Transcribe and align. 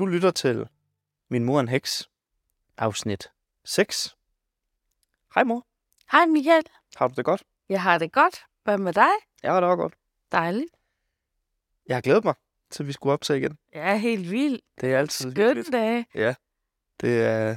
Du 0.00 0.06
lytter 0.06 0.30
til 0.30 0.68
Min 1.30 1.44
mor 1.44 1.60
en 1.60 1.68
heks, 1.68 2.10
afsnit 2.76 3.28
6. 3.64 4.16
Hej 5.34 5.44
mor, 5.44 5.66
Hej 6.12 6.26
Michael. 6.26 6.64
har 6.96 7.08
du 7.08 7.14
det 7.16 7.24
godt? 7.24 7.42
Jeg 7.68 7.82
har 7.82 7.98
det 7.98 8.12
godt. 8.12 8.44
Hvad 8.64 8.78
med 8.78 8.92
dig? 8.92 9.08
Jeg 9.42 9.52
har 9.52 9.60
det 9.60 9.68
også 9.70 9.76
godt. 9.76 9.94
Dejligt. 10.32 10.70
Jeg 11.86 11.96
har 11.96 12.00
glædet 12.00 12.24
mig 12.24 12.34
til, 12.70 12.86
vi 12.86 12.92
skulle 12.92 13.12
optage 13.12 13.38
igen. 13.38 13.58
Er 13.72 13.94
helt 13.96 14.30
vild. 14.30 14.60
Det 14.80 14.94
er 14.94 14.98
altid. 14.98 15.30
Skøn 15.30 15.64
dag. 15.72 16.04
Det 17.00 17.22
er, 17.22 17.56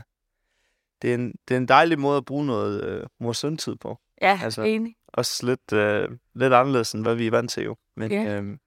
det, 1.01 1.11
er 1.11 1.15
en, 1.15 1.33
det 1.47 1.53
er 1.53 1.57
en 1.57 1.67
dejlig 1.67 1.99
måde 1.99 2.17
at 2.17 2.25
bruge 2.25 2.45
noget 2.45 2.83
øh, 2.83 3.07
mor-søn-tid 3.19 3.75
på. 3.75 3.97
Ja, 4.21 4.39
altså, 4.43 4.61
enig. 4.61 4.95
Også 5.07 5.45
lidt, 5.45 5.73
øh, 5.73 6.09
lidt 6.33 6.53
anderledes, 6.53 6.93
end 6.93 7.03
hvad 7.03 7.15
vi 7.15 7.27
er 7.27 7.31
vant 7.31 7.51
til 7.51 7.63
jo. 7.63 7.75
Men, 7.95 8.11
Ja. 8.11 8.35
øhm, 8.37 8.59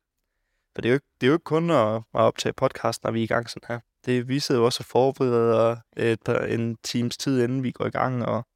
for 0.76 0.80
det 0.82 0.88
er, 0.88 0.92
jo 0.92 0.94
ikke, 0.94 1.06
det 1.20 1.26
er 1.26 1.28
jo 1.28 1.34
ikke 1.34 1.44
kun 1.44 1.70
at, 1.70 1.94
at 1.96 2.02
optage 2.12 2.52
podcast, 2.52 3.04
når 3.04 3.10
vi 3.10 3.20
er 3.20 3.24
i 3.24 3.26
gang 3.26 3.50
sådan 3.50 3.66
her. 3.68 3.80
Det 4.04 4.28
vi 4.28 4.40
sidder 4.40 4.60
jo 4.60 4.64
også 4.64 4.80
og 4.80 4.84
forbereder 4.84 5.76
et 5.96 6.22
par, 6.22 6.38
en 6.38 6.76
times 6.76 7.16
tid, 7.16 7.42
inden 7.44 7.62
vi 7.62 7.70
går 7.70 7.86
i 7.86 7.90
gang, 7.90 8.24
og 8.26 8.46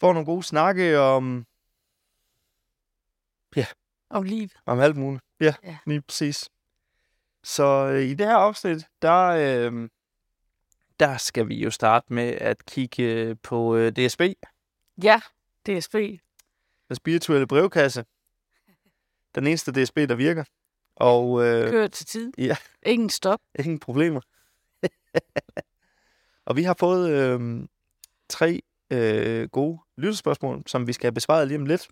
får 0.00 0.12
nogle 0.12 0.26
gode 0.26 0.42
snakke 0.42 0.98
om, 0.98 1.46
Om 4.10 4.22
livet. 4.22 4.52
om 4.66 4.80
alt 4.80 4.96
muligt. 4.96 5.24
Ja, 5.40 5.44
ja. 5.44 5.54
Ja. 5.62 5.78
lige 5.86 6.02
præcis. 6.02 6.48
Så 7.44 7.64
øh, 7.92 8.02
i 8.02 8.14
det 8.14 8.26
her 8.26 8.36
afsnit, 8.36 8.86
der, 9.02 9.26
øh, 9.26 9.88
der 11.00 11.16
skal 11.16 11.48
vi 11.48 11.62
jo 11.62 11.70
starte 11.70 12.12
med 12.12 12.28
at 12.40 12.64
kigge 12.66 13.02
øh, 13.02 13.36
på 13.42 13.76
øh, 13.76 13.92
DSB, 13.92 14.20
Ja, 15.02 15.20
DSB. 15.66 15.94
den 16.88 16.96
spirituelle 16.96 17.46
brevkasse. 17.46 18.04
Den 19.34 19.46
eneste 19.46 19.84
DSB, 19.84 19.96
der 19.96 20.14
virker. 20.14 20.44
Og 21.00 21.44
øh, 21.46 21.70
Kører 21.70 21.86
til 21.86 22.06
tid. 22.06 22.32
ja. 22.38 22.56
Ingen 22.86 23.10
stop. 23.10 23.40
ingen 23.58 23.78
problemer. 23.78 24.20
og 26.46 26.56
vi 26.56 26.62
har 26.62 26.76
fået 26.78 27.10
øh, 27.10 27.60
tre 28.28 28.60
øh, 28.92 29.48
gode 29.48 29.78
lytterspørgsmål, 29.96 30.62
som 30.66 30.86
vi 30.86 30.92
skal 30.92 31.06
have 31.06 31.14
besvaret 31.14 31.48
lige 31.48 31.58
om 31.58 31.66
lidt. 31.66 31.88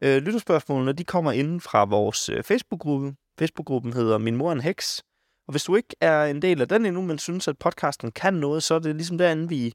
Øh, 0.00 0.22
lytterspørgsmålene, 0.22 0.92
de 0.92 1.04
kommer 1.04 1.32
inden 1.32 1.60
fra 1.60 1.84
vores 1.84 2.28
øh, 2.28 2.42
Facebook-gruppe. 2.42 3.14
Facebook-gruppen 3.38 3.92
hedder 3.92 4.18
Min 4.18 4.36
Mor 4.36 4.52
en 4.52 4.60
Heks. 4.60 5.02
Og 5.46 5.52
hvis 5.52 5.64
du 5.64 5.76
ikke 5.76 5.96
er 6.00 6.24
en 6.24 6.42
del 6.42 6.60
af 6.60 6.68
den 6.68 6.86
endnu, 6.86 7.02
men 7.02 7.18
synes, 7.18 7.48
at 7.48 7.58
podcasten 7.58 8.12
kan 8.12 8.34
noget, 8.34 8.62
så 8.62 8.74
er 8.74 8.78
det 8.78 8.96
ligesom 8.96 9.18
derinde, 9.18 9.48
vi, 9.48 9.72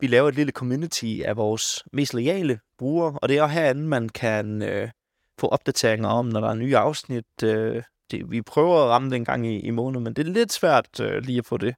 vi 0.00 0.06
laver 0.06 0.28
et 0.28 0.34
lille 0.34 0.52
community 0.52 1.20
af 1.24 1.36
vores 1.36 1.84
mest 1.92 2.14
loyale 2.14 2.60
brugere. 2.78 3.18
Og 3.22 3.28
det 3.28 3.38
er 3.38 3.42
også 3.42 3.52
herinde, 3.52 3.88
man 3.88 4.08
kan 4.08 4.62
øh, 4.62 4.90
få 5.38 5.48
opdateringer 5.48 6.08
om, 6.08 6.26
når 6.26 6.40
der 6.40 6.48
er 6.48 6.54
nye 6.54 6.76
afsnit. 6.76 7.42
Øh, 7.42 7.82
det, 8.10 8.30
vi 8.30 8.42
prøver 8.42 8.84
at 8.84 8.90
ramme 8.90 9.10
det 9.10 9.16
en 9.16 9.24
gang 9.24 9.46
i, 9.46 9.60
i 9.60 9.70
måneden, 9.70 10.04
men 10.04 10.14
det 10.14 10.26
er 10.26 10.32
lidt 10.32 10.52
svært 10.52 11.00
øh, 11.00 11.22
lige 11.22 11.38
at 11.38 11.46
få 11.46 11.56
det 11.56 11.74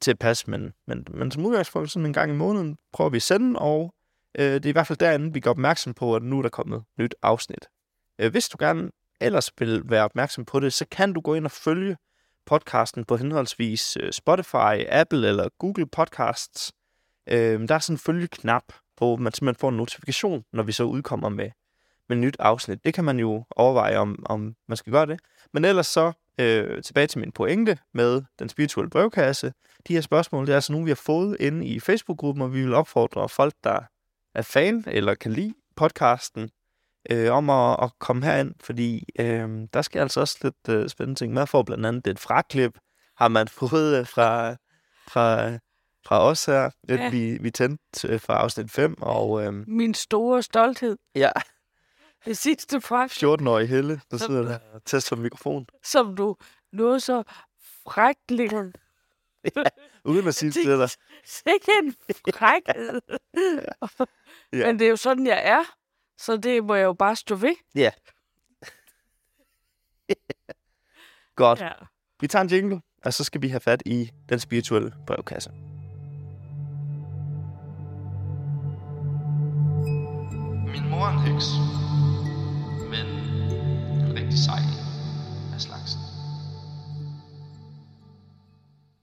til 0.00 0.10
at 0.10 0.18
passe. 0.18 0.50
Men, 0.50 0.72
men, 0.86 1.06
men 1.10 1.30
som 1.30 1.46
udgangspunkt, 1.46 1.90
sådan 1.90 2.06
en 2.06 2.12
gang 2.12 2.30
i 2.30 2.34
måneden, 2.34 2.76
prøver 2.92 3.10
vi 3.10 3.16
at 3.16 3.22
sende, 3.22 3.60
og 3.60 3.94
øh, 4.38 4.54
det 4.54 4.66
er 4.66 4.68
i 4.68 4.72
hvert 4.72 4.86
fald 4.86 4.98
derinde, 4.98 5.32
vi 5.32 5.40
gør 5.40 5.50
opmærksom 5.50 5.94
på, 5.94 6.16
at 6.16 6.22
nu 6.22 6.38
er 6.38 6.42
der 6.42 6.48
kommet 6.48 6.84
nyt 6.98 7.14
afsnit. 7.22 7.68
Øh, 8.18 8.30
hvis 8.30 8.48
du 8.48 8.56
gerne 8.60 8.90
ellers 9.20 9.50
vil 9.58 9.82
være 9.84 10.04
opmærksom 10.04 10.44
på 10.44 10.60
det, 10.60 10.72
så 10.72 10.84
kan 10.90 11.12
du 11.12 11.20
gå 11.20 11.34
ind 11.34 11.44
og 11.44 11.50
følge 11.50 11.96
podcasten 12.46 13.04
på 13.04 13.16
henholdsvis 13.16 13.96
øh, 14.00 14.12
Spotify, 14.12 14.84
Apple 14.88 15.28
eller 15.28 15.48
Google 15.58 15.86
Podcasts. 15.86 16.72
Øh, 17.28 17.68
der 17.68 17.74
er 17.74 17.78
sådan 17.78 17.94
en 17.94 17.98
følgeknap, 17.98 18.62
hvor 18.96 19.16
man 19.16 19.32
simpelthen 19.32 19.60
får 19.60 19.68
en 19.68 19.76
notifikation, 19.76 20.44
når 20.52 20.62
vi 20.62 20.72
så 20.72 20.84
udkommer 20.84 21.28
med, 21.28 21.50
med 22.10 22.18
nyt 22.18 22.36
afsnit. 22.38 22.84
Det 22.84 22.94
kan 22.94 23.04
man 23.04 23.18
jo 23.18 23.44
overveje, 23.56 23.96
om, 23.96 24.22
om 24.26 24.54
man 24.68 24.76
skal 24.76 24.92
gøre 24.92 25.06
det. 25.06 25.20
Men 25.52 25.64
ellers 25.64 25.86
så 25.86 26.12
øh, 26.40 26.82
tilbage 26.82 27.06
til 27.06 27.18
min 27.20 27.32
pointe 27.32 27.78
med 27.94 28.22
den 28.38 28.48
spirituelle 28.48 28.90
brevkasse. 28.90 29.52
De 29.88 29.92
her 29.94 30.00
spørgsmål, 30.00 30.46
det 30.46 30.52
er 30.52 30.56
altså 30.56 30.72
nogle, 30.72 30.84
vi 30.84 30.90
har 30.90 30.94
fået 31.06 31.36
inde 31.40 31.66
i 31.66 31.80
Facebook-gruppen, 31.80 32.42
og 32.42 32.54
vi 32.54 32.60
vil 32.62 32.74
opfordre 32.74 33.28
folk, 33.28 33.54
der 33.64 33.80
er 34.34 34.42
fan 34.42 34.84
eller 34.86 35.14
kan 35.14 35.32
lide 35.32 35.54
podcasten, 35.76 36.50
øh, 37.10 37.32
om 37.32 37.50
at, 37.50 37.76
at 37.82 37.90
komme 37.98 38.24
herind, 38.24 38.54
fordi 38.60 39.04
øh, 39.18 39.48
der 39.74 39.82
skal 39.82 40.00
altså 40.00 40.20
også 40.20 40.38
lidt 40.42 40.68
øh, 40.68 40.88
spændende 40.88 41.20
ting 41.20 41.32
med. 41.32 41.46
For 41.46 41.62
blandt 41.62 41.86
andet 41.86 42.06
et 42.06 42.18
fraklip 42.18 42.78
har 43.16 43.28
man 43.28 43.48
fået 43.60 43.98
øh, 44.00 44.06
fra, 44.06 44.52
fra, 45.08 45.50
fra 46.06 46.22
os 46.22 46.44
her, 46.44 46.70
Ja. 46.88 47.10
vi, 47.10 47.38
vi 47.40 47.50
tændte 47.50 48.08
øh, 48.08 48.20
fra 48.20 48.34
afsnit 48.34 48.70
5, 48.70 48.94
og 49.02 49.44
øh, 49.44 49.52
Min 49.68 49.94
store 49.94 50.42
stolthed. 50.42 50.96
ja, 51.14 51.30
Det 52.24 52.38
sidste 52.38 52.80
fragt, 52.80 53.12
14-årige 53.24 53.66
Helle, 53.66 54.00
der 54.10 54.16
Så- 54.16 54.26
sidder 54.26 54.42
der 54.42 54.58
og 54.72 54.84
tester 54.84 55.16
mikrofon, 55.16 55.66
som 55.84 56.16
du 56.16 56.36
nåede 56.72 57.00
så 57.00 57.22
frækligt. 57.88 58.52
uden 60.04 60.28
at 60.28 60.34
sige 60.34 60.46
det 60.52 60.54
til 60.64 60.78
dig. 60.78 60.90
Sikke 61.24 61.72
en 61.82 61.94
frækhed. 62.34 63.00
Ja. 64.52 64.66
Men 64.66 64.78
det 64.78 64.84
er 64.84 64.90
jo 64.90 64.96
sådan, 64.96 65.26
jeg 65.26 65.42
er. 65.46 65.62
Så 66.18 66.36
det 66.36 66.64
må 66.64 66.74
jeg 66.74 66.84
jo 66.84 66.92
bare 66.92 67.16
stå 67.16 67.34
ved. 67.34 67.54
Ja. 67.74 67.90
Godt. 71.36 71.60
Ja. 71.60 71.72
Vi 72.20 72.26
tager 72.26 72.42
en 72.42 72.48
jingle, 72.50 72.80
og 73.04 73.14
så 73.14 73.24
skal 73.24 73.42
vi 73.42 73.48
have 73.48 73.60
fat 73.60 73.82
i 73.86 74.10
den 74.28 74.38
spirituelle 74.40 74.94
brevkasse. 75.06 75.50
Min 80.72 80.90
mor 80.90 81.06
er 81.06 81.12
en 81.12 81.32
heks, 81.32 81.44
rigtig 84.30 84.44
sej 84.44 84.62
af 85.54 85.60
slagsen. 85.60 86.00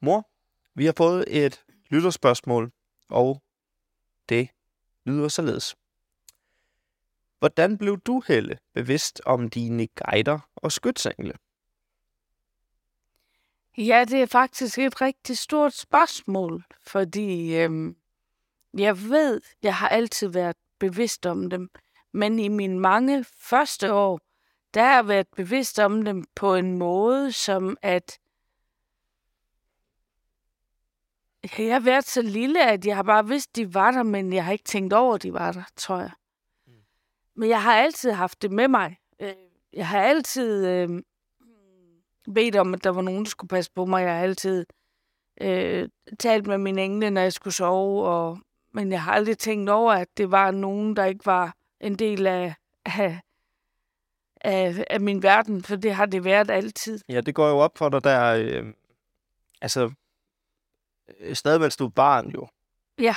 Mor, 0.01 0.29
vi 0.75 0.85
har 0.85 0.93
fået 0.97 1.25
et 1.27 1.63
lytterspørgsmål, 1.89 2.71
og 3.09 3.43
det 4.29 4.49
lyder 5.05 5.27
således. 5.27 5.75
Hvordan 7.39 7.77
blev 7.77 7.99
du, 7.99 8.23
Helle, 8.27 8.57
bevidst 8.73 9.21
om 9.25 9.49
dine 9.49 9.87
guider 9.87 10.39
og 10.55 10.71
skytsengle? 10.71 11.33
Ja, 13.77 14.05
det 14.07 14.21
er 14.21 14.25
faktisk 14.25 14.79
et 14.79 15.01
rigtig 15.01 15.37
stort 15.37 15.73
spørgsmål, 15.73 16.63
fordi 16.81 17.55
øhm, 17.55 17.95
jeg 18.77 19.01
ved, 19.01 19.41
jeg 19.63 19.75
har 19.75 19.89
altid 19.89 20.27
været 20.27 20.55
bevidst 20.79 21.25
om 21.25 21.49
dem, 21.49 21.69
men 22.13 22.39
i 22.39 22.47
mine 22.47 22.79
mange 22.79 23.23
første 23.23 23.93
år, 23.93 24.26
der 24.73 24.83
har 24.83 25.03
været 25.03 25.27
bevidst 25.35 25.79
om 25.79 26.05
dem 26.05 26.25
på 26.35 26.55
en 26.55 26.77
måde, 26.77 27.31
som 27.31 27.77
at 27.81 28.19
jeg 31.57 31.73
har 31.75 31.79
været 31.79 32.05
så 32.05 32.21
lille, 32.21 32.71
at 32.71 32.85
jeg 32.85 32.95
har 32.95 33.03
bare 33.03 33.27
vidst, 33.27 33.55
de 33.55 33.73
var 33.73 33.91
der, 33.91 34.03
men 34.03 34.33
jeg 34.33 34.45
har 34.45 34.51
ikke 34.51 34.63
tænkt 34.63 34.93
over, 34.93 35.15
at 35.15 35.23
de 35.23 35.33
var 35.33 35.51
der, 35.51 35.63
tror 35.75 35.97
jeg. 35.97 36.11
Men 37.35 37.49
jeg 37.49 37.63
har 37.63 37.73
altid 37.75 38.11
haft 38.11 38.41
det 38.41 38.51
med 38.51 38.67
mig. 38.67 38.97
Øh, 39.19 39.33
Jeg 39.73 39.87
har 39.87 40.01
altid 40.01 40.67
øh, 40.67 40.89
bedt 42.33 42.55
om, 42.55 42.73
at 42.73 42.83
der 42.83 42.89
var 42.89 43.01
nogen, 43.01 43.23
der 43.23 43.29
skulle 43.29 43.49
passe 43.49 43.71
på 43.75 43.85
mig. 43.85 44.03
Jeg 44.03 44.15
har 44.15 44.21
altid 44.23 44.65
øh, 45.41 45.89
talt 46.19 46.47
med 46.47 46.57
mine 46.57 46.83
engle, 46.83 47.09
når 47.09 47.21
jeg 47.21 47.33
skulle 47.33 47.53
sove, 47.53 48.07
og, 48.07 48.39
men 48.73 48.91
jeg 48.91 49.03
har 49.03 49.11
aldrig 49.11 49.37
tænkt 49.37 49.69
over, 49.69 49.93
at 49.93 50.07
det 50.17 50.31
var 50.31 50.51
nogen, 50.51 50.95
der 50.95 51.05
ikke 51.05 51.25
var 51.25 51.55
en 51.81 51.95
del 51.95 52.27
af, 52.27 52.55
af, 52.85 53.19
af, 54.41 54.85
af 54.89 55.01
min 55.01 55.23
verden, 55.23 55.63
for 55.63 55.75
det 55.75 55.95
har 55.95 56.05
det 56.05 56.23
været 56.23 56.51
altid. 56.51 56.99
Ja, 57.09 57.21
det 57.21 57.35
går 57.35 57.49
jo 57.49 57.57
op 57.57 57.77
for 57.77 57.89
dig 57.89 58.03
der, 58.03 58.33
øh, 58.33 58.73
altså, 59.61 59.91
øh, 61.19 61.35
stadig 61.35 61.61
mens 61.61 61.77
du 61.77 61.85
er 61.85 61.89
barn 61.89 62.29
jo. 62.29 62.47
Ja. 62.99 63.15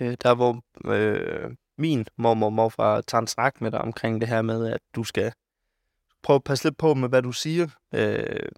Øh, 0.00 0.16
der 0.22 0.34
hvor 0.34 0.62
øh, 0.84 1.50
min 1.78 2.06
mormor 2.16 2.46
og 2.46 2.52
morfar 2.52 3.00
tager 3.00 3.20
en 3.20 3.26
snak 3.26 3.60
med 3.60 3.70
dig 3.70 3.80
omkring 3.80 4.20
det 4.20 4.28
her 4.28 4.42
med, 4.42 4.66
at 4.66 4.80
du 4.94 5.04
skal 5.04 5.32
prøve 6.22 6.34
at 6.34 6.44
passe 6.44 6.64
lidt 6.64 6.76
på 6.76 6.94
med, 6.94 7.08
hvad 7.08 7.22
du 7.22 7.32
siger, 7.32 7.68
øh, 7.94 8.48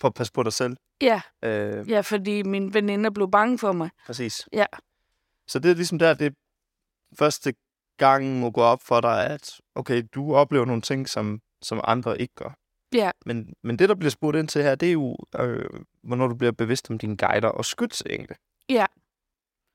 for 0.00 0.08
at 0.08 0.14
passe 0.14 0.32
på 0.32 0.42
dig 0.42 0.52
selv. 0.52 0.76
Ja, 1.00 1.20
Øh, 1.42 1.90
ja 1.90 2.00
fordi 2.00 2.42
mine 2.42 2.74
veninder 2.74 3.10
blev 3.10 3.30
bange 3.30 3.58
for 3.58 3.72
mig. 3.72 3.90
Præcis. 4.06 4.48
Ja. 4.52 4.66
Så 5.46 5.58
det 5.58 5.70
er 5.70 5.74
ligesom 5.74 5.98
der, 5.98 6.14
det 6.14 6.34
første 7.18 7.54
gang 7.96 8.40
må 8.40 8.50
gå 8.50 8.60
op 8.60 8.82
for 8.82 9.00
dig, 9.00 9.26
at 9.26 9.60
okay, 9.74 10.02
du 10.14 10.34
oplever 10.34 10.64
nogle 10.64 10.82
ting, 10.82 11.08
som, 11.08 11.40
som 11.62 11.80
andre 11.84 12.20
ikke 12.20 12.34
gør. 12.34 12.56
Ja. 12.92 13.10
Men, 13.26 13.54
men 13.62 13.78
det, 13.78 13.88
der 13.88 13.94
bliver 13.94 14.10
spurgt 14.10 14.36
ind 14.36 14.48
til 14.48 14.62
her, 14.62 14.74
det 14.74 14.88
er 14.88 14.92
jo, 14.92 15.16
øh, 15.38 15.64
hvornår 16.02 16.28
du 16.28 16.34
bliver 16.34 16.52
bevidst 16.52 16.90
om 16.90 16.98
dine 16.98 17.16
guider 17.16 17.48
og 17.48 17.64
skytsengle. 17.64 18.36
Ja. 18.68 18.86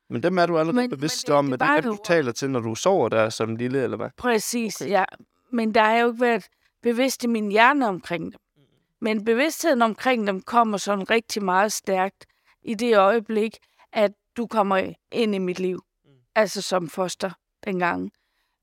Men 0.09 0.23
dem 0.23 0.37
er 0.37 0.45
du 0.45 0.57
allerede 0.57 0.75
Men- 0.75 0.89
bevidst 0.89 1.27
men 1.27 1.31
det- 1.31 1.37
om, 1.37 1.45
men 1.45 1.59
det 1.59 1.61
er 1.61 1.81
dem, 1.81 1.91
du 1.91 1.97
taler 2.05 2.31
til, 2.31 2.49
når 2.49 2.59
du 2.59 2.75
sover 2.75 3.09
der 3.09 3.29
som 3.29 3.55
lille, 3.55 3.83
eller 3.83 3.97
hvad? 3.97 4.09
Præcis, 4.17 4.81
okay. 4.81 4.91
ja. 4.91 5.05
Men 5.51 5.73
der 5.75 5.83
har 5.83 5.97
jo 5.97 6.07
ikke 6.07 6.21
været 6.21 6.45
bevidst 6.81 7.23
i 7.23 7.27
min 7.27 7.51
hjerne 7.51 7.87
omkring 7.87 8.23
dem. 8.23 8.39
Men 9.01 9.25
bevidstheden 9.25 9.81
omkring 9.81 10.27
dem 10.27 10.41
kommer 10.41 10.77
sådan 10.77 11.09
rigtig 11.09 11.43
meget 11.43 11.71
stærkt 11.73 12.25
i 12.61 12.73
det 12.73 12.97
øjeblik, 12.97 13.57
at 13.93 14.11
du 14.37 14.47
kommer 14.47 14.93
ind 15.11 15.35
i 15.35 15.37
mit 15.37 15.59
liv. 15.59 15.83
Mm. 16.05 16.11
Altså 16.35 16.61
som 16.61 16.89
foster 16.89 17.31
dengang. 17.65 18.11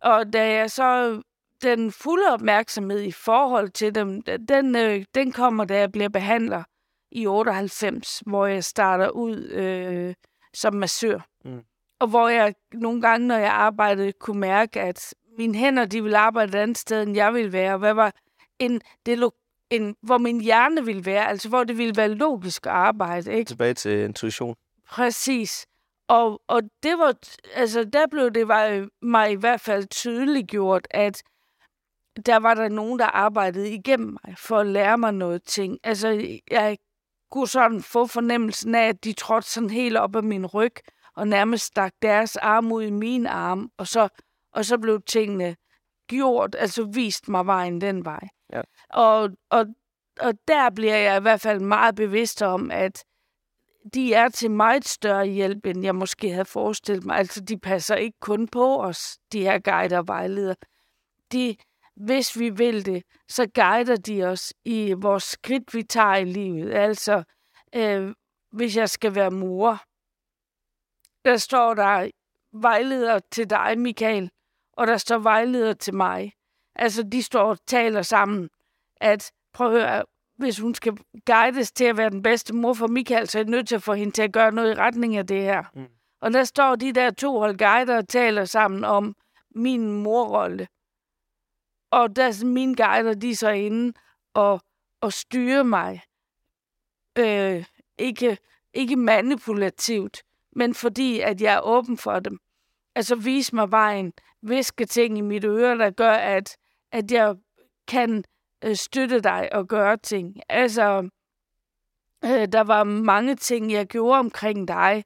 Og 0.03 0.33
da 0.33 0.53
jeg 0.53 0.71
så 0.71 1.21
den 1.63 1.93
fulde 1.93 2.33
opmærksomhed 2.33 3.03
i 3.03 3.13
forhold 3.13 3.69
til 3.69 3.95
dem, 3.95 4.23
den, 4.23 4.77
øh, 4.77 5.05
den 5.15 5.33
kommer, 5.33 5.65
da 5.65 5.79
jeg 5.79 5.93
bliver 5.93 6.09
behandler 6.09 6.63
i 7.13 7.27
98, 7.27 8.23
hvor 8.27 8.47
jeg 8.47 8.65
starter 8.65 9.09
ud 9.09 9.37
øh, 9.37 10.15
som 10.55 10.75
massør. 10.75 11.19
Mm. 11.45 11.61
Og 12.01 12.09
hvor 12.09 12.29
jeg 12.29 12.55
nogle 12.73 13.01
gange, 13.01 13.27
når 13.27 13.37
jeg 13.37 13.53
arbejdede, 13.53 14.13
kunne 14.13 14.41
mærke, 14.41 14.81
at 14.81 15.15
mine 15.39 15.55
hænder, 15.55 15.85
de 15.85 16.03
ville 16.03 16.19
arbejde 16.19 16.59
et 16.59 16.63
andet 16.63 16.79
sted, 16.79 17.03
end 17.03 17.17
jeg 17.17 17.35
ville 17.35 17.53
være. 17.53 17.79
Hvad 17.79 17.95
var 17.95 18.13
en, 18.59 18.81
det, 19.07 19.19
lo- 19.19 19.31
en, 19.71 19.97
hvor 20.03 20.19
min 20.19 20.41
hjerne 20.41 20.85
ville 20.85 21.05
være, 21.05 21.29
altså 21.29 21.49
hvor 21.49 21.65
det 21.65 21.79
ville 21.79 21.97
være 21.97 22.09
logisk 22.09 22.67
at 22.67 22.73
arbejde, 22.73 23.35
ikke? 23.35 23.49
Tilbage 23.49 23.75
til 23.75 24.05
intuition. 24.05 24.57
Præcis. 24.91 25.67
Og, 26.09 26.43
og 26.47 26.63
det 26.83 26.99
var, 26.99 27.15
altså 27.55 27.85
der 27.85 28.07
blev 28.11 28.31
det 28.31 28.49
var, 28.49 28.89
mig 29.03 29.33
i 29.33 29.35
hvert 29.35 29.61
fald 29.61 29.87
tydeligt 29.87 30.49
gjort, 30.49 30.87
at 30.91 31.23
der 32.27 32.37
var 32.37 32.55
der 32.55 32.69
nogen, 32.69 32.99
der 32.99 33.07
arbejdede 33.07 33.71
igennem 33.71 34.17
mig 34.25 34.39
for 34.39 34.59
at 34.59 34.67
lære 34.67 34.99
mig 34.99 35.13
noget 35.15 35.43
ting. 35.43 35.79
Altså, 35.85 36.39
jeg 36.51 36.79
kunne 37.31 37.49
sådan 37.49 37.83
få 37.83 38.07
fornemmelsen 38.07 38.75
af, 38.75 38.89
at 38.89 39.05
de 39.05 39.13
trådte 39.13 39.51
sådan 39.51 39.71
helt 39.71 39.97
op 39.97 40.17
af 40.17 40.23
min 40.23 40.47
ryg, 40.47 40.75
og 41.17 41.29
nærmest 41.29 41.65
stak 41.65 41.93
deres 42.03 42.37
arm 42.37 42.73
ud 42.73 42.83
i 42.83 42.91
min 42.91 43.27
arm, 43.27 43.71
og 43.77 43.87
så, 43.87 44.09
og 44.53 44.65
så 44.65 44.79
blev 44.79 45.03
tingene 45.03 45.57
gjort, 46.09 46.57
altså 46.59 46.85
vist 46.85 47.29
mig 47.29 47.47
vejen 47.47 47.81
den 47.81 48.05
vej. 48.05 48.29
Ja. 48.53 48.61
Og, 48.91 49.31
og, 49.51 49.67
og 50.21 50.35
der 50.49 50.71
bliver 50.71 50.97
jeg 50.97 51.17
i 51.17 51.21
hvert 51.21 51.41
fald 51.41 51.61
meget 51.61 51.95
bevidst 51.95 52.43
om, 52.43 52.71
at 52.71 53.05
de 53.95 54.15
er 54.15 54.29
til 54.29 54.51
meget 54.51 54.89
større 54.89 55.27
hjælp, 55.27 55.67
end 55.67 55.85
jeg 55.85 55.95
måske 55.95 56.31
havde 56.31 56.45
forestillet 56.45 57.05
mig. 57.05 57.17
Altså, 57.17 57.41
de 57.41 57.59
passer 57.59 57.95
ikke 57.95 58.19
kun 58.21 58.49
på 58.49 58.83
os, 58.83 59.19
de 59.33 59.41
her 59.41 59.59
guider 59.59 59.99
og 59.99 60.09
vejledere. 60.09 60.57
De, 61.33 61.57
hvis 61.97 62.39
vi 62.39 62.49
vil 62.51 62.87
det, 62.87 63.03
så 63.29 63.47
guider 63.55 63.97
de 63.97 64.25
os 64.25 64.55
i 64.65 64.93
vores 64.93 65.23
skridt, 65.23 65.75
vi 65.75 65.83
tager 65.83 66.17
i 66.17 66.25
livet. 66.25 66.75
Altså, 66.75 67.23
øh, 67.75 68.15
hvis 68.53 68.77
jeg 68.77 68.91
skal 68.91 69.15
være 69.15 69.31
mor, 69.31 69.81
der 71.25 71.37
står 71.37 71.75
der 71.75 72.11
vejleder 72.53 73.19
til 73.31 73.51
dig, 73.51 73.79
Michael, 73.79 74.31
og 74.73 74.87
der 74.87 74.97
står 74.97 75.19
vejleder 75.19 75.73
til 75.73 75.95
mig. 75.95 76.33
Altså, 76.75 77.03
de 77.03 77.23
står 77.23 77.43
og 77.43 77.59
taler 77.67 78.03
sammen, 78.03 78.49
at 78.97 79.33
prøv 79.53 79.67
at 79.67 79.73
høre, 79.73 80.05
hvis 80.39 80.59
hun 80.59 80.75
skal 80.75 80.99
guides 81.27 81.73
til 81.73 81.85
at 81.85 81.97
være 81.97 82.11
den 82.11 82.23
bedste 82.23 82.55
mor 82.55 82.75
for 82.75 82.87
Michael, 82.87 83.29
så 83.29 83.39
er 83.39 83.43
jeg 83.43 83.51
nødt 83.51 83.69
til 83.69 83.75
at 83.75 83.83
få 83.83 83.95
hende 83.95 84.13
til 84.13 84.23
at 84.23 84.33
gøre 84.33 84.53
noget 84.53 84.71
i 84.71 84.75
retning 84.75 85.17
af 85.17 85.27
det 85.27 85.43
her. 85.43 85.63
Mm. 85.75 85.87
Og 86.21 86.33
der 86.33 86.45
står 86.45 86.77
de 86.77 86.93
der 86.93 87.11
to 87.11 87.39
hold 87.39 87.59
guider 87.59 87.97
og 87.97 88.09
taler 88.09 88.45
sammen 88.45 88.85
om 88.85 89.17
min 89.55 89.93
morrolle. 89.93 90.69
Og 91.91 92.17
der 92.17 92.25
er 92.25 92.45
mine 92.45 92.77
guider, 92.77 93.15
de 93.15 93.31
er 93.31 93.37
så 93.37 93.51
inde 93.51 93.93
og, 94.35 94.61
og 95.01 95.13
styre 95.13 95.65
mig. 95.65 96.03
Øh, 97.19 97.65
ikke, 97.99 98.39
ikke 98.75 98.97
manipulativt, 98.97 100.23
men 100.53 100.75
fordi, 100.75 101.21
at 101.21 101.41
jeg 101.41 101.55
er 101.55 101.61
åben 101.61 101.99
for 101.99 102.19
dem. 102.19 102.39
Altså 102.95 103.15
vise 103.15 103.55
mig 103.55 103.71
vejen, 103.71 104.13
viske 104.43 104.85
ting 104.85 105.19
i 105.19 105.21
mit 105.21 105.45
øre, 105.45 105.79
der 105.79 105.91
gør, 105.91 106.13
at, 106.13 106.57
at 106.93 107.13
jeg 107.13 107.37
kan 107.89 108.25
øh, 108.65 108.77
støtte 108.77 109.21
dig 109.21 109.49
og 109.53 109.69
gøre 109.69 109.97
ting. 109.97 110.37
Altså, 110.49 111.09
øh, 112.25 112.49
der 112.53 112.61
var 112.61 112.85
mange 112.85 113.37
ting, 113.37 113.73
jeg 113.73 113.87
gjorde 113.87 114.19
omkring 114.19 114.69
dig, 114.69 115.05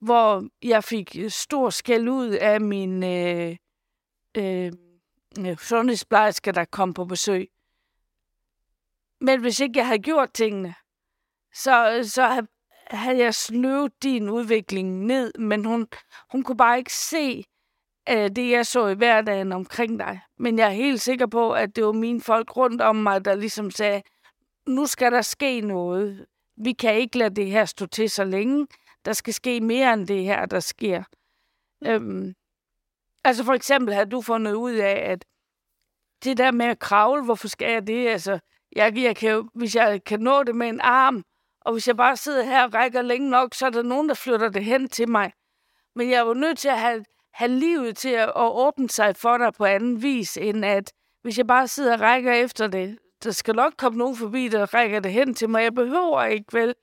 hvor 0.00 0.48
jeg 0.62 0.84
fik 0.84 1.16
øh, 1.18 1.30
stor 1.30 1.70
skæld 1.70 2.08
ud 2.08 2.28
af 2.28 2.60
min 2.60 3.02
øh, 3.02 3.56
øh, 4.36 4.72
øh, 5.40 5.58
sundhedsplejerske, 5.58 6.52
der 6.52 6.64
kom 6.64 6.94
på 6.94 7.04
besøg. 7.04 7.48
Men 9.20 9.40
hvis 9.40 9.60
ikke 9.60 9.78
jeg 9.78 9.86
havde 9.86 10.02
gjort 10.02 10.32
tingene, 10.32 10.74
så, 11.54 11.96
øh, 11.96 12.04
så 12.04 12.46
havde 12.90 13.18
jeg 13.18 13.34
sløvet 13.34 14.02
din 14.02 14.28
udvikling 14.28 15.06
ned, 15.06 15.32
men 15.38 15.64
hun, 15.64 15.88
hun 16.32 16.42
kunne 16.42 16.56
bare 16.56 16.78
ikke 16.78 16.92
se 16.92 17.44
af 18.06 18.34
det, 18.34 18.50
jeg 18.50 18.66
så 18.66 18.86
i 18.86 18.94
hverdagen 18.94 19.52
omkring 19.52 19.98
dig. 19.98 20.20
Men 20.38 20.58
jeg 20.58 20.66
er 20.66 20.72
helt 20.72 21.00
sikker 21.00 21.26
på, 21.26 21.52
at 21.52 21.76
det 21.76 21.84
var 21.84 21.92
mine 21.92 22.20
folk 22.20 22.56
rundt 22.56 22.82
om 22.82 22.96
mig, 22.96 23.24
der 23.24 23.34
ligesom 23.34 23.70
sagde, 23.70 24.02
nu 24.66 24.86
skal 24.86 25.12
der 25.12 25.22
ske 25.22 25.60
noget. 25.60 26.26
Vi 26.56 26.72
kan 26.72 26.94
ikke 26.94 27.18
lade 27.18 27.34
det 27.34 27.46
her 27.46 27.64
stå 27.64 27.86
til 27.86 28.10
så 28.10 28.24
længe. 28.24 28.66
Der 29.04 29.12
skal 29.12 29.34
ske 29.34 29.60
mere 29.60 29.92
end 29.92 30.06
det 30.06 30.24
her, 30.24 30.46
der 30.46 30.60
sker. 30.60 31.04
Øhm, 31.86 32.34
altså 33.24 33.44
for 33.44 33.52
eksempel 33.52 33.94
har 33.94 34.04
du 34.04 34.22
fundet 34.22 34.52
ud 34.52 34.72
af, 34.72 35.10
at 35.10 35.24
det 36.24 36.38
der 36.38 36.50
med 36.50 36.66
at 36.66 36.78
kravle, 36.78 37.24
hvorfor 37.24 37.48
skal 37.48 37.72
jeg 37.72 37.86
det? 37.86 38.08
Altså, 38.08 38.38
jeg, 38.76 38.98
jeg 38.98 39.16
kan 39.16 39.30
jo, 39.30 39.48
hvis 39.54 39.74
jeg 39.74 40.04
kan 40.04 40.20
nå 40.20 40.42
det 40.42 40.56
med 40.56 40.68
en 40.68 40.80
arm, 40.80 41.24
og 41.60 41.72
hvis 41.72 41.88
jeg 41.88 41.96
bare 41.96 42.16
sidder 42.16 42.44
her 42.44 42.64
og 42.64 42.74
rækker 42.74 43.02
længe 43.02 43.30
nok, 43.30 43.54
så 43.54 43.66
er 43.66 43.70
der 43.70 43.82
nogen, 43.82 44.08
der 44.08 44.14
flytter 44.14 44.48
det 44.48 44.64
hen 44.64 44.88
til 44.88 45.08
mig. 45.08 45.32
Men 45.94 46.10
jeg 46.10 46.26
var 46.26 46.34
nødt 46.34 46.58
til 46.58 46.68
at 46.68 46.80
have, 46.80 47.04
have 47.32 47.50
livet 47.50 47.96
til 47.96 48.08
at, 48.08 48.28
at 48.28 48.52
åbne 48.52 48.90
sig 48.90 49.16
for 49.16 49.38
dig 49.38 49.52
på 49.52 49.64
anden 49.64 50.02
vis, 50.02 50.36
end 50.36 50.64
at 50.64 50.92
hvis 51.22 51.38
jeg 51.38 51.46
bare 51.46 51.68
sidder 51.68 51.92
og 51.94 52.00
rækker 52.00 52.32
efter 52.32 52.66
det, 52.66 52.98
der 53.24 53.30
skal 53.30 53.54
nok 53.54 53.72
komme 53.76 53.98
nogen 53.98 54.16
forbi, 54.16 54.48
der 54.48 54.74
rækker 54.74 55.00
det 55.00 55.12
hen 55.12 55.34
til 55.34 55.48
mig. 55.48 55.62
Jeg 55.62 55.74
behøver 55.74 56.24
ikke, 56.24 56.52
vel? 56.52 56.74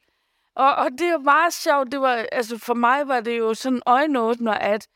Og, 0.55 0.75
og 0.75 0.91
det 0.91 1.07
er 1.07 1.17
meget 1.17 1.53
sjovt. 1.53 1.91
Det 1.91 2.01
var, 2.01 2.25
altså 2.31 2.57
for 2.57 2.73
mig 2.73 3.07
var 3.07 3.21
det 3.21 3.37
jo 3.37 3.53
sådan 3.53 3.81
øjenåbner, 3.85 4.53
at 4.53 4.87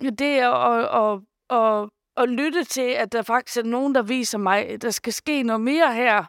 det 0.00 0.38
at, 0.38 0.54
at, 0.54 0.94
at, 0.94 1.20
at, 1.58 1.88
at 2.16 2.28
lytte 2.28 2.64
til, 2.64 2.90
at 2.90 3.12
der 3.12 3.22
faktisk 3.22 3.56
er 3.56 3.62
nogen, 3.62 3.94
der 3.94 4.02
viser 4.02 4.38
mig, 4.38 4.68
at 4.68 4.82
der 4.82 4.90
skal 4.90 5.12
ske 5.12 5.42
noget 5.42 5.60
mere 5.60 5.94
her. 5.94 6.24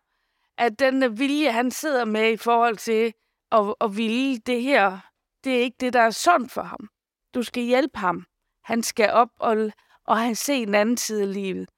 At 0.57 0.79
den 0.79 1.03
øh, 1.03 1.19
vilje, 1.19 1.51
han 1.51 1.71
sidder 1.71 2.05
med 2.05 2.31
i 2.31 2.37
forhold 2.37 2.77
til 2.77 3.13
at, 3.51 3.75
at 3.81 3.97
ville 3.97 4.37
det 4.37 4.61
her, 4.61 4.99
det 5.43 5.55
er 5.57 5.61
ikke 5.61 5.77
det, 5.79 5.93
der 5.93 6.01
er 6.01 6.11
sundt 6.11 6.51
for 6.51 6.61
ham. 6.61 6.89
Du 7.33 7.43
skal 7.43 7.63
hjælpe 7.63 7.97
ham. 7.97 8.25
Han 8.69 8.83
skal 8.83 9.09
op 9.09 9.29
og, 9.39 9.71
og 10.03 10.17
han 10.17 10.35
se 10.35 10.53
en 10.53 10.75
anden 10.75 10.97
side 10.97 11.21
af 11.21 11.33
livet. 11.33 11.69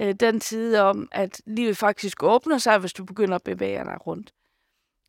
Øh, 0.00 0.14
den 0.14 0.40
side 0.40 0.82
om, 0.82 1.08
at 1.12 1.40
livet 1.46 1.76
faktisk 1.76 2.22
åbner 2.22 2.58
sig, 2.58 2.78
hvis 2.78 2.92
du 2.92 3.04
begynder 3.04 3.34
at 3.34 3.42
bevæge 3.42 3.84
dig 3.84 4.06
rundt. 4.06 4.32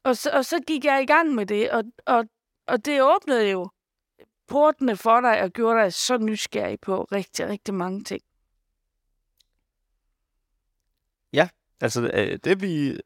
Og 0.03 0.17
så, 0.17 0.29
og 0.33 0.45
så 0.45 0.59
gik 0.67 0.85
jeg 0.85 1.03
i 1.03 1.05
gang 1.05 1.35
med 1.35 1.45
det, 1.45 1.71
og, 1.71 1.83
og, 2.05 2.25
og 2.67 2.85
det 2.85 3.03
åbnede 3.03 3.49
jo 3.49 3.69
portene 4.47 4.97
for 4.97 5.21
dig 5.21 5.41
og 5.41 5.49
gjorde 5.49 5.81
dig 5.83 5.93
så 5.93 6.17
nysgerrig 6.17 6.79
på 6.79 7.03
rigtig, 7.03 7.47
rigtig 7.47 7.73
mange 7.73 8.03
ting. 8.03 8.21
Altså, 11.81 12.11
øh, 12.13 12.39
det 12.43 12.61
vi 12.61 12.99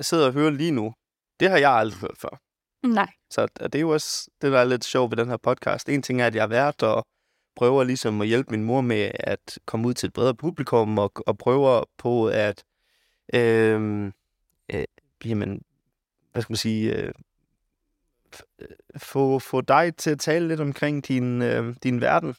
sidder 0.00 0.26
og 0.26 0.32
hører 0.32 0.50
lige 0.50 0.70
nu, 0.70 0.94
det 1.40 1.50
har 1.50 1.58
jeg 1.58 1.70
aldrig 1.70 2.00
hørt 2.00 2.18
før. 2.18 2.40
Nej. 2.86 3.12
Så 3.30 3.46
det 3.46 3.74
er 3.74 3.80
jo 3.80 3.90
også 3.90 4.30
det, 4.42 4.52
der 4.52 4.58
er 4.58 4.64
lidt 4.64 4.84
sjovt 4.84 5.10
ved 5.10 5.16
den 5.16 5.28
her 5.28 5.36
podcast. 5.36 5.88
En 5.88 6.02
ting 6.02 6.20
er, 6.20 6.26
at 6.26 6.34
jeg 6.34 6.42
har 6.42 6.48
været 6.48 6.82
og 6.82 7.04
prøver 7.58 7.84
ligesom 7.84 8.20
at 8.20 8.28
hjælpe 8.28 8.50
min 8.50 8.64
mor 8.64 8.80
med 8.80 9.10
at 9.14 9.58
komme 9.66 9.88
ud 9.88 9.94
til 9.94 10.06
et 10.06 10.12
bredere 10.12 10.34
publikum 10.34 10.98
og, 10.98 11.12
og 11.26 11.38
prøver 11.38 11.84
på 11.96 12.28
at 12.28 12.64
øh, 13.34 14.04
øh, 14.74 14.84
jamen, 15.24 15.62
hvad 16.32 16.42
skal 16.42 16.52
man 16.52 16.56
sige, 16.56 16.96
øh, 16.96 17.12
øh, 18.58 18.66
få, 18.96 19.38
få 19.38 19.60
dig 19.60 19.96
til 19.96 20.10
at 20.10 20.20
tale 20.20 20.48
lidt 20.48 20.60
omkring 20.60 21.08
din, 21.08 21.42
øh, 21.42 21.76
din 21.82 22.00
verden 22.00 22.34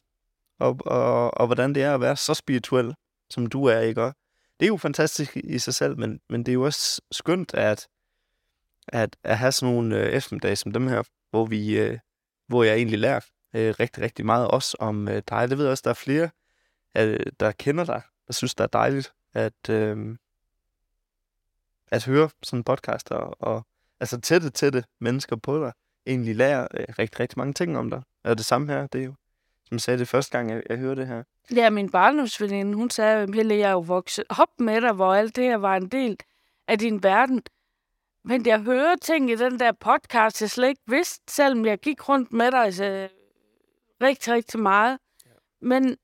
og, 0.58 0.76
og, 0.86 1.34
og 1.34 1.46
hvordan 1.46 1.74
det 1.74 1.82
er 1.82 1.94
at 1.94 2.00
være 2.00 2.16
så 2.16 2.34
spirituel, 2.34 2.94
som 3.30 3.46
du 3.46 3.64
er, 3.64 3.80
ikke? 3.80 4.02
Og 4.02 4.14
det 4.60 4.66
er 4.66 4.70
jo 4.70 4.76
fantastisk 4.76 5.36
i 5.36 5.58
sig 5.58 5.74
selv, 5.74 5.98
men, 5.98 6.20
men 6.30 6.40
det 6.40 6.52
er 6.52 6.54
jo 6.54 6.64
også 6.64 7.02
skønt 7.12 7.54
at, 7.54 7.88
at, 8.88 9.16
at 9.24 9.38
have 9.38 9.52
sådan 9.52 9.74
nogle 9.74 9.98
øh, 9.98 10.12
eftermiddage 10.12 10.56
som 10.56 10.72
dem 10.72 10.86
her, 10.86 11.02
hvor, 11.30 11.46
vi, 11.46 11.78
øh, 11.78 11.98
hvor 12.46 12.64
jeg 12.64 12.76
egentlig 12.76 12.98
lærer 12.98 13.20
øh, 13.54 13.74
rigtig, 13.80 14.02
rigtig 14.02 14.26
meget 14.26 14.48
også 14.48 14.76
om 14.80 15.08
øh, 15.08 15.22
dig. 15.28 15.50
Det 15.50 15.58
ved 15.58 15.64
jeg 15.64 15.70
også, 15.70 15.82
der 15.84 15.90
er 15.90 15.94
flere, 15.94 16.30
øh, 16.96 17.20
der 17.40 17.52
kender 17.52 17.84
dig, 17.84 18.02
der 18.26 18.32
synes, 18.32 18.54
det 18.54 18.64
er 18.64 18.68
dejligt 18.68 19.12
at, 19.34 19.70
øh, 19.70 20.16
at 21.88 22.04
høre 22.04 22.30
sådan 22.42 22.58
en 22.58 22.64
podcast, 22.64 23.10
og, 23.10 23.36
og 23.42 23.66
altså 24.00 24.20
tætte, 24.20 24.50
tætte 24.50 24.84
mennesker 24.98 25.36
på 25.36 25.64
dig, 25.64 25.72
egentlig 26.06 26.36
lærer 26.36 26.68
øh, 26.74 26.84
rigtig, 26.98 27.20
rigtig 27.20 27.38
mange 27.38 27.52
ting 27.52 27.78
om 27.78 27.90
dig. 27.90 28.02
Og 28.24 28.38
det 28.38 28.44
samme 28.44 28.72
her, 28.72 28.86
det 28.86 29.00
er 29.00 29.04
jo, 29.04 29.14
som 29.64 29.74
jeg 29.74 29.80
sagde 29.80 29.98
det 29.98 30.08
første 30.08 30.38
gang, 30.38 30.50
jeg, 30.50 30.62
jeg 30.70 30.78
hører 30.78 30.94
det 30.94 31.06
her. 31.06 31.22
Ja, 31.54 31.70
min 31.70 31.90
barndomsveninde, 31.90 32.74
hun 32.74 32.90
sagde, 32.90 33.34
Helle, 33.34 33.54
jeg 33.54 33.68
er 33.68 33.72
jo 33.72 33.80
vokset 33.80 34.24
op 34.28 34.60
med 34.60 34.80
dig, 34.80 34.92
hvor 34.92 35.14
alt 35.14 35.36
det 35.36 35.44
her 35.44 35.56
var 35.56 35.76
en 35.76 35.88
del 35.88 36.16
af 36.68 36.78
din 36.78 37.02
verden. 37.02 37.42
Men 38.24 38.46
jeg 38.46 38.60
hører 38.60 38.96
ting 39.02 39.30
i 39.30 39.36
den 39.36 39.60
der 39.60 39.72
podcast, 39.72 40.40
jeg 40.40 40.50
slet 40.50 40.68
ikke 40.68 40.82
vidste, 40.86 41.32
selvom 41.32 41.66
jeg 41.66 41.78
gik 41.78 42.08
rundt 42.08 42.32
med 42.32 42.50
dig 42.50 42.74
så 42.74 43.08
rigtig, 44.02 44.32
rigtig 44.32 44.60
meget. 44.60 44.98
Men 45.62 45.96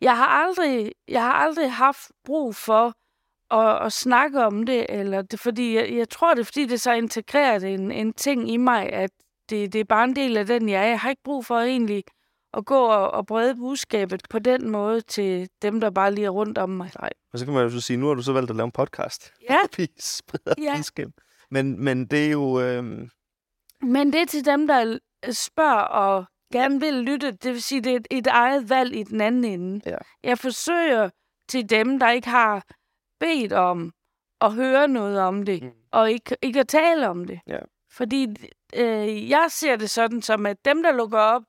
jeg 0.00 0.16
har 0.16 0.26
aldrig, 0.26 0.92
jeg 1.08 1.22
har 1.22 1.32
aldrig 1.32 1.72
haft 1.72 2.10
brug 2.24 2.56
for 2.56 2.92
at, 3.54 3.86
at 3.86 3.92
snakke 3.92 4.44
om 4.44 4.66
det, 4.66 4.86
eller 4.88 5.22
det, 5.22 5.40
fordi 5.40 5.74
jeg, 5.76 5.92
jeg 5.92 6.08
tror, 6.08 6.34
det 6.34 6.40
er, 6.40 6.44
fordi 6.44 6.62
det 6.62 6.72
er 6.72 6.76
så 6.78 6.92
integreret 6.92 7.74
en, 7.74 7.90
en 7.92 8.12
ting 8.12 8.50
i 8.50 8.56
mig, 8.56 8.92
at 8.92 9.10
det, 9.50 9.72
det 9.72 9.80
er 9.80 9.84
bare 9.84 10.04
en 10.04 10.16
del 10.16 10.36
af 10.36 10.46
den, 10.46 10.68
jeg 10.68 10.82
er. 10.84 10.88
Jeg 10.88 11.00
har 11.00 11.10
ikke 11.10 11.22
brug 11.24 11.46
for 11.46 11.58
egentlig 11.58 12.04
at 12.52 12.64
gå 12.64 12.78
og, 12.84 13.10
og 13.10 13.26
brede 13.26 13.54
budskabet 13.56 14.22
på 14.30 14.38
den 14.38 14.70
måde 14.70 15.00
til 15.00 15.48
dem, 15.62 15.80
der 15.80 15.90
bare 15.90 16.14
lige 16.14 16.24
er 16.24 16.30
rundt 16.30 16.58
om 16.58 16.70
mig. 16.70 16.90
Nej. 17.00 17.10
Og 17.32 17.38
så 17.38 17.44
kan 17.44 17.54
man 17.54 17.62
jo 17.62 17.70
så 17.70 17.80
sige, 17.80 17.96
nu 17.96 18.06
har 18.06 18.14
du 18.14 18.22
så 18.22 18.32
valgt 18.32 18.50
at 18.50 18.56
lave 18.56 18.64
en 18.64 18.72
podcast. 18.72 19.32
Ja. 19.50 19.56
Vi 19.76 19.88
spreder 20.00 20.54
Ja. 20.58 20.76
budskab. 20.76 21.08
Men, 21.50 21.84
men 21.84 22.06
det 22.06 22.26
er 22.26 22.30
jo... 22.30 22.60
Øh, 22.60 22.84
Men 23.82 24.12
det 24.12 24.20
er 24.20 24.26
til 24.26 24.44
dem, 24.44 24.66
der 24.66 24.98
spørger 25.32 25.80
og 25.80 26.24
gerne 26.58 26.80
vil 26.80 26.94
lytte. 26.94 27.30
Det 27.32 27.52
vil 27.52 27.62
sige, 27.62 27.80
det 27.80 27.92
er 27.92 27.96
et, 27.96 28.06
et 28.10 28.26
eget 28.26 28.70
valg 28.70 28.96
i 28.96 29.02
den 29.02 29.20
anden 29.20 29.44
ende. 29.44 29.80
Ja. 29.90 29.96
Jeg 30.22 30.38
forsøger 30.38 31.10
til 31.48 31.70
dem, 31.70 31.98
der 31.98 32.10
ikke 32.10 32.28
har 32.28 32.62
bedt 33.20 33.52
om 33.52 33.92
at 34.40 34.52
høre 34.52 34.88
noget 34.88 35.20
om 35.20 35.42
det, 35.42 35.62
Mm. 35.62 35.68
mm. 35.68 35.74
og 35.92 36.10
ikke, 36.10 36.36
ikke 36.42 36.60
at 36.60 36.68
tale 36.68 37.08
om 37.08 37.24
det. 37.24 37.40
Ja. 37.46 37.58
Fordi 37.92 38.26
øh, 38.76 39.30
jeg 39.30 39.46
ser 39.50 39.76
det 39.76 39.90
sådan 39.90 40.22
som, 40.22 40.46
at 40.46 40.56
dem, 40.64 40.82
der 40.82 40.92
lukker 40.92 41.18
op, 41.18 41.42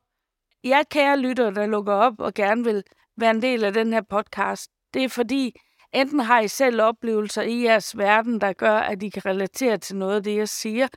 jeg 0.63 0.83
kære 0.91 1.17
lytter, 1.19 1.49
der 1.49 1.65
lukker 1.65 1.93
op 1.93 2.19
og 2.19 2.33
gerne 2.33 2.63
vil 2.63 2.83
være 3.17 3.31
en 3.31 3.41
del 3.41 3.63
af 3.63 3.73
den 3.73 3.93
her 3.93 4.01
podcast, 4.01 4.71
det 4.93 5.03
er 5.03 5.09
fordi, 5.09 5.55
enten 5.93 6.19
har 6.19 6.39
I 6.39 6.47
selv 6.47 6.81
oplevelser 6.81 7.41
i 7.41 7.63
jeres 7.63 7.97
verden, 7.97 8.41
der 8.41 8.53
gør, 8.53 8.77
at 8.77 9.03
I 9.03 9.09
kan 9.09 9.25
relatere 9.25 9.77
til 9.77 9.95
noget 9.95 10.15
af 10.15 10.23
det, 10.23 10.35
jeg 10.35 10.49
siger, 10.49 10.87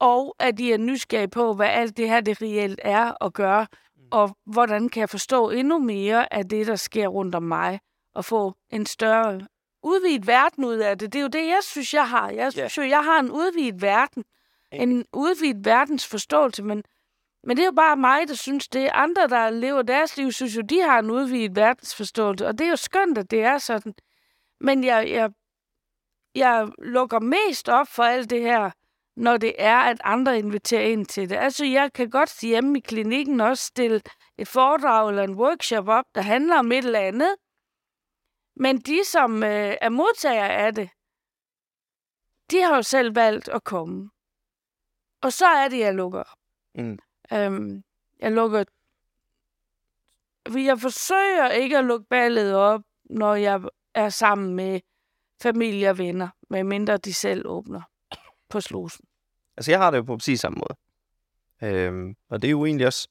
og 0.00 0.36
at 0.38 0.60
I 0.60 0.72
er 0.72 0.78
nysgerrige 0.78 1.28
på, 1.28 1.54
hvad 1.54 1.68
alt 1.68 1.96
det 1.96 2.08
her 2.08 2.20
det 2.20 2.42
reelt 2.42 2.80
er 2.84 3.10
og 3.10 3.32
gør, 3.32 3.66
og 4.10 4.36
hvordan 4.46 4.88
kan 4.88 5.00
jeg 5.00 5.10
forstå 5.10 5.50
endnu 5.50 5.78
mere 5.78 6.34
af 6.34 6.48
det, 6.48 6.66
der 6.66 6.76
sker 6.76 7.08
rundt 7.08 7.34
om 7.34 7.42
mig, 7.42 7.80
og 8.14 8.24
få 8.24 8.54
en 8.70 8.86
større 8.86 9.40
udvidet 9.82 10.26
verden 10.26 10.64
ud 10.64 10.76
af 10.76 10.98
det. 10.98 11.12
Det 11.12 11.18
er 11.18 11.22
jo 11.22 11.28
det, 11.28 11.46
jeg 11.46 11.58
synes, 11.62 11.94
jeg 11.94 12.08
har. 12.08 12.30
Jeg 12.30 12.52
synes 12.52 12.78
jo, 12.78 12.82
jeg 12.82 13.04
har 13.04 13.20
en 13.20 13.30
udvidet 13.30 13.82
verden. 13.82 14.24
En 14.72 15.04
udvidet 15.12 15.64
verdens 15.64 16.06
forståelse, 16.06 16.62
men, 16.62 16.84
men 17.44 17.56
det 17.56 17.62
er 17.62 17.66
jo 17.66 17.72
bare 17.72 17.96
mig, 17.96 18.28
der 18.28 18.34
synes 18.34 18.68
det. 18.68 18.90
Andre, 18.92 19.28
der 19.28 19.50
lever 19.50 19.82
deres 19.82 20.16
liv, 20.16 20.32
synes 20.32 20.56
jo, 20.56 20.60
de 20.60 20.80
har 20.80 20.98
en 20.98 21.10
udvidet 21.10 21.56
verdensforståelse, 21.56 22.46
og 22.46 22.58
det 22.58 22.64
er 22.64 22.70
jo 22.70 22.76
skønt, 22.76 23.18
at 23.18 23.30
det 23.30 23.42
er 23.42 23.58
sådan. 23.58 23.94
Men 24.60 24.84
jeg, 24.84 25.10
jeg, 25.10 25.30
jeg 26.34 26.68
lukker 26.78 27.20
mest 27.20 27.68
op 27.68 27.88
for 27.88 28.02
alt 28.02 28.30
det 28.30 28.42
her, 28.42 28.70
når 29.16 29.36
det 29.36 29.54
er, 29.58 29.78
at 29.78 30.00
andre 30.04 30.38
inviterer 30.38 30.82
ind 30.82 31.06
til 31.06 31.30
det. 31.30 31.36
Altså, 31.36 31.64
jeg 31.64 31.92
kan 31.92 32.10
godt 32.10 32.40
hjemme 32.40 32.78
i 32.78 32.80
klinikken 32.80 33.40
også 33.40 33.64
stille 33.64 34.00
et 34.38 34.48
foredrag 34.48 35.08
eller 35.08 35.22
en 35.22 35.34
workshop 35.34 35.88
op, 35.88 36.04
der 36.14 36.20
handler 36.22 36.58
om 36.58 36.72
et 36.72 36.84
eller 36.84 37.00
andet. 37.00 37.36
Men 38.56 38.78
de, 38.78 39.04
som 39.04 39.42
øh, 39.42 39.76
er 39.80 39.88
modtagere 39.88 40.50
af 40.50 40.74
det, 40.74 40.90
de 42.50 42.62
har 42.62 42.76
jo 42.76 42.82
selv 42.82 43.14
valgt 43.14 43.48
at 43.48 43.64
komme. 43.64 44.10
Og 45.22 45.32
så 45.32 45.46
er 45.46 45.68
det, 45.68 45.78
jeg 45.78 45.94
lukker 45.94 46.20
op. 46.20 46.38
Mm. 46.74 46.98
Øhm, 47.32 47.84
jeg 48.20 48.32
lukker... 48.32 48.64
Jeg 50.54 50.80
forsøger 50.80 51.48
ikke 51.48 51.78
at 51.78 51.84
lukke 51.84 52.06
ballet 52.10 52.54
op, 52.54 52.80
når 53.04 53.34
jeg 53.34 53.60
er 53.94 54.08
sammen 54.08 54.54
med 54.54 54.80
familie 55.42 55.90
og 55.90 55.98
venner, 55.98 56.28
medmindre 56.50 56.96
de 56.96 57.14
selv 57.14 57.46
åbner 57.46 57.89
på 58.50 58.60
slusen. 58.60 59.04
Altså, 59.56 59.70
jeg 59.70 59.78
har 59.78 59.90
det 59.90 59.98
jo 59.98 60.02
på 60.02 60.16
præcis 60.16 60.40
samme 60.40 60.56
måde. 60.56 60.78
Øhm, 61.62 62.16
og 62.28 62.42
det 62.42 62.48
er 62.48 62.52
jo 62.52 62.64
egentlig 62.64 62.86
også, 62.86 63.08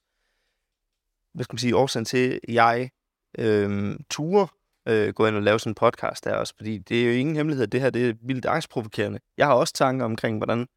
hvad 1.33 1.43
skal 1.43 1.53
man 1.53 1.59
sige, 1.59 1.75
årsagen 1.75 2.05
til, 2.05 2.39
at 2.47 2.53
jeg 2.53 2.89
øhm, 3.37 4.03
turer 4.09 4.47
øh, 4.87 5.13
gå 5.13 5.25
ind 5.25 5.35
og 5.35 5.41
lave 5.41 5.59
sådan 5.59 5.71
en 5.71 5.75
podcast 5.75 6.23
der 6.23 6.35
også, 6.35 6.53
fordi 6.57 6.77
det 6.77 7.01
er 7.01 7.05
jo 7.05 7.11
ingen 7.11 7.35
hemmelighed, 7.35 7.63
at 7.63 7.71
det 7.71 7.81
her 7.81 7.89
det 7.89 8.09
er 8.09 8.13
vildt 8.21 8.45
angstprovokerende. 8.45 9.19
Jeg 9.37 9.47
har 9.47 9.53
også 9.53 9.73
tanker 9.73 10.05
omkring, 10.05 10.37
hvordan 10.37 10.67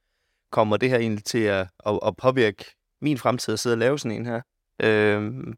kommer 0.50 0.76
det 0.76 0.90
her 0.90 0.98
egentlig 0.98 1.24
til 1.24 1.42
at, 1.42 1.68
at, 1.86 2.00
at 2.06 2.16
påvirke 2.16 2.64
min 3.00 3.18
fremtid 3.18 3.52
at 3.52 3.60
sidde 3.60 3.74
og 3.74 3.78
lave 3.78 3.98
sådan 3.98 4.18
en 4.18 4.26
her. 4.26 4.40
Øhm, 4.82 5.54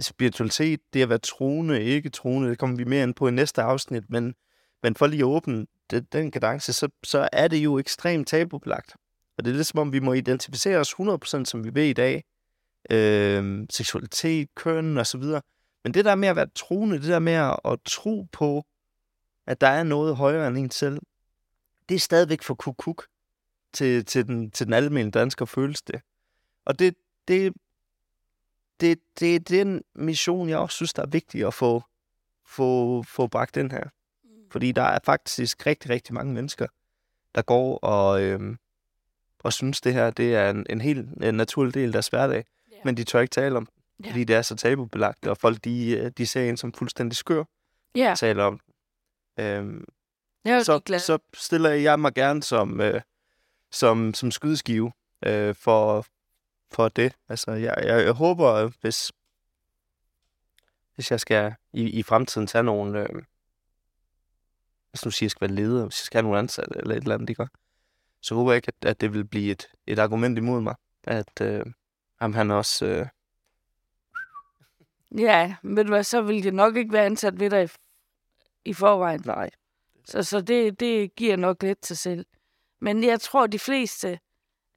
spiritualitet, 0.00 0.80
det 0.92 1.02
at 1.02 1.08
være 1.08 1.18
troende, 1.18 1.84
ikke 1.84 2.08
troende, 2.08 2.50
det 2.50 2.58
kommer 2.58 2.76
vi 2.76 2.84
mere 2.84 3.02
ind 3.02 3.14
på 3.14 3.28
i 3.28 3.30
næste 3.30 3.62
afsnit, 3.62 4.10
men, 4.10 4.34
men 4.82 4.94
for 4.94 5.06
lige 5.06 5.20
at 5.20 5.24
åbne 5.24 5.66
den, 5.90 6.06
den 6.12 6.30
kadence, 6.30 6.72
så, 6.72 6.88
så 7.04 7.28
er 7.32 7.48
det 7.48 7.56
jo 7.56 7.78
ekstremt 7.78 8.28
tabubelagt. 8.28 8.96
Og 9.38 9.44
det 9.44 9.50
er 9.50 9.54
lidt 9.54 9.66
som 9.66 9.80
om, 9.80 9.92
vi 9.92 10.00
må 10.00 10.12
identificere 10.12 10.78
os 10.78 10.94
100% 10.94 11.44
som 11.44 11.64
vi 11.64 11.74
ved 11.74 11.84
i 11.84 11.92
dag. 11.92 12.24
Øhm, 12.90 13.66
seksualitet, 13.70 14.54
køn 14.54 14.98
og 14.98 15.06
så 15.06 15.18
videre. 15.18 15.42
Men 15.84 15.94
det 15.94 16.04
der 16.04 16.14
med 16.14 16.28
at 16.28 16.36
være 16.36 16.48
troende, 16.54 16.96
det 16.98 17.08
der 17.08 17.18
med 17.18 17.32
at, 17.64 17.78
tro 17.84 18.26
på, 18.32 18.66
at 19.46 19.60
der 19.60 19.66
er 19.66 19.82
noget 19.82 20.16
højere 20.16 20.48
end 20.48 20.58
en 20.58 20.70
selv, 20.70 20.98
det 21.88 21.94
er 21.94 21.98
stadigvæk 21.98 22.42
for 22.42 22.54
kukuk 22.54 23.06
til, 23.72 24.04
til, 24.04 24.26
den, 24.26 24.50
til 24.50 24.66
den 24.66 24.74
almindelige 24.74 25.10
dansker 25.10 25.44
føles 25.44 25.82
det. 25.82 26.00
Og 26.64 26.78
det, 26.78 26.94
det, 27.28 27.52
det, 28.80 28.98
det 29.20 29.34
er 29.34 29.40
den 29.40 29.82
mission, 29.94 30.48
jeg 30.48 30.58
også 30.58 30.76
synes, 30.76 30.92
der 30.92 31.02
er 31.02 31.06
vigtig 31.06 31.46
at 31.46 31.54
få, 31.54 31.82
få, 32.46 33.02
få 33.02 33.26
bragt 33.26 33.54
den 33.54 33.70
her. 33.70 33.88
Fordi 34.50 34.72
der 34.72 34.82
er 34.82 34.98
faktisk 35.04 35.66
rigtig, 35.66 35.90
rigtig 35.90 36.14
mange 36.14 36.32
mennesker, 36.34 36.66
der 37.34 37.42
går 37.42 37.78
og, 37.78 38.22
øhm, 38.22 38.58
og 39.38 39.52
synes, 39.52 39.80
det 39.80 39.94
her 39.94 40.10
det 40.10 40.34
er 40.34 40.50
en, 40.50 40.66
en 40.70 40.80
helt 40.80 41.24
en 41.24 41.34
naturlig 41.34 41.74
del 41.74 41.86
af 41.88 41.92
deres 41.92 42.08
hverdag. 42.08 42.44
Ja. 42.72 42.76
Men 42.84 42.96
de 42.96 43.04
tør 43.04 43.20
ikke 43.20 43.32
tale 43.32 43.56
om 43.56 43.66
det, 43.66 43.74
Ja. 44.04 44.10
fordi 44.10 44.24
det 44.24 44.36
er 44.36 44.42
så 44.42 44.56
tabubelagt, 44.56 45.26
og 45.26 45.36
folk 45.38 45.64
de, 45.64 45.90
øh, 45.98 46.10
de 46.18 46.26
ser 46.26 46.48
en 46.48 46.56
som 46.56 46.72
fuldstændig 46.72 47.16
skør, 47.16 47.44
Ja, 47.94 48.14
taler 48.18 48.44
om. 48.44 48.60
Øhm, 49.40 49.84
jeg 50.44 50.64
så, 50.64 50.78
glad. 50.78 50.98
så 50.98 51.18
stiller 51.34 51.70
jeg 51.70 52.00
mig 52.00 52.14
gerne 52.14 52.42
som, 52.42 52.80
øh, 52.80 53.00
som, 53.70 54.14
som 54.14 54.30
skydeskive 54.30 54.92
øh, 55.26 55.54
for, 55.54 56.06
for 56.70 56.88
det. 56.88 57.12
Altså, 57.28 57.50
jeg, 57.50 57.74
jeg, 57.84 58.04
jeg 58.04 58.12
håber, 58.12 58.52
øh, 58.52 58.72
hvis, 58.80 59.12
hvis 60.94 61.10
jeg 61.10 61.20
skal 61.20 61.54
i, 61.72 61.82
i 61.90 62.02
fremtiden 62.02 62.46
tage 62.46 62.64
nogle... 62.64 63.00
Øh, 63.02 63.22
hvis 64.98 65.04
nu 65.04 65.10
siger, 65.10 65.26
jeg 65.26 65.30
skal 65.30 65.48
være 65.48 65.56
leder, 65.56 65.84
hvis 65.84 66.00
jeg 66.00 66.04
skal 66.04 66.18
have 66.18 66.22
nogle 66.22 66.38
ansatte 66.38 66.78
eller 66.78 66.94
et 66.94 67.02
eller 67.02 67.14
andet, 67.14 67.28
de 67.28 67.34
gør, 67.34 67.46
så 68.20 68.34
håber 68.34 68.52
jeg 68.52 68.56
ikke, 68.56 68.72
at, 68.80 68.88
at 68.88 69.00
det 69.00 69.12
vil 69.12 69.24
blive 69.24 69.50
et, 69.52 69.66
et 69.86 69.98
argument 69.98 70.38
imod 70.38 70.60
mig, 70.60 70.74
at 71.04 71.40
øh, 71.40 71.66
ham 72.20 72.34
han 72.34 72.50
også... 72.50 72.86
Øh, 72.86 73.06
Ja, 75.18 75.56
men 75.62 75.88
hvad, 75.88 76.04
så 76.04 76.22
vil 76.22 76.44
det 76.44 76.54
nok 76.54 76.76
ikke 76.76 76.92
være 76.92 77.06
ansat 77.06 77.40
ved 77.40 77.50
dig 77.50 77.64
i, 77.64 77.68
i 78.64 78.74
forvejen. 78.74 79.22
nej. 79.24 79.50
Så, 80.04 80.22
så 80.22 80.40
det, 80.40 80.80
det 80.80 81.14
giver 81.14 81.36
nok 81.36 81.62
lidt 81.62 81.80
til 81.80 81.96
selv. 81.96 82.26
Men 82.80 83.04
jeg 83.04 83.20
tror, 83.20 83.46
de 83.46 83.58
fleste, 83.58 84.18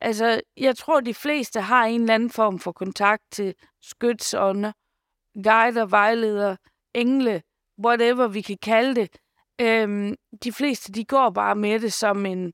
altså, 0.01 0.41
jeg 0.57 0.77
tror, 0.77 0.99
de 0.99 1.13
fleste 1.13 1.61
har 1.61 1.85
en 1.85 2.01
eller 2.01 2.13
anden 2.13 2.29
form 2.29 2.59
for 2.59 2.71
kontakt 2.71 3.23
til 3.31 3.55
skytsånder, 3.81 4.71
guider, 5.43 5.85
vejledere, 5.85 6.57
engle, 6.93 7.41
whatever 7.85 8.27
vi 8.27 8.41
kan 8.41 8.57
kalde 8.61 8.95
det. 8.95 9.09
Øhm, 9.61 10.15
de 10.43 10.51
fleste, 10.51 10.91
de 10.91 11.05
går 11.05 11.29
bare 11.29 11.55
med 11.55 11.79
det 11.79 11.93
som 11.93 12.25
en, 12.25 12.53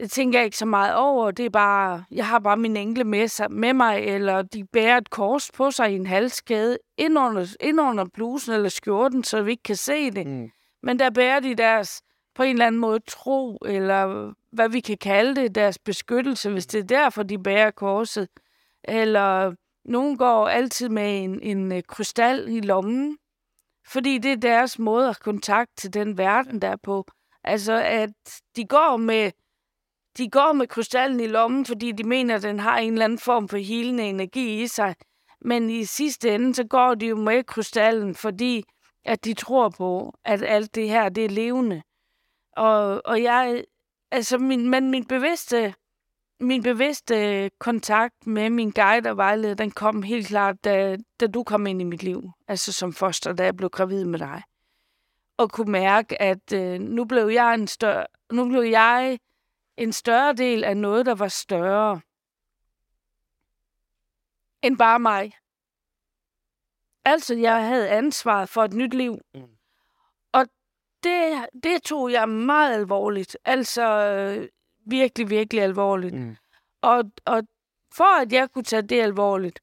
det 0.00 0.10
tænker 0.10 0.38
jeg 0.38 0.44
ikke 0.44 0.56
så 0.56 0.66
meget 0.66 0.94
over. 0.94 1.30
Det 1.30 1.46
er 1.46 1.50
bare, 1.50 2.04
jeg 2.10 2.26
har 2.26 2.38
bare 2.38 2.56
min 2.56 2.76
engle 2.76 3.04
med, 3.04 3.28
sig, 3.28 3.52
med 3.52 3.72
mig, 3.72 3.98
eller 3.98 4.42
de 4.42 4.64
bærer 4.64 4.96
et 4.96 5.10
kors 5.10 5.50
på 5.52 5.70
sig 5.70 5.92
i 5.92 5.96
en 5.96 6.06
halskæde 6.06 6.78
ind 6.96 7.18
under, 7.18 7.56
ind 7.60 7.80
under 7.80 8.04
blusen 8.14 8.54
eller 8.54 8.68
skjorten, 8.68 9.24
så 9.24 9.42
vi 9.42 9.50
ikke 9.50 9.62
kan 9.62 9.76
se 9.76 10.10
det. 10.10 10.26
Mm. 10.26 10.50
Men 10.82 10.98
der 10.98 11.10
bærer 11.10 11.40
de 11.40 11.54
deres, 11.54 12.02
på 12.34 12.42
en 12.42 12.50
eller 12.50 12.66
anden 12.66 12.80
måde, 12.80 13.00
tro, 13.08 13.56
eller 13.56 14.32
hvad 14.52 14.68
vi 14.68 14.80
kan 14.80 14.98
kalde 14.98 15.40
det, 15.40 15.54
deres 15.54 15.78
beskyttelse, 15.78 16.50
hvis 16.50 16.66
det 16.66 16.78
er 16.78 16.84
derfor, 16.84 17.22
de 17.22 17.38
bærer 17.38 17.70
korset. 17.70 18.28
Eller 18.84 19.54
nogen 19.84 20.16
går 20.16 20.48
altid 20.48 20.88
med 20.88 21.24
en, 21.24 21.42
en 21.42 21.72
øh, 21.72 21.82
krystal 21.88 22.48
i 22.48 22.60
lommen, 22.60 23.18
fordi 23.86 24.18
det 24.18 24.32
er 24.32 24.36
deres 24.36 24.78
måde 24.78 25.08
at 25.08 25.20
kontakt 25.20 25.70
til 25.76 25.94
den 25.94 26.18
verden, 26.18 26.62
der 26.62 26.68
er 26.68 26.76
på. 26.76 27.06
Altså, 27.44 27.72
at 27.72 28.10
de 28.56 28.64
går 28.64 28.96
med 28.96 29.30
de 30.18 30.30
går 30.30 30.52
med 30.52 30.66
krystallen 30.66 31.20
i 31.20 31.26
lommen, 31.26 31.66
fordi 31.66 31.92
de 31.92 32.04
mener, 32.04 32.34
at 32.34 32.42
den 32.42 32.60
har 32.60 32.78
en 32.78 32.92
eller 32.92 33.04
anden 33.04 33.18
form 33.18 33.48
for 33.48 33.56
helende 33.56 34.02
energi 34.02 34.62
i 34.62 34.66
sig. 34.66 34.94
Men 35.40 35.70
i 35.70 35.84
sidste 35.84 36.34
ende, 36.34 36.54
så 36.54 36.64
går 36.64 36.94
de 36.94 37.06
jo 37.06 37.16
med 37.16 37.44
krystallen, 37.44 38.14
fordi 38.14 38.64
at 39.04 39.24
de 39.24 39.34
tror 39.34 39.68
på, 39.68 40.14
at 40.24 40.42
alt 40.42 40.74
det 40.74 40.88
her, 40.88 41.08
det 41.08 41.24
er 41.24 41.28
levende. 41.28 41.82
Og, 42.56 43.02
og 43.04 43.22
jeg, 43.22 43.64
altså 44.10 44.38
min, 44.38 44.70
men 44.70 44.90
min 44.90 45.06
bevidste, 45.06 45.74
min 46.40 46.62
bevidste 46.62 47.50
kontakt 47.58 48.26
med 48.26 48.50
min 48.50 48.70
guide 48.70 49.10
og 49.10 49.16
vejleder, 49.16 49.54
den 49.54 49.70
kom 49.70 50.02
helt 50.02 50.26
klart, 50.26 50.64
da, 50.64 50.96
da 51.20 51.26
du 51.26 51.44
kom 51.44 51.66
ind 51.66 51.80
i 51.80 51.84
mit 51.84 52.02
liv. 52.02 52.30
Altså 52.48 52.72
som 52.72 52.92
foster, 52.92 53.32
da 53.32 53.44
jeg 53.44 53.56
blev 53.56 53.70
gravid 53.70 54.04
med 54.04 54.18
dig. 54.18 54.42
Og 55.36 55.50
kunne 55.50 55.72
mærke, 55.72 56.22
at 56.22 56.52
øh, 56.52 56.80
nu 56.80 57.04
blev 57.04 57.28
jeg 57.28 57.54
en 57.54 57.66
større, 57.66 58.06
nu 58.32 58.48
blev 58.48 58.62
jeg 58.62 59.18
en 59.76 59.92
større 59.92 60.32
del 60.32 60.64
af 60.64 60.76
noget, 60.76 61.06
der 61.06 61.14
var 61.14 61.28
større 61.28 62.00
end 64.62 64.78
bare 64.78 64.98
mig. 64.98 65.32
Altså, 67.04 67.34
jeg 67.34 67.66
havde 67.66 67.88
ansvaret 67.88 68.48
for 68.48 68.64
et 68.64 68.72
nyt 68.72 68.94
liv. 68.94 69.18
Mm. 69.34 69.56
Og 70.32 70.46
det, 71.02 71.46
det 71.62 71.82
tog 71.82 72.12
jeg 72.12 72.28
meget 72.28 72.74
alvorligt. 72.74 73.36
Altså, 73.44 73.82
øh, 73.82 74.48
virkelig, 74.86 75.30
virkelig 75.30 75.62
alvorligt. 75.62 76.14
Mm. 76.14 76.36
Og, 76.82 77.04
og 77.24 77.42
for 77.94 78.22
at 78.22 78.32
jeg 78.32 78.50
kunne 78.50 78.64
tage 78.64 78.82
det 78.82 79.00
alvorligt, 79.00 79.60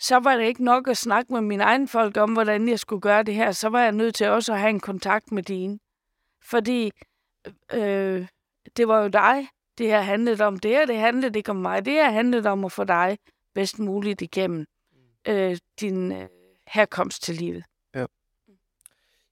så 0.00 0.16
var 0.16 0.36
det 0.36 0.44
ikke 0.44 0.64
nok 0.64 0.88
at 0.88 0.96
snakke 0.96 1.32
med 1.32 1.40
mine 1.40 1.62
egne 1.62 1.88
folk 1.88 2.16
om, 2.16 2.32
hvordan 2.32 2.68
jeg 2.68 2.78
skulle 2.78 3.00
gøre 3.00 3.22
det 3.22 3.34
her. 3.34 3.52
Så 3.52 3.68
var 3.68 3.82
jeg 3.82 3.92
nødt 3.92 4.14
til 4.14 4.28
også 4.28 4.52
at 4.52 4.60
have 4.60 4.70
en 4.70 4.80
kontakt 4.80 5.32
med 5.32 5.42
dine. 5.42 5.78
Fordi 6.44 6.90
øh, 7.72 8.26
det 8.76 8.88
var 8.88 9.02
jo 9.02 9.08
dig, 9.08 9.48
det 9.78 9.86
her 9.86 10.00
handlede 10.00 10.44
om. 10.44 10.58
Det 10.58 10.70
her, 10.70 10.86
det 10.86 10.96
handlede 10.96 11.38
ikke 11.38 11.50
om 11.50 11.56
mig. 11.56 11.84
Det 11.84 11.92
her 11.92 12.10
handlede 12.10 12.48
om 12.48 12.64
at 12.64 12.72
få 12.72 12.84
dig 12.84 13.18
bedst 13.54 13.78
muligt 13.78 14.22
igennem 14.22 14.66
øh, 15.28 15.58
din 15.80 16.12
øh, 16.12 16.28
herkomst 16.66 17.22
til 17.22 17.34
livet. 17.34 17.64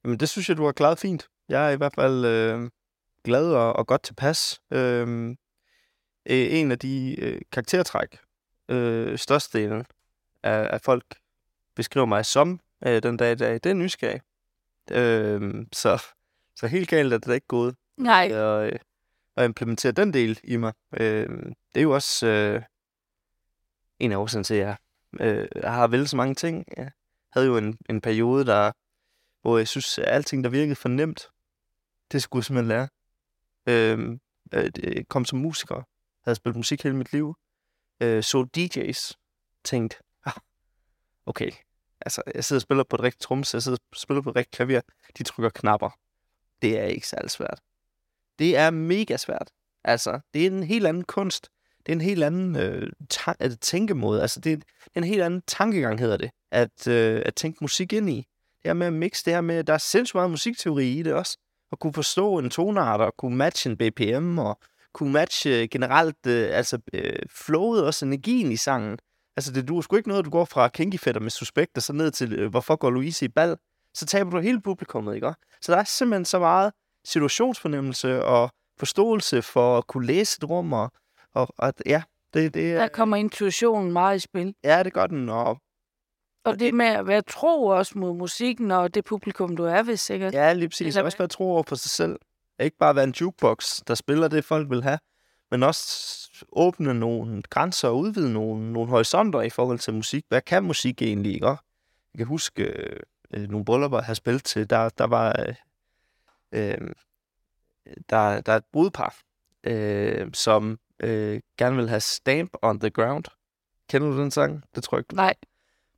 Jamen, 0.05 0.21
det 0.21 0.29
synes 0.29 0.49
jeg, 0.49 0.57
du 0.57 0.65
har 0.65 0.73
klaret 0.73 0.99
fint. 0.99 1.29
Jeg 1.49 1.67
er 1.67 1.71
i 1.71 1.77
hvert 1.77 1.95
fald 1.95 2.25
øh, 2.25 2.71
glad 3.25 3.53
og, 3.53 3.73
og 3.73 3.87
godt 3.87 4.03
tilpas. 4.03 4.61
Øh, 4.71 5.29
øh, 6.27 6.47
en 6.51 6.73
af 6.73 6.79
de 6.79 7.21
øh, 7.21 7.41
karaktertræk, 7.53 8.19
øh, 8.69 9.19
størstedelen 9.19 9.85
af, 10.43 10.69
af 10.73 10.81
folk 10.81 11.05
beskriver 11.75 12.07
mig 12.07 12.27
som 12.27 12.61
øh, 12.87 13.03
den 13.03 13.17
dag 13.17 13.33
i 13.33 13.35
dag, 13.35 13.55
det 13.55 13.67
er 13.67 13.75
nysgerrig. 13.75 14.21
Øh, 14.91 15.67
så, 15.73 16.03
så 16.57 16.67
helt 16.67 16.89
galt 16.89 17.13
er 17.13 17.19
det 17.19 17.27
da 17.27 17.33
ikke 17.33 17.47
gået 17.47 17.77
Nej, 17.97 18.33
og, 18.33 18.67
øh, 18.67 18.79
at 19.37 19.45
implementere 19.45 19.93
den 19.93 20.13
del 20.13 20.41
i 20.45 20.57
mig. 20.57 20.73
Øh, 21.01 21.29
det 21.75 21.81
er 21.81 21.83
jo 21.83 21.91
også 21.91 22.27
øh, 22.27 22.63
en 23.99 24.13
af 24.13 24.17
årsagen 24.17 24.45
til, 24.45 24.55
at 24.55 24.61
jeg, 24.61 24.77
øh, 25.21 25.49
jeg 25.63 25.73
har 25.73 25.89
vel 25.89 26.09
så 26.09 26.17
mange 26.17 26.35
ting. 26.35 26.65
Jeg 26.77 26.91
havde 27.33 27.47
jo 27.47 27.57
en, 27.57 27.79
en 27.91 28.01
periode, 28.01 28.47
der, 28.47 28.73
hvor 29.43 29.59
jeg 29.59 29.69
synes, 29.69 29.99
at 29.99 30.05
alting, 30.09 30.45
der 30.45 30.51
virkede 30.51 30.77
for 30.77 30.89
nemt, 30.89 31.29
det 32.13 32.23
skulle 32.23 32.41
jeg 32.41 32.45
simpelthen 32.45 32.69
lære. 32.69 32.89
Øhm, 33.69 34.21
øh, 34.55 34.71
øh, 34.83 35.05
kom 35.05 35.25
som 35.25 35.39
musiker, 35.39 35.83
havde 36.25 36.37
spillet 36.37 36.57
musik 36.57 36.83
hele 36.83 36.97
mit 36.97 37.13
liv, 37.13 37.35
øh, 38.03 38.23
så 38.23 38.47
DJ's, 38.57 39.13
tænkte, 39.65 39.97
ah, 40.25 40.33
okay, 41.27 41.51
altså 42.01 42.23
jeg 42.35 42.45
sidder 42.45 42.59
og 42.59 42.63
spiller 42.63 42.85
på 42.85 42.97
et 42.97 43.03
rigtigt 43.03 43.23
trumse, 43.23 43.55
jeg 43.55 43.63
sidder 43.63 43.79
og 43.91 43.97
spiller 43.97 44.23
på 44.23 44.31
et 44.31 44.37
rigtigt 44.37 44.57
klaver, 44.57 44.81
de 45.19 45.23
trykker 45.23 45.51
knapper. 45.51 45.91
Det 46.63 46.79
er 46.79 46.85
ikke 46.85 47.09
særlig 47.09 47.31
svært. 47.31 47.61
Det 48.39 48.57
er 48.57 48.71
mega 48.71 49.17
svært. 49.17 49.51
Altså, 49.85 50.21
det 50.35 50.43
er 50.43 50.51
en 50.51 50.63
helt 50.63 50.87
anden 50.87 51.05
kunst. 51.05 51.49
Det 51.79 51.93
er 51.93 51.97
en 51.97 52.01
helt 52.01 52.25
anden 52.25 52.57
øh, 52.57 52.93
ta- 53.11 53.35
øh, 53.41 53.51
tænkemåde. 53.61 54.23
Altså, 54.23 54.41
det 54.41 54.53
er, 54.53 54.57
det 54.57 54.67
er 54.95 55.01
en 55.01 55.05
helt 55.05 55.23
anden 55.23 55.43
tankegang, 55.47 56.01
hedder 56.01 56.17
det, 56.17 56.31
at, 56.51 56.87
øh, 56.87 57.23
at 57.27 57.35
tænke 57.35 57.59
musik 57.61 57.93
ind 57.93 58.11
i. 58.11 58.17
Det 58.17 58.65
her 58.65 58.73
med 58.73 58.87
at 58.87 58.93
mixe, 58.93 59.25
det 59.25 59.33
her 59.33 59.41
med, 59.41 59.65
der 59.65 59.73
er 59.73 59.79
sindssygt 59.79 60.15
meget 60.15 60.31
musikteori 60.31 60.99
i 60.99 61.03
det 61.03 61.15
også. 61.15 61.39
At 61.73 61.79
kunne 61.79 61.93
forstå 61.93 62.39
en 62.39 62.51
tonart, 62.51 63.01
og 63.01 63.17
kunne 63.17 63.37
matche 63.37 63.71
en 63.71 63.77
BPM, 63.77 64.39
og 64.39 64.59
kunne 64.95 65.13
matche 65.13 65.51
øh, 65.51 65.69
generelt, 65.71 66.27
øh, 66.27 66.49
altså 66.53 66.79
øh, 66.93 67.19
flowet, 67.31 67.85
også 67.85 68.07
energien 68.07 68.53
i 68.53 68.57
sangen. 68.57 68.99
Altså, 69.37 69.53
det 69.53 69.69
du 69.69 69.83
sgu 69.83 69.97
ikke 69.97 70.09
noget, 70.09 70.25
du 70.25 70.31
går 70.31 70.45
fra 70.45 70.69
Kinky 70.69 70.99
Fætter 70.99 71.21
med 71.21 71.31
Suspekt, 71.31 71.77
og 71.77 71.83
så 71.83 71.93
ned 71.93 72.11
til, 72.11 72.33
øh, 72.33 72.51
hvorfor 72.51 72.77
går 72.77 72.91
Louise 72.91 73.25
i 73.25 73.29
bal? 73.29 73.57
Så 73.95 74.07
taber 74.07 74.31
du 74.31 74.39
hele 74.39 74.61
publikummet, 74.61 75.15
ikke? 75.15 75.35
Så 75.63 75.73
der 75.73 75.79
er 75.79 75.85
simpelthen 75.85 76.25
så 76.25 76.39
meget 76.39 76.73
situationsfornemmelse 77.05 78.25
og 78.25 78.51
forståelse 78.79 79.43
for 79.43 79.79
at 79.79 79.87
kunne 79.87 80.07
læse 80.07 80.39
et 80.43 80.51
rum, 80.51 80.73
og, 80.73 80.93
og, 81.35 81.49
og 81.59 81.73
ja, 81.87 82.03
det, 82.35 82.55
det 82.55 82.77
der 82.77 82.83
er, 82.83 82.89
kommer 82.89 83.17
intuitionen 83.17 83.93
meget 83.93 84.17
i 84.17 84.19
spil. 84.19 84.55
ja, 84.65 84.83
det 84.83 84.93
gør 84.93 85.07
den, 85.07 85.29
og 85.29 85.59
Og 86.45 86.61
det 86.61 86.75
med 86.75 86.87
at 86.87 87.07
være 87.07 87.23
tro 87.23 87.67
også 87.67 87.99
mod 87.99 88.15
musikken 88.15 88.71
og 88.71 88.95
det 88.95 89.05
publikum, 89.05 89.57
du 89.57 89.65
er 89.65 89.83
ved 89.83 89.97
sikkert. 89.97 90.35
ja, 90.35 90.53
lige 90.53 90.69
præcis, 90.69 90.97
Eller 90.97 91.05
også 91.05 91.19
være 91.19 91.29
tro 91.29 91.53
over 91.53 91.63
på 91.63 91.77
sig 91.77 91.91
selv. 91.91 92.19
Ikke 92.61 92.77
bare 92.77 92.95
være 92.95 93.05
en 93.05 93.15
jukebox, 93.21 93.81
der 93.89 93.95
spiller 93.95 94.29
det, 94.29 94.45
folk 94.45 94.71
vil 94.71 94.83
have, 94.83 94.99
men 95.51 95.63
også 95.63 95.85
åbne 96.53 96.95
nogle 96.95 97.43
grænser 97.51 97.89
og 97.89 97.99
udvide 97.99 98.33
nogle, 98.33 98.73
nogle 98.73 98.91
horisonter 98.91 99.41
i 99.41 99.51
forhold 99.51 99.79
til 99.79 99.95
musik. 99.95 100.25
Hvad 100.29 100.41
kan 100.41 100.65
musik 100.65 101.03
egentlig, 101.03 101.35
ikke? 101.35 101.47
Jeg 101.47 101.57
kan 102.17 102.27
huske 102.27 102.63
øh, 102.63 103.01
øh, 103.35 103.49
nogle 103.49 103.65
bryllupper, 103.65 103.99
jeg 103.99 104.07
har 104.07 104.15
spillet 104.15 104.45
til, 104.45 104.71
der, 104.71 104.89
der 104.89 105.07
var 105.07 105.37
øh, 105.39 105.55
øh, 106.53 106.91
der, 108.11 108.41
der 108.41 108.53
er 108.53 108.57
et 108.57 108.65
brudepar, 108.73 109.17
øh, 109.65 110.31
som 110.35 110.79
øh, 111.01 111.41
gerne 111.59 111.77
vil 111.77 111.89
have 111.89 112.01
Stamp 112.01 112.57
on 112.63 112.81
the 112.81 112.91
Ground. 112.91 113.25
Kender 113.89 114.11
du 114.11 114.19
den 114.19 114.31
sang? 114.31 114.65
Det 114.75 114.85
tror 114.85 114.97
jeg 114.97 115.01
ikke, 115.01 115.15
Nej, 115.15 115.35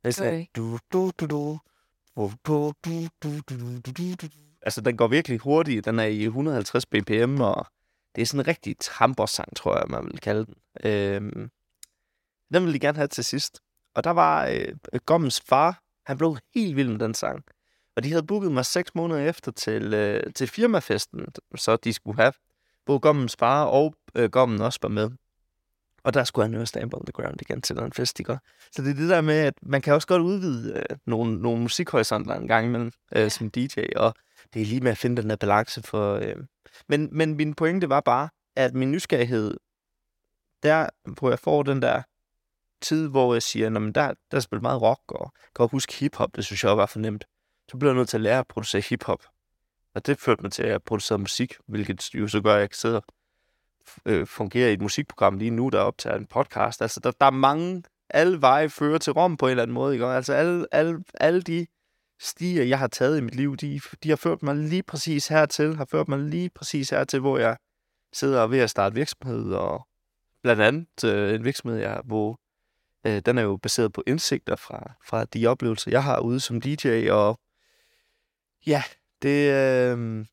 det 0.03 0.15
sådan, 0.15 0.31
gør 0.31 0.37
jeg 0.37 0.47
du, 0.55 0.79
du, 0.93 1.11
du, 1.19 1.25
du, 1.25 1.59
du, 2.15 2.31
du, 2.45 2.73
du, 2.85 3.07
du, 3.23 3.39
du, 3.49 3.55
du, 3.85 3.91
du, 3.91 4.15
du. 4.21 4.27
Altså, 4.61 4.81
den 4.81 4.97
går 4.97 5.07
virkelig 5.07 5.39
hurtigt. 5.39 5.85
Den 5.85 5.99
er 5.99 6.03
i 6.03 6.23
150 6.23 6.85
bpm, 6.85 7.41
og 7.41 7.65
det 8.15 8.21
er 8.21 8.25
sådan 8.25 8.39
en 8.39 8.47
rigtig 8.47 8.75
trampersang, 8.79 9.55
tror 9.55 9.77
jeg, 9.77 9.85
man 9.89 10.05
vil 10.05 10.19
kalde 10.19 10.45
den. 10.45 10.55
Øhm, 10.83 11.49
den 12.53 12.63
ville 12.63 12.73
de 12.73 12.79
gerne 12.79 12.97
have 12.97 13.07
til 13.07 13.23
sidst. 13.23 13.61
Og 13.95 14.03
der 14.03 14.09
var 14.11 14.47
øh, 14.47 14.99
Gommens 15.05 15.41
far, 15.41 15.83
han 16.05 16.17
blev 16.17 16.37
helt 16.55 16.75
vild 16.75 16.89
med 16.89 16.99
den 16.99 17.13
sang. 17.13 17.43
Og 17.95 18.03
de 18.03 18.09
havde 18.09 18.23
booket 18.23 18.51
mig 18.51 18.65
seks 18.65 18.95
måneder 18.95 19.29
efter 19.29 19.51
til, 19.51 19.93
øh, 19.93 20.33
til 20.33 20.47
firmafesten, 20.47 21.25
så 21.55 21.75
de 21.75 21.93
skulle 21.93 22.21
have 22.21 22.33
både 22.85 22.99
Gommens 22.99 23.35
far 23.35 23.65
og 23.65 23.95
øh, 24.15 24.29
Gommen 24.29 24.61
også 24.61 24.79
var 24.81 24.89
med. 24.89 25.11
Og 26.03 26.13
der 26.13 26.23
skulle 26.23 26.45
han 26.45 26.59
jo 26.59 26.65
Stamp 26.65 26.93
on 26.93 27.05
the 27.05 27.11
Ground 27.11 27.41
igen 27.41 27.61
til 27.61 27.75
den 27.75 27.93
fest, 27.93 28.19
ikke? 28.19 28.37
Så 28.71 28.81
det 28.81 28.89
er 28.89 28.93
det 28.93 29.09
der 29.09 29.21
med, 29.21 29.35
at 29.35 29.53
man 29.61 29.81
kan 29.81 29.93
også 29.93 30.07
godt 30.07 30.21
udvide 30.21 30.73
øh, 30.77 30.97
nogle, 31.05 31.41
nogle 31.41 31.61
musikhorisonter 31.61 32.35
en 32.35 32.47
gang 32.47 32.65
imellem 32.65 32.91
øh, 33.15 33.21
Ja. 33.21 33.29
som 33.29 33.51
DJ, 33.51 33.79
og 33.95 34.13
det 34.53 34.61
er 34.61 34.65
lige 34.65 34.81
med 34.81 34.91
at 34.91 34.97
finde 34.97 35.21
den 35.21 35.29
der 35.29 35.35
balance 35.35 35.83
for... 35.83 36.15
Øh. 36.15 36.35
Men, 36.89 37.09
men 37.11 37.35
min 37.35 37.53
pointe 37.53 37.89
var 37.89 38.01
bare, 38.01 38.29
at 38.55 38.73
min 38.73 38.91
nysgerrighed, 38.91 39.57
der 40.63 40.89
hvor 41.19 41.29
jeg 41.29 41.39
får 41.39 41.63
den 41.63 41.81
der 41.81 42.01
tid, 42.81 43.07
hvor 43.07 43.33
jeg 43.33 43.43
siger, 43.43 43.67
at 43.67 43.95
der, 43.95 44.13
der 44.31 44.37
er 44.37 44.39
spillet 44.39 44.61
meget 44.61 44.81
rock, 44.81 45.01
og 45.07 45.33
kan 45.55 45.63
også 45.63 45.71
huske 45.71 45.93
hiphop, 45.93 46.35
det 46.35 46.45
synes 46.45 46.63
jeg 46.63 46.71
også 46.71 46.75
var 46.75 46.85
for 46.85 46.99
nemt. 46.99 47.25
Så 47.71 47.77
bliver 47.77 47.91
jeg 47.91 47.97
nødt 47.97 48.09
til 48.09 48.17
at 48.17 48.21
lære 48.21 48.39
at 48.39 48.47
producere 48.47 48.81
hiphop. 48.89 49.23
Og 49.95 50.05
det 50.05 50.19
førte 50.19 50.41
mig 50.41 50.51
til 50.51 50.63
at 50.63 50.83
producere 50.83 51.17
musik, 51.17 51.53
hvilket 51.67 52.15
jo 52.15 52.27
så 52.27 52.41
gør, 52.41 52.53
at 52.53 52.59
jeg 52.59 52.69
kan 52.69 52.77
sidde 52.77 52.95
og 52.95 53.03
øh, 54.05 54.27
fungerer 54.27 54.69
i 54.69 54.73
et 54.73 54.81
musikprogram 54.81 55.37
lige 55.37 55.51
nu, 55.51 55.69
der 55.69 55.79
optager 55.79 56.15
en 56.15 56.25
podcast. 56.25 56.81
Altså, 56.81 56.99
der, 56.99 57.11
der 57.11 57.25
er 57.25 57.31
mange, 57.31 57.83
alle 58.09 58.41
veje 58.41 58.69
fører 58.69 58.97
til 58.97 59.13
Rom 59.13 59.37
på 59.37 59.45
en 59.45 59.49
eller 59.49 59.63
anden 59.63 59.73
måde, 59.73 59.93
ikke? 59.93 60.05
Altså, 60.05 60.33
alle, 60.33 60.67
alle, 60.71 61.03
alle 61.13 61.41
de 61.41 61.65
stier, 62.19 62.63
jeg 62.63 62.79
har 62.79 62.87
taget 62.87 63.17
i 63.17 63.21
mit 63.21 63.35
liv, 63.35 63.57
de, 63.57 63.81
de 64.03 64.09
har 64.09 64.15
ført 64.15 64.43
mig 64.43 64.55
lige 64.55 64.83
præcis 64.83 65.27
hertil, 65.27 65.75
har 65.75 65.85
ført 65.85 66.07
mig 66.07 66.19
lige 66.19 66.49
præcis 66.55 66.89
hertil, 66.89 67.19
hvor 67.19 67.37
jeg 67.37 67.57
sidder 68.13 68.37
og 68.37 68.43
er 68.43 68.47
ved 68.47 68.59
at 68.59 68.69
starte 68.69 68.95
virksomhed, 68.95 69.53
og 69.53 69.87
blandt 70.43 70.61
andet 70.61 71.03
øh, 71.05 71.35
en 71.35 71.43
virksomhed, 71.43 71.79
jeg, 71.79 72.01
hvor 72.05 72.39
øh, 73.07 73.21
den 73.25 73.37
er 73.37 73.41
jo 73.41 73.57
baseret 73.57 73.93
på 73.93 74.03
indsigter 74.07 74.55
fra, 74.55 74.93
fra 75.05 75.25
de 75.25 75.47
oplevelser, 75.47 75.91
jeg 75.91 76.03
har 76.03 76.19
ude 76.19 76.39
som 76.39 76.61
DJ, 76.61 77.09
og 77.09 77.39
ja, 78.65 78.83
det, 79.21 79.51
øh, 79.51 80.25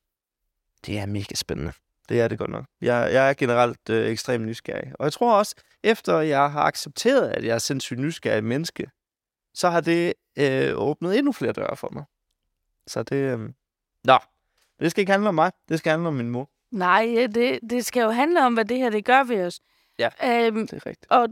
det 0.86 0.98
er 0.98 1.06
mega 1.06 1.34
spændende. 1.34 1.72
Det 2.08 2.20
er 2.20 2.28
det 2.28 2.38
godt 2.38 2.50
nok. 2.50 2.64
Jeg, 2.80 3.10
jeg 3.12 3.28
er 3.30 3.34
generelt 3.34 3.90
øh, 3.90 4.10
ekstremt 4.10 4.46
nysgerrig. 4.46 4.92
Og 4.98 5.04
jeg 5.04 5.12
tror 5.12 5.38
også, 5.38 5.54
efter 5.82 6.18
jeg 6.18 6.50
har 6.52 6.62
accepteret, 6.62 7.28
at 7.28 7.44
jeg 7.44 7.54
er 7.54 7.58
sindssygt 7.58 8.00
nysgerrig 8.00 8.44
menneske, 8.44 8.90
så 9.54 9.68
har 9.68 9.80
det 9.80 10.14
øh, 10.38 10.72
åbnet 10.76 11.18
endnu 11.18 11.32
flere 11.32 11.52
døre 11.52 11.76
for 11.76 11.88
mig. 11.92 12.04
Så 12.86 13.02
det... 13.02 13.16
Øh... 13.16 13.40
Nå, 14.04 14.18
det 14.80 14.90
skal 14.90 15.00
ikke 15.00 15.12
handle 15.12 15.28
om 15.28 15.34
mig. 15.34 15.52
Det 15.68 15.78
skal 15.78 15.90
handle 15.90 16.08
om 16.08 16.14
min 16.14 16.30
mor. 16.30 16.50
nej, 16.70 17.26
det, 17.34 17.60
det 17.70 17.86
skal 17.86 18.00
jo 18.02 18.10
handle 18.10 18.46
om, 18.46 18.54
hvad 18.54 18.64
det 18.64 18.76
her 18.76 18.90
det 18.90 19.04
gør 19.04 19.24
ved 19.24 19.44
os. 19.46 19.60
Ja. 19.98 20.08
Øhm, 20.24 20.66
Det 20.66 20.72
er 20.76 20.86
rigtigt. 20.86 21.06
og, 21.10 21.28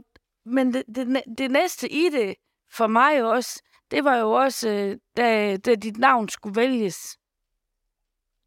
men 0.47 0.75
det, 0.75 0.83
det, 0.95 1.23
det 1.39 1.51
næste 1.51 1.93
i 1.93 2.09
det, 2.12 2.35
for 2.73 2.87
mig 2.87 3.25
også, 3.25 3.62
det 3.91 4.05
var 4.05 4.17
jo 4.17 4.31
også, 4.31 4.69
øh, 4.69 4.97
da, 5.17 5.57
da 5.57 5.75
dit 5.75 5.97
navn 5.99 6.29
skulle 6.29 6.57
vælges. 6.57 7.19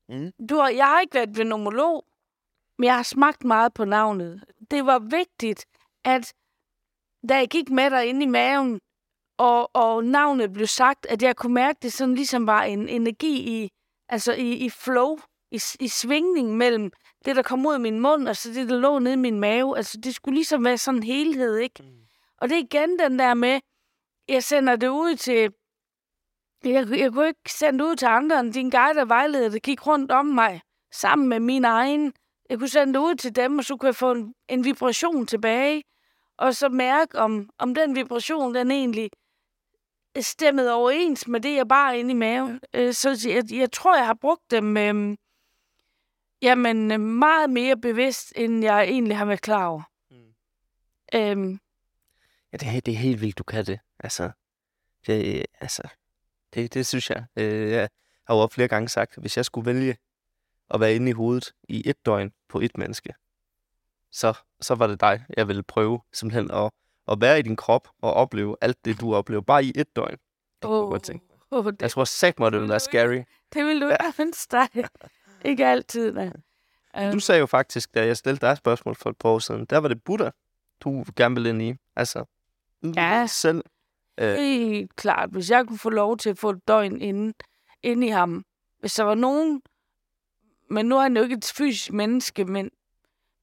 Mm. 0.10 0.32
Du 0.50 0.56
har, 0.56 0.70
jeg 0.70 0.86
har 0.86 1.00
ikke 1.00 1.14
været 1.16 1.38
venomolog, 1.38 2.06
men 2.80 2.86
jeg 2.86 2.96
har 2.96 3.04
smagt 3.04 3.44
meget 3.44 3.74
på 3.74 3.86
navnet. 3.86 4.44
Det 4.72 4.86
var 4.86 5.00
vigtigt, 5.00 5.66
at 6.04 6.34
da 7.30 7.38
jeg 7.38 7.48
gik 7.50 7.70
med 7.70 7.90
dig 7.90 8.06
ind 8.06 8.24
i 8.24 8.26
maven, 8.26 8.80
og, 9.38 9.76
og 9.76 10.04
navnet 10.04 10.54
blev 10.54 10.68
sagt, 10.68 11.06
at 11.06 11.22
jeg 11.22 11.36
kunne 11.36 11.54
mærke, 11.54 11.78
at 11.78 11.84
det 11.84 11.94
sådan 11.94 12.16
ligesom 12.16 12.48
var 12.48 12.64
en 12.64 12.90
energi 12.90 13.64
i, 13.64 13.70
altså 14.10 14.34
i, 14.34 14.54
i 14.54 14.70
flow, 14.70 15.18
i, 15.52 15.60
i 15.80 15.88
svingning 15.88 16.58
mellem 16.58 16.92
det, 17.26 17.36
der 17.36 17.42
kom 17.42 17.66
ud 17.66 17.74
af 17.74 17.80
min 17.80 18.00
mund, 18.00 18.28
og 18.28 18.36
så 18.36 18.50
det, 18.54 18.70
der 18.70 18.80
lå 18.80 19.00
nede 19.00 19.14
i 19.14 19.18
min 19.18 19.40
mave. 19.40 19.78
Altså, 19.78 19.98
det 20.04 20.16
skulle 20.16 20.36
ligesom 20.36 20.66
være 20.66 20.78
sådan 20.78 20.98
en 20.98 21.04
helhed, 21.04 21.58
ikke? 21.58 21.84
Mm. 21.84 22.00
Og 22.38 22.50
det 22.50 22.58
er 22.58 22.62
igen 22.62 23.00
den 23.00 23.20
der 23.20 23.34
med, 23.34 23.60
jeg 24.28 24.44
sender 24.44 24.76
det 24.76 24.88
ud 24.88 25.16
til... 25.16 25.54
Jeg, 26.64 27.00
jeg 27.00 27.12
kunne 27.12 27.28
ikke 27.28 27.52
sende 27.52 27.80
det 27.80 27.86
ud 27.86 27.96
til 27.96 28.06
andre 28.06 28.40
end 28.40 28.54
din 28.54 28.70
guide 28.70 29.02
og 29.02 29.10
vejleder, 29.10 29.50
der 29.50 29.60
gik 29.60 29.88
rundt 29.88 30.12
om 30.12 30.26
mig, 30.26 30.62
sammen 30.92 31.28
med 31.28 31.40
min 31.40 31.66
egen. 31.66 32.14
Jeg 32.50 32.58
kunne 32.60 32.70
sende 32.70 32.94
det 32.94 33.00
ud 33.00 33.16
til 33.16 33.36
dem, 33.36 33.58
og 33.58 33.66
så 33.66 33.78
kunne 33.78 33.88
jeg 33.88 33.96
få 33.96 34.12
en, 34.12 34.34
en 34.48 34.64
vibration 34.66 35.28
tilbage, 35.28 35.84
og 36.38 36.56
så 36.56 36.70
mærke, 36.70 37.20
om, 37.20 37.50
om 37.58 37.76
den 37.76 37.96
vibration, 37.96 38.56
den 38.56 38.72
egentlig 38.72 39.10
stemmede 40.22 40.74
overens 40.74 41.28
med 41.28 41.40
det, 41.42 41.56
jeg 41.56 41.68
bare 41.68 42.00
inde 42.00 42.12
i 42.12 42.14
maven. 42.14 42.60
Øh, 42.74 42.94
Så 42.94 43.28
jeg, 43.30 43.44
jeg 43.52 43.72
tror, 43.72 43.98
jeg 43.98 44.06
har 44.06 44.14
brugt 44.22 44.52
dem 44.52 44.78
øh, 44.78 45.18
jamen, 46.42 47.00
meget 47.02 47.50
mere 47.50 47.78
bevidst, 47.78 48.34
end 48.36 48.64
jeg 48.64 48.84
egentlig 48.84 49.18
har 49.18 49.26
været 49.26 49.42
klar 49.42 49.66
over. 49.68 49.82
Mm. 50.12 50.34
Øhm, 51.16 51.60
Ja, 52.52 52.58
det 52.58 52.68
er, 52.68 52.80
det 52.82 52.92
er 52.94 52.98
helt 52.98 53.22
vildt, 53.22 53.38
du 53.38 53.44
kan 53.44 53.66
det. 53.66 53.80
Altså, 54.00 54.32
det, 55.08 55.46
altså, 55.60 55.84
det, 56.54 56.74
det 56.74 56.88
synes 56.88 57.10
jeg. 57.10 57.26
Øh, 57.36 57.72
jeg 57.72 57.90
har 58.28 58.36
jo 58.36 58.48
flere 58.48 58.68
gange 58.68 58.90
sagt, 58.90 59.18
at 59.18 59.24
hvis 59.24 59.38
jeg 59.38 59.46
skulle 59.46 59.66
vælge 59.66 59.98
at 60.72 60.80
være 60.80 60.96
inde 60.96 61.10
i 61.10 61.14
hovedet 61.14 61.54
i 61.70 61.90
et 61.90 62.06
døgn 62.06 62.32
på 62.50 62.60
et 62.60 62.78
menneske, 62.78 63.14
så, 64.12 64.34
så 64.62 64.76
var 64.76 64.88
det 64.88 65.02
dig, 65.02 65.26
jeg 65.38 65.48
ville 65.48 65.64
prøve 65.64 66.00
simpelthen 66.14 66.52
at, 66.52 66.72
at 67.12 67.22
være 67.22 67.40
i 67.40 67.42
din 67.42 67.56
krop 67.56 67.88
og 68.02 68.14
opleve 68.14 68.56
alt 68.62 68.86
det, 68.86 69.02
du 69.02 69.16
oplever, 69.16 69.42
bare 69.42 69.64
i 69.64 69.72
et 69.76 69.96
døgn. 69.96 70.12
Det 70.12 70.20
kunne 70.62 70.94
jeg 70.94 71.04
tænke. 71.04 71.26
oh, 71.52 71.66
det, 71.66 71.82
Jeg 71.82 71.92
tror 71.92 72.04
sagt 72.04 72.40
mig, 72.40 72.52
det 72.52 72.60
ville 72.60 72.70
være 72.70 72.80
scary. 72.80 73.22
det 73.54 73.66
vil 73.66 73.82
du 73.82 73.90
ikke 73.90 74.22
ønske 74.22 74.52
dig. 74.52 74.90
ikke 75.46 75.66
altid, 75.66 76.14
da. 76.14 76.32
Du 76.96 77.14
Um, 77.14 77.20
sagde 77.20 77.40
jo 77.40 77.46
faktisk, 77.46 77.94
da 77.96 78.06
jeg 78.06 78.18
stillede 78.18 78.42
dig 78.46 78.52
et 78.52 78.58
spørgsmål 78.58 78.96
for 78.96 79.10
et 79.10 79.18
par 79.18 79.30
år 79.30 79.40
siden, 79.40 79.66
der 79.66 79.78
var 79.78 79.88
det 79.88 80.04
Buddha, 80.04 80.30
du 80.82 81.06
gerne 81.16 81.36
ville 81.36 81.50
ind 81.50 81.62
i. 81.62 81.76
Altså, 81.96 82.26
Ja. 82.96 83.26
selv. 83.30 83.64
Øh, 84.18 84.36
Helt 84.36 84.96
klart. 84.96 85.30
Hvis 85.30 85.50
jeg 85.52 85.66
kunne 85.68 85.78
få 85.78 85.90
lov 85.90 86.18
til 86.18 86.30
at 86.30 86.38
få 86.38 86.50
et 86.50 86.68
døgn 86.68 87.02
inde, 87.02 87.34
inde 87.84 88.08
i 88.08 88.10
ham. 88.10 88.46
Hvis 88.80 88.94
der 88.94 89.04
var 89.04 89.16
nogen... 89.16 89.62
Men 90.70 90.86
nu 90.86 90.98
er 90.98 91.02
han 91.02 91.18
jo 91.18 91.24
ikke 91.24 91.36
et 91.36 91.52
fysisk 91.56 91.92
menneske, 91.92 92.46
men, 92.46 92.70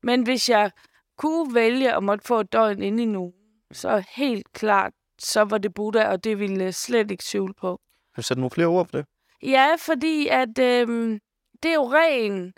men 0.02 0.22
hvis 0.22 0.48
jeg 0.48 0.70
kunne 1.18 1.54
vælge 1.54 1.96
at 1.96 2.02
måtte 2.02 2.24
få 2.26 2.40
et 2.40 2.52
døgn 2.52 2.82
inde 2.82 3.02
i 3.02 3.06
nu, 3.06 3.32
så 3.72 4.04
helt 4.08 4.52
klart, 4.52 4.92
så 5.18 5.42
var 5.42 5.58
det 5.58 5.74
Buddha, 5.74 6.08
og 6.08 6.24
det 6.24 6.38
ville 6.38 6.64
jeg 6.64 6.74
slet 6.74 7.10
ikke 7.10 7.24
tvivle 7.26 7.54
på. 7.54 7.80
Kan 8.14 8.22
du 8.22 8.26
sætte 8.26 8.40
nogle 8.40 8.50
flere 8.50 8.66
ord 8.66 8.88
på 8.88 8.98
det? 8.98 9.06
Ja, 9.42 9.74
fordi 9.78 10.28
at 10.28 10.58
øhm, 10.58 11.20
det 11.62 11.70
er 11.70 11.74
jo 11.74 11.92
ren... 11.92 12.52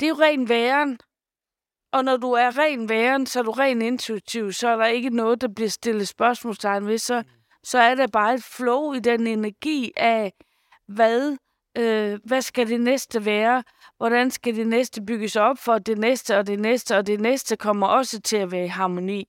Det 0.00 0.06
er 0.06 0.08
jo 0.08 0.14
ren 0.14 0.48
væren. 0.48 0.98
Og 1.92 2.04
når 2.04 2.16
du 2.16 2.32
er 2.32 2.58
ren 2.58 2.88
væren, 2.88 3.26
så 3.26 3.38
er 3.38 3.42
du 3.42 3.50
ren 3.50 3.82
intuitiv, 3.82 4.52
så 4.52 4.68
er 4.68 4.76
der 4.76 4.86
ikke 4.86 5.10
noget, 5.10 5.40
der 5.40 5.48
bliver 5.48 5.68
stillet 5.68 6.08
spørgsmålstegn 6.08 6.86
ved. 6.86 6.98
Så, 6.98 7.22
så 7.62 7.78
er 7.78 7.94
der 7.94 8.06
bare 8.06 8.34
et 8.34 8.44
flow 8.44 8.92
i 8.92 8.98
den 8.98 9.26
energi 9.26 9.92
af, 9.96 10.32
hvad, 10.86 11.36
øh, 11.78 12.18
hvad 12.24 12.42
skal 12.42 12.68
det 12.68 12.80
næste 12.80 13.24
være? 13.24 13.64
Hvordan 13.96 14.30
skal 14.30 14.56
det 14.56 14.66
næste 14.66 15.02
bygges 15.02 15.36
op 15.36 15.58
for 15.58 15.72
at 15.72 15.86
det 15.86 15.98
næste 15.98 16.38
og 16.38 16.46
det 16.46 16.60
næste 16.60 16.96
og 16.96 17.06
det 17.06 17.20
næste 17.20 17.56
kommer 17.56 17.86
også 17.86 18.20
til 18.20 18.36
at 18.36 18.52
være 18.52 18.64
i 18.64 18.68
harmoni? 18.68 19.28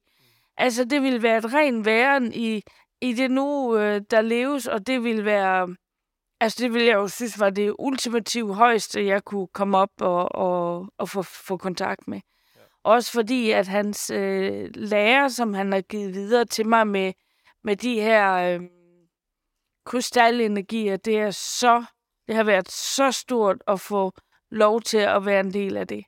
Altså, 0.58 0.86
det 0.86 1.02
vil 1.02 1.24
være 1.24 1.38
et 1.38 1.54
ren 1.54 1.86
væren 1.86 2.34
i, 2.34 2.62
i 3.02 3.14
det 3.14 3.32
nu, 3.32 3.78
øh, 3.78 4.02
der 4.12 4.22
leves, 4.22 4.68
og 4.68 4.88
det 4.88 5.04
vil 5.04 5.26
være... 5.26 5.76
Altså, 6.40 6.64
det 6.64 6.74
ville 6.74 6.88
jeg 6.88 6.96
jo 6.96 7.08
synes 7.08 7.40
var 7.40 7.50
det 7.50 7.76
ultimative 7.80 8.54
højeste, 8.54 9.06
jeg 9.06 9.24
kunne 9.24 9.48
komme 9.48 9.78
op 9.78 10.02
og, 10.02 10.36
og, 10.36 10.88
og 10.98 11.10
få, 11.10 11.22
få 11.22 11.58
kontakt 11.58 12.08
med. 12.08 12.22
Ja. 12.56 12.62
Også 12.84 13.12
fordi, 13.12 13.52
at 13.52 13.68
hans 13.68 14.10
øh, 14.10 14.70
lærer, 14.76 15.28
som 15.28 15.54
han 15.54 15.72
har 15.72 15.82
givet 15.82 16.14
videre 16.14 16.46
til 16.46 16.68
mig 16.68 16.88
med, 16.88 17.14
med 17.64 17.76
de 17.76 18.02
her 18.02 18.34
øh, 18.34 18.62
krystalenergier, 19.86 20.98
det 20.98 21.18
er 21.20 21.32
så... 21.32 21.86
Det 22.28 22.36
har 22.36 22.44
været 22.44 22.72
så 22.72 23.12
stort 23.12 23.58
at 23.68 23.80
få 23.80 24.12
lov 24.52 24.82
til 24.82 24.98
at 24.98 25.26
være 25.26 25.40
en 25.40 25.54
del 25.54 25.78
af 25.78 25.88
det. 25.88 26.04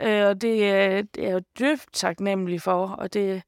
Øh, 0.00 0.26
og 0.26 0.40
det, 0.42 0.70
er- 0.70 1.02
det 1.02 1.24
er 1.24 1.28
jeg 1.30 1.42
dybt 1.58 1.88
taknemmelig 1.92 2.62
for, 2.62 2.86
og 2.88 3.12
det, 3.12 3.42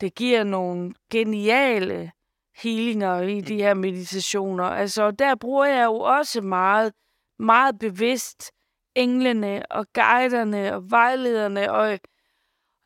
det 0.00 0.14
giver 0.14 0.44
nogle 0.44 0.94
geniale 1.12 2.12
healinger 2.56 3.20
i 3.20 3.40
de 3.40 3.56
her 3.56 3.74
meditationer. 3.74 4.64
Altså, 4.64 5.10
der 5.10 5.34
bruger 5.34 5.64
jeg 5.66 5.84
jo 5.84 5.94
også 6.00 6.40
meget, 6.40 6.92
meget 7.38 7.78
bevidst 7.78 8.52
englene 8.94 9.62
og 9.70 9.86
guiderne 9.94 10.74
og 10.74 10.90
vejlederne, 10.90 11.72
og 11.72 11.98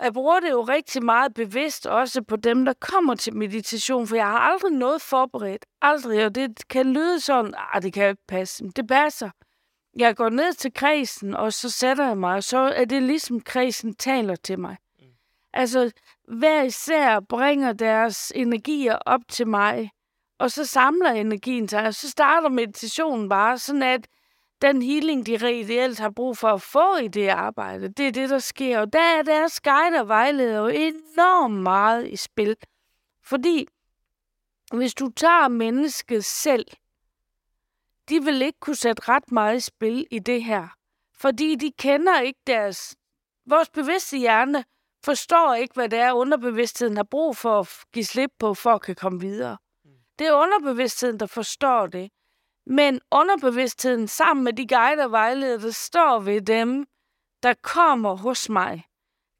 jeg 0.03 0.13
bruger 0.13 0.41
det 0.41 0.51
jo 0.51 0.63
rigtig 0.63 1.05
meget 1.05 1.35
bevidst 1.35 1.87
også 1.87 2.23
på 2.23 2.37
dem, 2.37 2.65
der 2.65 2.73
kommer 2.81 3.15
til 3.15 3.37
meditation, 3.37 4.07
for 4.07 4.17
jeg 4.17 4.27
har 4.27 4.39
aldrig 4.39 4.73
noget 4.73 5.03
forberedt. 5.03 5.67
Aldrig, 5.83 6.27
og 6.27 6.35
det 6.35 6.69
kan 6.69 6.93
lyde 6.93 7.21
sådan, 7.21 7.55
ah, 7.75 7.83
det 7.83 7.93
kan 7.93 8.09
ikke 8.09 8.23
passe. 8.29 8.65
Men 8.65 8.73
det 8.77 8.87
passer. 8.89 9.31
Jeg 9.97 10.17
går 10.17 10.29
ned 10.29 10.53
til 10.55 10.75
kredsen, 10.75 11.35
og 11.35 11.53
så 11.53 11.71
sætter 11.71 12.07
jeg 12.07 12.19
mig, 12.19 12.35
og 12.35 12.45
så 12.45 12.59
er 12.59 12.85
det 12.85 13.03
ligesom 13.03 13.41
kredsen 13.41 13.95
taler 13.95 14.37
til 14.37 14.59
mig. 14.59 14.77
Altså, 15.53 15.91
hver 16.29 16.63
især 16.63 17.21
bringer 17.21 17.73
deres 17.73 18.33
energier 18.35 18.99
op 19.07 19.21
til 19.29 19.49
mig, 19.49 19.91
og 20.39 20.51
så 20.51 20.65
samler 20.65 21.11
energien 21.11 21.69
sig, 21.69 21.87
og 21.87 21.95
så 21.95 22.11
starter 22.11 22.49
meditationen 22.49 23.29
bare, 23.29 23.59
sådan 23.59 23.83
at 23.83 24.07
den 24.63 24.83
healing, 24.83 25.27
de 25.27 25.37
reelt 25.37 25.99
har 25.99 26.11
brug 26.11 26.39
for 26.39 26.49
at 26.49 26.63
få 26.63 26.97
i 26.97 27.09
det 27.09 27.29
arbejde, 27.29 27.89
det 27.89 28.07
er 28.07 28.13
det, 28.13 28.31
der 28.31 28.39
sker. 28.39 28.81
Og 28.81 28.93
der 28.93 29.03
er 29.19 29.23
deres 29.23 29.61
guide 29.61 30.01
og 30.01 30.09
vejleder 30.09 30.59
jo 30.59 30.67
enormt 30.67 31.63
meget 31.63 32.09
i 32.09 32.17
spil. 32.17 32.57
Fordi 33.25 33.67
hvis 34.73 34.95
du 34.95 35.09
tager 35.17 35.49
mennesket 35.49 36.25
selv, 36.25 36.67
de 38.09 38.25
vil 38.25 38.43
ikke 38.43 38.61
kunne 38.61 38.77
sætte 38.77 39.09
ret 39.09 39.33
meget 39.33 39.57
i 39.57 39.61
spil 39.61 40.07
i 40.11 40.19
det 40.19 40.45
her. 40.45 40.69
Fordi 41.15 41.55
de 41.55 41.73
kender 41.79 42.21
ikke 42.21 42.41
deres... 42.47 42.97
Vores 43.47 43.71
bevidste 43.71 44.19
hjerne 44.19 44.65
forstår 45.05 45.55
ikke, 45.55 45.75
hvad 45.75 45.89
det 45.89 45.99
er, 45.99 46.13
underbevidstheden 46.13 46.97
har 46.97 47.05
brug 47.05 47.37
for 47.37 47.61
at 47.61 47.69
give 47.93 48.05
slip 48.05 48.31
på, 48.39 48.55
for 48.55 48.71
at 48.71 48.83
kan 48.83 48.95
komme 48.95 49.21
videre. 49.21 49.57
Det 50.19 50.27
er 50.27 50.33
underbevidstheden, 50.33 51.21
der 51.21 51.27
forstår 51.27 51.87
det. 51.87 52.11
Men 52.67 53.01
underbevidstheden 53.11 54.09
sammen 54.09 54.45
med 54.45 54.53
de 54.53 54.67
guider 54.67 55.05
og 55.05 55.11
vejledere, 55.11 55.61
der 55.61 55.71
står 55.71 56.21
ved 56.21 56.41
dem, 56.41 56.87
der 57.43 57.55
kommer 57.63 58.17
hos 58.17 58.49
mig, 58.49 58.85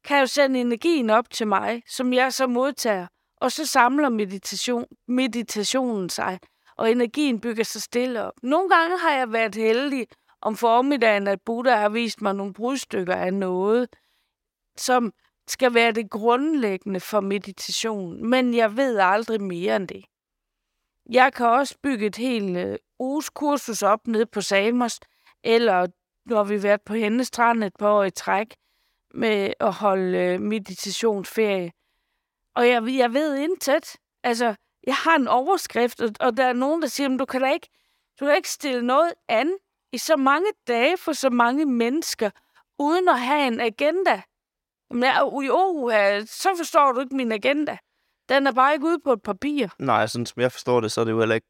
kan 0.03 0.19
jo 0.19 0.27
sende 0.27 0.61
energien 0.61 1.09
op 1.09 1.29
til 1.29 1.47
mig, 1.47 1.83
som 1.87 2.13
jeg 2.13 2.33
så 2.33 2.47
modtager, 2.47 3.07
og 3.37 3.51
så 3.51 3.65
samler 3.65 4.09
meditation, 4.09 4.85
meditationen 5.07 6.09
sig, 6.09 6.39
og 6.77 6.91
energien 6.91 7.41
bygger 7.41 7.63
sig 7.63 7.81
stille 7.81 8.23
op. 8.23 8.33
Nogle 8.43 8.69
gange 8.69 8.97
har 8.99 9.11
jeg 9.11 9.31
været 9.33 9.55
heldig 9.55 10.07
om 10.41 10.55
formiddagen, 10.55 11.27
at 11.27 11.41
Buddha 11.41 11.75
har 11.75 11.89
vist 11.89 12.21
mig 12.21 12.35
nogle 12.35 12.53
brudstykker 12.53 13.15
af 13.15 13.33
noget, 13.33 13.95
som 14.77 15.13
skal 15.47 15.73
være 15.73 15.91
det 15.91 16.09
grundlæggende 16.09 16.99
for 16.99 17.19
meditation, 17.19 18.29
men 18.29 18.53
jeg 18.53 18.77
ved 18.77 18.97
aldrig 18.97 19.41
mere 19.41 19.75
end 19.75 19.87
det. 19.87 20.05
Jeg 21.09 21.33
kan 21.33 21.45
også 21.45 21.77
bygge 21.83 22.05
et 22.05 22.15
helt 22.15 22.57
øh, 22.57 22.77
uges 23.03 23.29
kursus 23.29 23.81
op 23.81 24.07
nede 24.07 24.25
på 24.25 24.41
Samos, 24.41 24.99
eller 25.43 25.87
når 26.25 26.43
vi 26.43 26.63
været 26.63 26.81
på 26.81 26.93
Hennestrand 26.93 27.63
et 27.63 27.75
par 27.79 27.89
år 27.89 28.03
i 28.03 28.11
træk, 28.11 28.55
med 29.13 29.53
at 29.59 29.73
holde 29.73 30.17
øh, 30.17 30.41
meditationsferie. 30.41 31.71
Og 32.55 32.67
jeg, 32.67 32.83
jeg 32.87 33.13
ved 33.13 33.37
intet. 33.37 33.95
Altså, 34.23 34.55
jeg 34.87 34.95
har 34.95 35.15
en 35.15 35.27
overskrift, 35.27 36.01
og, 36.01 36.09
og 36.19 36.37
der 36.37 36.45
er 36.45 36.53
nogen, 36.53 36.81
der 36.81 36.87
siger, 36.87 37.17
du 37.17 37.25
kan 37.25 37.41
da 37.41 37.51
ikke, 37.51 37.69
du 38.19 38.25
kan 38.25 38.35
ikke 38.35 38.49
stille 38.49 38.81
noget 38.81 39.13
an 39.27 39.53
i 39.91 39.97
så 39.97 40.15
mange 40.15 40.47
dage 40.67 40.97
for 40.97 41.13
så 41.13 41.29
mange 41.29 41.65
mennesker, 41.65 42.29
uden 42.79 43.09
at 43.09 43.19
have 43.19 43.47
en 43.47 43.59
agenda. 43.59 44.21
Men 44.89 45.03
jeg, 45.03 45.29
jo, 45.47 45.91
så 46.25 46.49
forstår 46.57 46.91
du 46.91 46.99
ikke 46.99 47.15
min 47.15 47.31
agenda. 47.31 47.77
Den 48.29 48.47
er 48.47 48.51
bare 48.51 48.73
ikke 48.73 48.85
ude 48.85 48.99
på 48.99 49.13
et 49.13 49.21
papir. 49.21 49.67
Nej, 49.79 50.07
sådan 50.07 50.25
som 50.25 50.41
jeg 50.41 50.51
forstår 50.51 50.81
det, 50.81 50.91
så 50.91 51.01
er 51.01 51.05
det 51.05 51.11
jo 51.11 51.19
heller 51.19 51.35
ikke 51.35 51.47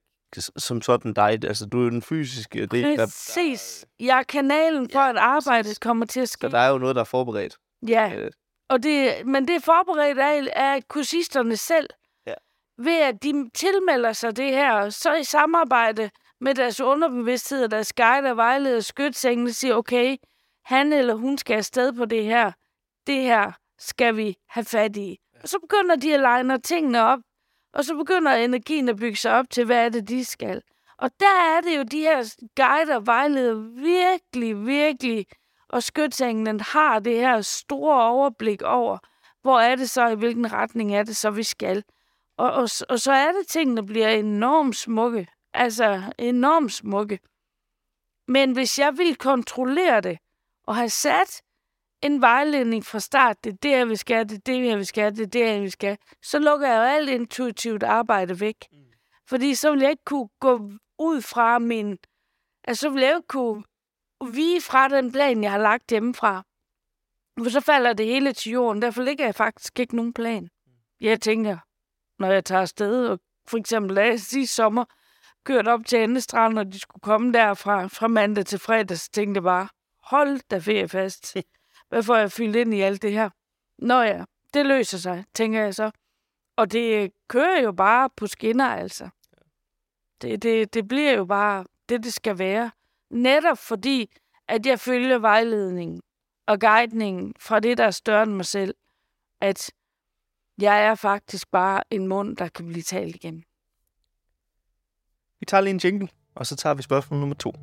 som 0.58 0.82
sådan 0.82 1.14
dig. 1.14 1.44
Altså, 1.44 1.66
du 1.66 1.80
er 1.80 1.84
jo 1.84 1.90
den 1.90 2.02
fysiske 2.02 2.66
del. 2.66 2.98
Der, 2.98 3.06
Præcis. 3.06 3.86
Jeg 4.00 4.20
er 4.20 4.24
kanalen 4.24 4.90
for, 4.90 5.00
at 5.00 5.18
arbejdet 5.18 5.80
kommer 5.80 6.06
til 6.06 6.20
at 6.20 6.30
ske. 6.30 6.42
så 6.42 6.50
der 6.50 6.60
er 6.60 6.70
jo 6.70 6.78
noget, 6.78 6.96
der 6.96 7.02
er 7.02 7.06
forberedt. 7.06 7.58
Ja, 7.88 8.14
Øh, 8.16 8.32
og 8.70 8.84
det, 8.84 9.14
men 9.26 9.48
det 9.48 9.56
er 9.56 9.60
forberedt 9.60 10.20
af, 10.20 10.48
af 10.56 10.88
kursisterne 10.88 11.58
selv. 11.58 11.90
Ja. 12.28 12.34
Ved 12.78 13.02
at 13.02 13.24
de 13.24 13.50
tilmelder 13.54 14.14
sig 14.14 14.38
det 14.38 14.52
her, 14.52 14.90
så 14.90 15.14
i 15.14 15.24
samarbejde 15.24 16.10
med 16.42 16.56
deres 16.56 16.82
underbevidsthed 16.82 17.64
og 17.64 17.72
deres 17.72 17.94
guide 17.94 18.30
og 18.30 18.38
vejleder 18.38 18.80
skytsengene 18.80 19.54
siger, 19.54 19.76
okay, 19.76 20.18
han 20.66 20.94
eller 20.94 21.14
hun 21.16 21.38
skal 21.38 21.58
afsted 21.58 21.94
på 21.94 22.06
det 22.06 22.24
her. 22.24 22.52
Det 23.08 23.22
her 23.22 23.52
skal 23.80 24.18
vi 24.18 24.36
have 24.50 24.66
fat 24.66 24.96
i. 24.98 25.18
Og 25.44 25.50
så 25.50 25.60
begynder 25.60 25.96
de 25.96 26.14
at 26.14 26.20
line 26.20 26.62
tingene 26.62 27.04
op, 27.04 27.20
og 27.74 27.86
så 27.86 27.96
begynder 27.96 28.32
energien 28.32 28.90
at 28.90 28.98
bygge 28.98 29.18
sig 29.18 29.32
op 29.32 29.50
til, 29.50 29.66
hvad 29.66 29.86
er 29.86 29.90
det, 29.90 30.10
de 30.10 30.26
skal. 30.26 30.62
Og 30.98 31.12
der 31.20 31.56
er 31.56 31.62
det 31.62 31.78
jo 31.78 31.84
de 31.84 32.00
her 32.00 32.36
guider 32.56 32.96
og 32.96 33.76
virkelig, 33.76 34.66
virkelig, 34.66 35.26
og 35.70 35.84
skytsenglen 35.84 36.60
har 36.60 37.00
det 37.00 37.16
her 37.16 37.42
store 37.42 38.04
overblik 38.04 38.62
over, 38.62 38.98
hvor 39.42 39.60
er 39.60 39.76
det 39.76 39.90
så, 39.90 40.08
i 40.08 40.16
hvilken 40.16 40.54
retning 40.54 40.96
er 40.96 41.04
det 41.04 41.16
så, 41.16 41.30
vi 41.30 41.44
skal. 41.44 41.84
Og, 42.38 42.52
og, 42.52 42.70
og 42.90 43.00
så 43.00 43.12
er 43.12 43.32
det, 43.32 43.48
ting, 43.48 43.78
der 43.78 43.84
bliver 43.84 44.10
enormt 44.10 44.76
smukke. 44.76 45.28
Altså, 45.54 46.02
enormt 46.18 46.74
smukke. 46.74 47.20
Men 48.28 48.52
hvis 48.52 48.80
jeg 48.80 48.98
vil 48.98 49.16
kontrollere 49.16 50.02
det, 50.02 50.18
og 50.66 50.76
have 50.76 50.90
sat 50.90 51.42
en 52.04 52.22
vejledning 52.22 52.86
fra 52.86 53.00
start, 53.00 53.44
det 53.44 53.54
er 53.54 53.58
det, 53.58 53.72
jeg 53.72 53.88
vil 53.88 53.98
skal, 53.98 54.30
det 54.30 54.36
er 54.36 54.42
det, 54.46 54.66
jeg 54.66 54.78
vil 54.78 54.86
skal, 54.86 55.16
det 55.16 55.22
er 55.22 55.28
det, 55.28 55.40
jeg 55.40 55.62
vil 55.62 55.72
skal, 55.72 55.98
så 56.24 56.40
lukker 56.40 56.68
jeg 56.68 56.78
jo 56.78 56.82
alt 56.82 57.10
intuitivt 57.10 57.84
arbejde 57.84 58.40
væk. 58.40 58.56
Mm. 58.72 58.78
Fordi 59.30 59.56
så 59.56 59.72
vil 59.72 59.82
jeg 59.82 59.90
ikke 59.90 60.04
kunne 60.06 60.30
gå 60.40 60.72
ud 61.00 61.22
fra 61.22 61.60
min... 61.60 61.98
Altså, 62.64 62.82
så 62.82 62.90
vil 62.90 63.02
jeg 63.02 63.16
ikke 63.16 63.28
kunne 63.28 63.64
vige 64.34 64.62
fra 64.62 64.88
den 64.88 65.12
plan, 65.12 65.44
jeg 65.44 65.52
har 65.52 65.58
lagt 65.58 65.90
hjemmefra. 65.90 66.44
For 67.40 67.50
så 67.50 67.62
falder 67.62 67.94
det 67.94 68.06
hele 68.06 68.34
til 68.34 68.52
jorden. 68.52 68.82
Derfor 68.82 69.04
ligger 69.04 69.26
jeg 69.26 69.36
faktisk 69.36 69.80
ikke 69.80 69.96
nogen 69.96 70.14
plan. 70.14 70.50
Jeg 71.02 71.22
tænker, 71.22 71.58
når 72.20 72.32
jeg 72.32 72.46
tager 72.46 72.62
afsted, 72.62 73.08
og 73.08 73.20
for 73.48 73.58
eksempel 73.58 73.96
da 73.96 74.06
jeg 74.06 74.20
sidste 74.20 74.56
sommer 74.56 74.86
kørt 75.46 75.68
op 75.68 75.86
til 75.86 76.04
Endestrand, 76.04 76.60
og 76.60 76.74
de 76.74 76.80
skulle 76.80 77.02
komme 77.02 77.34
der 77.34 77.54
fra, 77.54 78.08
mandag 78.08 78.46
til 78.46 78.60
fredag, 78.60 78.98
så 78.98 79.10
tænkte 79.14 79.38
jeg 79.38 79.44
bare, 79.44 79.68
hold 80.04 80.40
da 80.52 80.58
ferie 80.58 80.90
fast. 80.90 81.36
Hvad 81.94 82.04
får 82.04 82.16
jeg 82.16 82.32
fyldt 82.32 82.56
ind 82.56 82.74
i 82.74 82.82
alt 82.82 83.02
det 83.02 83.12
her? 83.12 83.30
Nå 83.78 84.02
ja, 84.02 84.24
det 84.54 84.66
løser 84.66 84.98
sig, 84.98 85.26
tænker 85.34 85.62
jeg 85.62 85.76
så. 85.76 85.92
Og 86.56 86.72
det 86.72 87.04
øh, 87.04 87.10
kører 87.28 87.62
jo 87.62 87.72
bare 87.72 88.10
på 88.16 88.28
skinner, 88.28 88.66
altså. 88.66 89.10
Det, 90.22 90.44
det, 90.44 90.74
det 90.74 90.88
bliver 90.88 91.12
jo 91.12 91.26
bare 91.26 91.66
det, 91.90 92.04
det 92.04 92.14
skal 92.14 92.38
være. 92.38 92.72
Netop 93.10 93.58
fordi, 93.58 94.12
at 94.48 94.66
jeg 94.66 94.80
følger 94.80 95.18
vejledningen 95.18 96.02
og 96.46 96.60
guidningen 96.60 97.34
fra 97.40 97.60
det, 97.60 97.78
der 97.78 97.86
er 97.86 97.92
større 97.92 98.24
end 98.24 98.34
mig 98.34 98.46
selv. 98.46 98.76
At 99.42 99.72
jeg 100.58 100.86
er 100.86 100.96
faktisk 100.96 101.52
bare 101.52 101.84
en 101.90 102.08
mund, 102.08 102.38
der 102.38 102.48
kan 102.48 102.68
blive 102.68 102.84
talt 102.84 103.16
igen. 103.16 103.44
Vi 105.40 105.46
tager 105.46 105.62
lige 105.62 105.74
en 105.74 105.82
jingle, 105.84 106.10
og 106.36 106.46
så 106.46 106.56
tager 106.56 106.74
vi 106.74 106.82
spørgsmål 106.82 107.20
nummer 107.20 107.36
to. 107.36 107.54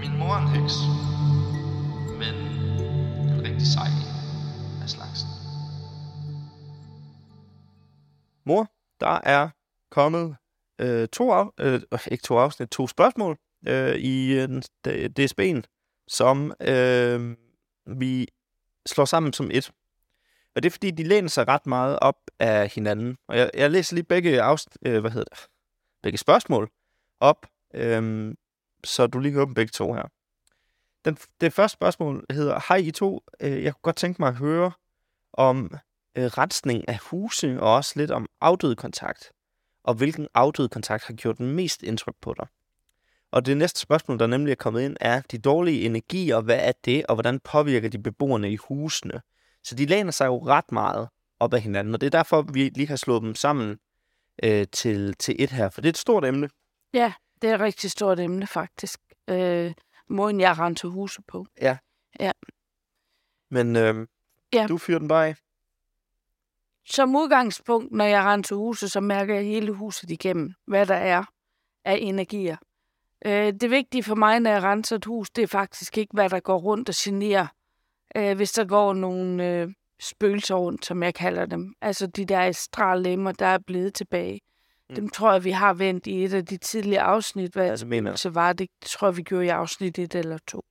Min 0.00 0.18
mor 0.18 0.34
er 0.34 0.40
en 0.40 0.48
heks, 0.48 0.74
men 2.18 2.34
en 3.32 3.42
rigtig 3.44 3.66
sej 3.66 3.90
af 4.82 4.88
slagsen. 4.88 5.28
Mor, 8.46 8.66
der 9.00 9.20
er 9.24 9.48
kommet 9.90 10.36
øh, 10.80 11.08
to, 11.08 11.32
af, 11.32 11.46
øh, 11.60 11.80
ikke 12.10 12.22
to 12.22 12.38
afsnit, 12.38 12.68
to 12.68 12.86
spørgsmål 12.86 13.38
øh, 13.68 13.94
i 13.94 14.32
øh, 14.32 14.62
DSB'en, 15.20 15.62
som 16.08 16.52
øh, 16.60 17.36
vi 17.86 18.28
slår 18.86 19.04
sammen 19.04 19.32
som 19.32 19.50
et. 19.52 19.72
Og 20.54 20.62
det 20.62 20.68
er 20.68 20.70
fordi, 20.70 20.90
de 20.90 21.02
læner 21.02 21.28
sig 21.28 21.48
ret 21.48 21.66
meget 21.66 21.98
op 21.98 22.16
af 22.38 22.68
hinanden. 22.68 23.16
Og 23.28 23.38
jeg, 23.38 23.50
jeg 23.54 23.70
læser 23.70 23.94
lige 23.94 24.04
begge, 24.04 24.42
afst, 24.42 24.78
øh, 24.86 25.00
hvad 25.00 25.10
hedder 25.10 25.34
det, 25.34 25.46
begge 26.02 26.18
spørgsmål 26.18 26.70
op, 27.20 27.46
øh, 27.74 28.34
så 28.84 29.06
du 29.06 29.18
lige 29.18 29.32
kan 29.32 29.40
åbne 29.40 29.54
begge 29.54 29.70
to 29.70 29.92
her. 29.92 30.08
Den, 31.04 31.18
det 31.40 31.52
første 31.52 31.76
spørgsmål 31.76 32.26
hedder, 32.30 32.60
hej 32.68 32.76
I 32.76 32.90
to, 32.90 33.20
øh, 33.40 33.64
jeg 33.64 33.72
kunne 33.74 33.82
godt 33.82 33.96
tænke 33.96 34.22
mig 34.22 34.28
at 34.28 34.36
høre 34.36 34.72
om 35.32 35.70
øh, 36.16 36.24
rensning 36.24 36.88
af 36.88 36.98
huse, 36.98 37.60
og 37.60 37.74
også 37.74 37.92
lidt 37.96 38.10
om 38.10 38.26
afdød 38.40 38.76
kontakt. 38.76 39.32
Og 39.84 39.94
hvilken 39.94 40.28
afdød 40.34 40.68
kontakt 40.68 41.04
har 41.04 41.14
gjort 41.14 41.38
den 41.38 41.52
mest 41.52 41.82
indtryk 41.82 42.14
på 42.20 42.34
dig? 42.38 42.46
Og 43.32 43.46
det 43.46 43.56
næste 43.56 43.80
spørgsmål, 43.80 44.18
der 44.18 44.26
nemlig 44.26 44.52
er 44.52 44.56
kommet 44.56 44.82
ind, 44.82 44.96
er 45.00 45.22
de 45.30 45.38
dårlige 45.38 45.86
energier, 45.86 46.40
hvad 46.40 46.58
er 46.58 46.72
det, 46.84 47.06
og 47.06 47.14
hvordan 47.14 47.40
påvirker 47.40 47.88
de 47.88 47.98
beboerne 47.98 48.52
i 48.52 48.56
husene? 48.56 49.20
Så 49.64 49.74
de 49.74 49.86
læner 49.86 50.10
sig 50.10 50.26
jo 50.26 50.46
ret 50.46 50.72
meget 50.72 51.08
op 51.40 51.54
ad 51.54 51.60
hinanden, 51.60 51.94
og 51.94 52.00
det 52.00 52.06
er 52.06 52.10
derfor, 52.18 52.42
vi 52.42 52.68
lige 52.68 52.88
har 52.88 52.96
slået 52.96 53.22
dem 53.22 53.34
sammen 53.34 53.78
øh, 54.42 54.66
til, 54.72 55.14
til 55.14 55.36
et 55.38 55.50
her, 55.50 55.68
for 55.68 55.80
det 55.80 55.88
er 55.88 55.92
et 55.92 55.98
stort 55.98 56.24
emne. 56.24 56.48
Ja, 56.94 57.12
det 57.42 57.50
er 57.50 57.54
et 57.54 57.60
rigtig 57.60 57.90
stort 57.90 58.20
emne, 58.20 58.46
faktisk. 58.46 59.00
Øh, 59.28 59.72
måden, 60.08 60.40
jeg 60.40 60.58
rendte 60.58 60.88
huset 60.88 61.24
på. 61.26 61.46
Men 63.50 63.76
øh, 63.76 64.06
Ja. 64.52 64.66
du 64.66 64.78
fyrer 64.78 64.98
den 64.98 65.08
bare 65.08 65.26
af. 65.28 65.36
Som 66.86 67.16
udgangspunkt, 67.16 67.92
når 67.92 68.04
jeg 68.04 68.24
render 68.24 68.46
til 68.46 68.56
huset, 68.56 68.92
så 68.92 69.00
mærker 69.00 69.34
jeg 69.34 69.44
hele 69.44 69.72
huset 69.72 70.10
igennem, 70.10 70.52
hvad 70.66 70.86
der 70.86 70.94
er 70.94 71.24
af 71.84 71.98
energier. 72.00 72.56
Øh, 73.26 73.52
det 73.60 73.70
vigtige 73.70 74.02
for 74.02 74.14
mig, 74.14 74.40
når 74.40 74.50
jeg 74.50 74.62
renser 74.62 74.96
et 74.96 75.04
hus, 75.04 75.30
det 75.30 75.42
er 75.42 75.46
faktisk 75.46 75.98
ikke, 75.98 76.10
hvad 76.14 76.30
der 76.30 76.40
går 76.40 76.58
rundt 76.58 76.88
og 76.88 76.94
generer. 76.98 77.46
Øh, 78.16 78.36
hvis 78.36 78.52
der 78.52 78.64
går 78.64 78.92
nogle 78.94 79.48
øh, 79.48 79.68
spøgelser 80.00 80.54
rundt, 80.54 80.86
som 80.86 81.02
jeg 81.02 81.14
kalder 81.14 81.46
dem. 81.46 81.74
Altså 81.80 82.06
de 82.06 82.24
der 82.24 82.40
astrallemmer, 82.40 83.32
der 83.32 83.46
er 83.46 83.58
blevet 83.58 83.94
tilbage. 83.94 84.40
Mm. 84.90 84.96
Dem 84.96 85.08
tror 85.08 85.32
jeg, 85.32 85.44
vi 85.44 85.50
har 85.50 85.74
vendt 85.74 86.06
i 86.06 86.24
et 86.24 86.34
af 86.34 86.46
de 86.46 86.56
tidlige 86.56 87.00
afsnit. 87.00 87.52
Hvad 87.52 87.70
Altså, 87.70 87.86
mener 87.86 88.16
så 88.16 88.30
var 88.30 88.52
det, 88.52 88.70
det 88.82 88.90
tror 88.90 89.08
jeg, 89.08 89.16
vi 89.16 89.22
gjorde 89.22 89.46
i 89.46 89.48
afsnit 89.48 89.98
et 89.98 90.14
eller 90.14 90.38
to. 90.46 90.64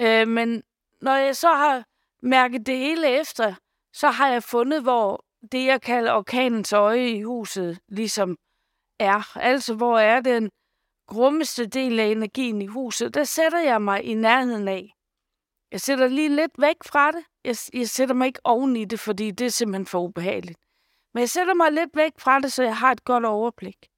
Øh, 0.00 0.28
men 0.28 0.62
når 1.00 1.16
jeg 1.16 1.36
så 1.36 1.48
har 1.48 1.84
mærket 2.22 2.66
det 2.66 2.76
hele 2.76 3.20
efter, 3.20 3.54
så 3.92 4.10
har 4.10 4.28
jeg 4.28 4.42
fundet, 4.42 4.82
hvor 4.82 5.24
det, 5.52 5.66
jeg 5.66 5.82
kalder 5.82 6.12
orkanens 6.12 6.72
øje 6.72 7.08
i 7.08 7.22
huset, 7.22 7.78
ligesom 7.88 8.36
er. 8.98 9.36
Altså, 9.36 9.74
hvor 9.74 9.98
er 9.98 10.20
den 10.20 10.50
grummeste 11.06 11.66
del 11.66 12.00
af 12.00 12.06
energien 12.06 12.62
i 12.62 12.66
huset, 12.66 13.14
der 13.14 13.24
sætter 13.24 13.58
jeg 13.58 13.82
mig 13.82 14.04
i 14.04 14.14
nærheden 14.14 14.68
af. 14.68 14.94
Jeg 15.72 15.80
sætter 15.80 16.08
lige 16.08 16.28
lidt 16.28 16.52
væk 16.58 16.76
fra 16.86 17.10
det. 17.12 17.24
Jeg, 17.44 17.56
jeg 17.72 17.88
sætter 17.88 18.14
mig 18.14 18.26
ikke 18.26 18.40
oven 18.44 18.76
i 18.76 18.84
det, 18.84 19.00
fordi 19.00 19.30
det 19.30 19.44
er 19.44 19.50
simpelthen 19.50 19.86
for 19.86 20.00
ubehageligt. 20.00 20.58
Men 21.14 21.20
jeg 21.20 21.30
sætter 21.30 21.54
mig 21.54 21.72
lidt 21.72 21.90
væk 21.94 22.12
fra 22.18 22.40
det, 22.40 22.52
så 22.52 22.62
jeg 22.62 22.76
har 22.76 22.92
et 22.92 23.04
godt 23.04 23.24
overblik. 23.24 23.90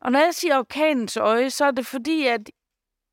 Og 0.00 0.12
når 0.12 0.18
jeg 0.18 0.34
siger 0.34 0.58
orkanens 0.58 1.16
øje, 1.16 1.50
så 1.50 1.64
er 1.64 1.70
det 1.70 1.86
fordi, 1.86 2.26
at 2.26 2.50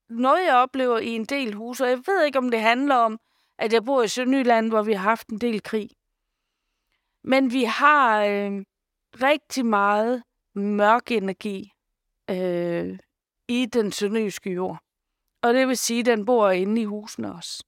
noget, 0.09 0.45
jeg 0.45 0.55
oplever 0.55 0.97
i 0.99 1.09
en 1.09 1.25
del 1.25 1.53
huse, 1.53 1.83
og 1.83 1.89
jeg 1.89 2.01
ved 2.05 2.25
ikke, 2.25 2.37
om 2.37 2.51
det 2.51 2.61
handler 2.61 2.95
om, 2.95 3.19
at 3.57 3.73
jeg 3.73 3.83
bor 3.83 4.03
i 4.03 4.07
Sønderjylland, 4.07 4.69
hvor 4.69 4.83
vi 4.83 4.93
har 4.93 5.03
haft 5.03 5.27
en 5.27 5.37
del 5.37 5.63
krig. 5.63 5.89
Men 7.23 7.53
vi 7.53 7.63
har 7.63 8.25
øh, 8.25 8.65
rigtig 9.21 9.65
meget 9.65 10.23
mørk 10.55 11.11
energi 11.11 11.71
øh, 12.29 12.99
i 13.47 13.65
den 13.65 13.91
sønderjyske 13.91 14.51
jord. 14.51 14.77
Og 15.41 15.53
det 15.53 15.67
vil 15.67 15.77
sige, 15.77 15.99
at 15.99 16.05
den 16.05 16.25
bor 16.25 16.49
inde 16.49 16.81
i 16.81 16.85
husene 16.85 17.35
også. 17.35 17.63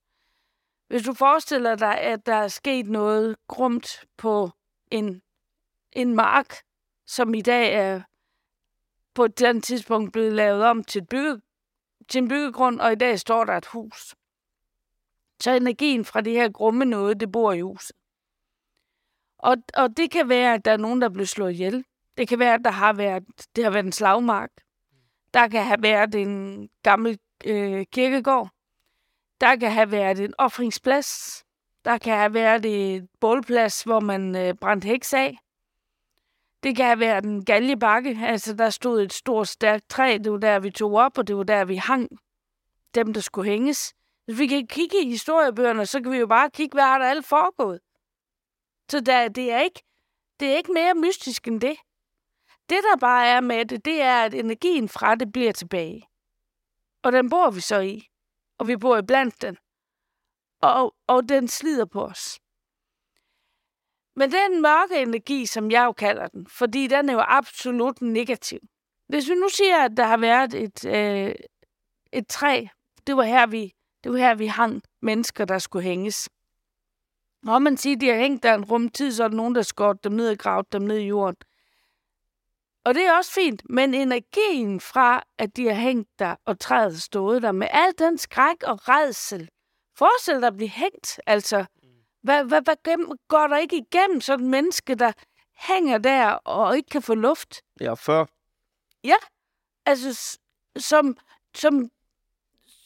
Hvis 0.88 1.02
du 1.02 1.14
forestiller 1.14 1.74
dig, 1.74 2.00
at 2.00 2.26
der 2.26 2.34
er 2.34 2.48
sket 2.48 2.86
noget 2.86 3.36
grumt 3.48 4.04
på 4.16 4.50
en, 4.90 5.22
en 5.92 6.14
mark, 6.14 6.54
som 7.06 7.34
i 7.34 7.40
dag 7.40 7.74
er 7.74 8.02
på 9.14 9.24
et 9.24 9.42
andet 9.42 9.64
tidspunkt 9.64 10.12
blevet 10.12 10.32
lavet 10.32 10.64
om 10.64 10.84
til, 10.84 11.06
bygge, 11.06 11.40
til 12.08 12.18
en 12.18 12.28
byggegrund, 12.28 12.80
og 12.80 12.92
i 12.92 12.94
dag 12.94 13.18
står 13.18 13.44
der 13.44 13.52
et 13.52 13.66
hus. 13.66 14.14
Så 15.40 15.50
energien 15.50 16.04
fra 16.04 16.20
det 16.20 16.32
her 16.32 16.48
grumme 16.48 16.84
noget, 16.84 17.20
det 17.20 17.32
bor 17.32 17.52
i 17.52 17.60
huset. 17.60 17.96
Og, 19.38 19.56
og 19.74 19.96
det 19.96 20.10
kan 20.10 20.28
være, 20.28 20.54
at 20.54 20.64
der 20.64 20.72
er 20.72 20.76
nogen, 20.76 21.00
der 21.00 21.08
er 21.08 21.12
blevet 21.12 21.28
slået 21.28 21.52
ihjel. 21.52 21.84
Det 22.18 22.28
kan 22.28 22.38
være, 22.38 22.54
at 22.54 22.60
der 22.64 22.70
har 22.70 22.92
været, 22.92 23.24
det 23.56 23.64
har 23.64 23.70
været 23.70 23.86
en 23.86 23.92
slagmark. 23.92 24.50
Der 25.34 25.48
kan 25.48 25.64
have 25.64 25.82
været 25.82 26.14
en 26.14 26.68
gammel 26.82 27.18
øh, 27.44 27.86
kirkegård. 27.92 28.50
Der 29.40 29.56
kan 29.56 29.72
have 29.72 29.90
været 29.90 30.20
en 30.20 30.34
offringsplads. 30.38 31.44
Der 31.84 31.98
kan 31.98 32.16
have 32.16 32.34
været 32.34 32.64
et 32.64 33.08
bålplads, 33.20 33.82
hvor 33.82 34.00
man 34.00 34.36
øh, 34.36 34.54
brændte 34.54 34.88
heks 34.88 35.14
af. 35.14 35.38
Det 36.62 36.76
kan 36.76 37.00
være 37.00 37.20
den 37.20 37.30
en 37.30 37.44
galjebakke. 37.44 38.18
Altså, 38.22 38.54
der 38.54 38.70
stod 38.70 39.02
et 39.02 39.12
stort, 39.12 39.48
stærkt 39.48 39.88
træ. 39.88 40.18
Det 40.24 40.32
var 40.32 40.38
der, 40.38 40.58
vi 40.58 40.70
tog 40.70 40.94
op, 40.94 41.18
og 41.18 41.26
det 41.26 41.36
var 41.36 41.42
der, 41.42 41.64
vi 41.64 41.76
hang 41.76 42.08
dem, 42.94 43.12
der 43.12 43.20
skulle 43.20 43.50
hænges. 43.50 43.94
Hvis 44.24 44.38
vi 44.38 44.46
kan 44.46 44.66
kigge 44.66 45.02
i 45.02 45.10
historiebøgerne, 45.10 45.86
så 45.86 46.02
kan 46.02 46.12
vi 46.12 46.16
jo 46.16 46.26
bare 46.26 46.50
kigge, 46.50 46.74
hvad 46.74 46.82
har 46.82 46.98
der 46.98 47.06
alt 47.06 47.26
foregået. 47.26 47.80
Så 48.90 49.00
der, 49.00 49.28
det, 49.28 49.52
er 49.52 49.60
ikke, 49.60 49.82
det 50.40 50.48
er 50.48 50.56
ikke 50.56 50.72
mere 50.72 50.94
mystisk 50.94 51.48
end 51.48 51.60
det. 51.60 51.76
Det, 52.68 52.78
der 52.92 52.96
bare 53.00 53.26
er 53.26 53.40
med 53.40 53.64
det, 53.64 53.84
det 53.84 54.02
er, 54.02 54.22
at 54.22 54.34
energien 54.34 54.88
fra 54.88 55.14
det 55.14 55.32
bliver 55.32 55.52
tilbage. 55.52 56.08
Og 57.02 57.12
den 57.12 57.30
bor 57.30 57.50
vi 57.50 57.60
så 57.60 57.80
i. 57.80 58.08
Og 58.58 58.68
vi 58.68 58.76
bor 58.76 58.96
i 58.96 59.02
blandt 59.02 59.42
den. 59.42 59.56
Og, 60.60 60.94
og 61.06 61.28
den 61.28 61.48
slider 61.48 61.84
på 61.84 62.04
os. 62.04 62.40
Men 64.18 64.32
den 64.32 64.62
mørke 64.62 65.02
energi, 65.02 65.46
som 65.46 65.70
jeg 65.70 65.84
jo 65.84 65.92
kalder 65.92 66.26
den, 66.26 66.46
fordi 66.46 66.86
den 66.86 67.08
er 67.08 67.12
jo 67.12 67.22
absolut 67.28 68.02
negativ. 68.02 68.58
Hvis 69.08 69.28
vi 69.28 69.34
nu 69.34 69.48
siger, 69.48 69.84
at 69.84 69.96
der 69.96 70.04
har 70.04 70.16
været 70.16 70.54
et, 70.54 70.84
øh, 70.84 71.34
et 72.12 72.28
træ, 72.28 72.64
det 73.06 73.16
var 73.16 73.22
her, 73.22 73.46
vi, 73.46 73.72
det 74.04 74.12
var 74.12 74.18
her, 74.18 74.34
vi 74.34 74.46
hang 74.46 74.82
mennesker, 75.02 75.44
der 75.44 75.58
skulle 75.58 75.82
hænges. 75.82 76.28
Når 77.42 77.58
man 77.58 77.76
siger, 77.76 77.96
at 77.96 78.00
de 78.00 78.08
har 78.08 78.16
hængt 78.16 78.42
der 78.42 78.54
en 78.54 78.64
rum 78.64 78.88
tid, 78.88 79.12
så 79.12 79.24
er 79.24 79.28
der 79.28 79.36
nogen, 79.36 79.54
der 79.54 79.62
skåret 79.62 80.04
dem 80.04 80.12
ned 80.12 80.30
og 80.30 80.38
gravet 80.38 80.72
dem 80.72 80.82
ned 80.82 80.98
i 80.98 81.06
jorden. 81.06 81.36
Og 82.84 82.94
det 82.94 83.06
er 83.06 83.16
også 83.16 83.32
fint, 83.32 83.62
men 83.70 83.94
energien 83.94 84.80
fra, 84.80 85.22
at 85.38 85.56
de 85.56 85.66
har 85.66 85.74
hængt 85.74 86.18
der, 86.18 86.36
og 86.44 86.60
træet 86.60 86.92
har 86.92 87.00
stået 87.00 87.42
der, 87.42 87.52
med 87.52 87.68
al 87.70 87.92
den 87.98 88.18
skræk 88.18 88.62
og 88.62 88.88
redsel. 88.88 89.48
Forestil 89.98 90.34
dig 90.34 90.46
at 90.46 90.56
blive 90.56 90.68
hængt, 90.68 91.20
altså. 91.26 91.64
Hvad, 92.28 92.44
hvad, 92.44 92.62
hvad 92.64 92.74
gennem, 92.84 93.10
går 93.28 93.46
der 93.46 93.56
ikke 93.58 93.76
igennem 93.76 94.20
sådan 94.20 94.44
et 94.44 94.50
menneske, 94.50 94.94
der 94.94 95.12
hænger 95.58 95.98
der 95.98 96.30
og 96.30 96.76
ikke 96.76 96.88
kan 96.88 97.02
få 97.02 97.14
luft? 97.14 97.62
Ja, 97.80 97.94
før. 97.94 98.24
Altså, 99.86 100.14
s- 100.14 100.38
som, 100.84 101.16
som, 101.54 101.90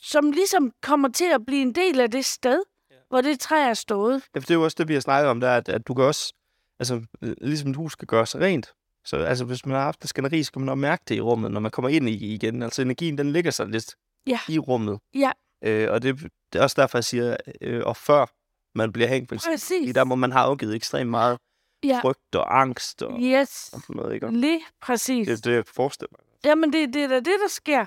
som 0.02 0.30
ligesom 0.30 0.72
kommer 0.82 1.08
til 1.08 1.24
at 1.34 1.46
blive 1.46 1.62
en 1.62 1.74
del 1.74 2.00
af 2.00 2.10
det 2.10 2.24
sted, 2.24 2.62
ja. 2.90 2.96
hvor 3.08 3.20
det 3.20 3.40
træ 3.40 3.56
er 3.68 3.74
stået. 3.74 4.12
Ja, 4.34 4.38
for 4.38 4.42
det 4.46 4.50
er 4.50 4.54
jo 4.54 4.64
også 4.64 4.74
det, 4.78 4.88
vi 4.88 4.94
har 4.94 5.00
snakket 5.00 5.30
om, 5.30 5.40
der, 5.40 5.56
at, 5.56 5.68
at 5.68 5.86
du 5.88 5.94
kan 5.94 6.04
også, 6.04 6.34
altså 6.78 7.02
ligesom 7.20 7.70
et 7.70 7.76
hus 7.76 7.92
skal 7.92 8.08
gøre 8.08 8.26
sig 8.26 8.40
rent. 8.40 8.72
Så 9.04 9.16
altså, 9.16 9.44
hvis 9.44 9.66
man 9.66 9.76
har 9.76 9.82
haft 9.82 10.02
et 10.04 10.08
skænderi, 10.08 10.42
så 10.42 10.52
kan 10.52 10.60
man 10.62 10.68
også 10.68 10.76
mærke 10.76 11.02
det 11.08 11.14
i 11.14 11.20
rummet, 11.20 11.50
når 11.50 11.60
man 11.60 11.70
kommer 11.70 11.88
ind 11.88 12.08
i 12.08 12.34
igen. 12.34 12.62
Altså 12.62 12.82
energien, 12.82 13.18
den 13.18 13.32
ligger 13.32 13.50
sig 13.50 13.66
lidt 13.66 13.94
Ja. 14.26 14.38
i 14.48 14.58
rummet. 14.58 14.98
Ja. 15.14 15.32
Øh, 15.64 15.90
og 15.92 16.02
det, 16.02 16.18
det 16.52 16.58
er 16.58 16.62
også 16.62 16.80
derfor, 16.80 16.98
jeg 16.98 17.04
siger, 17.04 17.36
øh, 17.60 17.82
og 17.86 17.96
før 17.96 18.26
man 18.74 18.92
bliver 18.92 19.08
hængt, 19.08 19.28
Præcis. 19.28 19.94
der, 19.94 20.04
hvor 20.04 20.14
man 20.14 20.32
har 20.32 20.42
afgivet 20.42 20.74
ekstremt 20.74 21.10
meget 21.10 21.38
Ja. 21.84 22.00
frygt 22.02 22.34
og 22.34 22.60
angst 22.60 23.02
og, 23.02 23.20
Yes, 23.20 23.70
og 23.72 23.80
sådan 23.80 23.96
noget, 23.96 24.14
ikke? 24.14 24.30
lige 24.30 24.64
præcis. 24.80 25.28
Det 25.28 25.38
er 25.38 25.40
det, 25.50 25.54
jeg 25.56 25.64
forestiller 25.66 26.12
mig. 26.12 26.20
Jamen, 26.44 26.72
det, 26.72 26.94
det 26.94 27.02
er 27.02 27.08
da 27.08 27.16
det, 27.16 27.26
der 27.42 27.48
sker. 27.48 27.86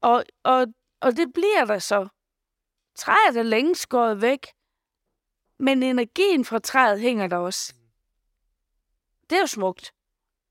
Og, 0.00 0.24
og, 0.42 0.66
og 1.00 1.16
det 1.16 1.32
bliver 1.34 1.64
der 1.64 1.78
så. 1.78 2.08
Træet 2.96 3.36
er 3.36 3.42
længe 3.42 3.74
skåret 3.74 4.20
væk, 4.22 4.46
men 5.58 5.82
energien 5.82 6.44
fra 6.44 6.58
træet 6.58 7.00
hænger 7.00 7.26
der 7.26 7.36
også. 7.36 7.74
Det 9.30 9.36
er 9.36 9.40
jo 9.40 9.46
smukt. 9.46 9.92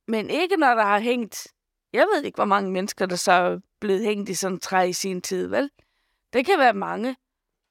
Men 0.07 0.29
ikke 0.29 0.55
når 0.57 0.75
der 0.75 0.83
har 0.83 0.99
hængt... 0.99 1.47
Jeg 1.93 2.07
ved 2.13 2.23
ikke, 2.23 2.35
hvor 2.35 2.45
mange 2.45 2.71
mennesker, 2.71 3.05
der 3.05 3.15
så 3.15 3.31
er 3.31 3.59
blevet 3.79 4.03
hængt 4.03 4.29
i 4.29 4.33
sådan 4.33 4.55
et 4.55 4.61
træ 4.61 4.83
i 4.89 4.93
sin 4.93 5.21
tid, 5.21 5.47
vel? 5.47 5.69
Det 6.33 6.45
kan 6.45 6.59
være 6.59 6.73
mange. 6.73 7.15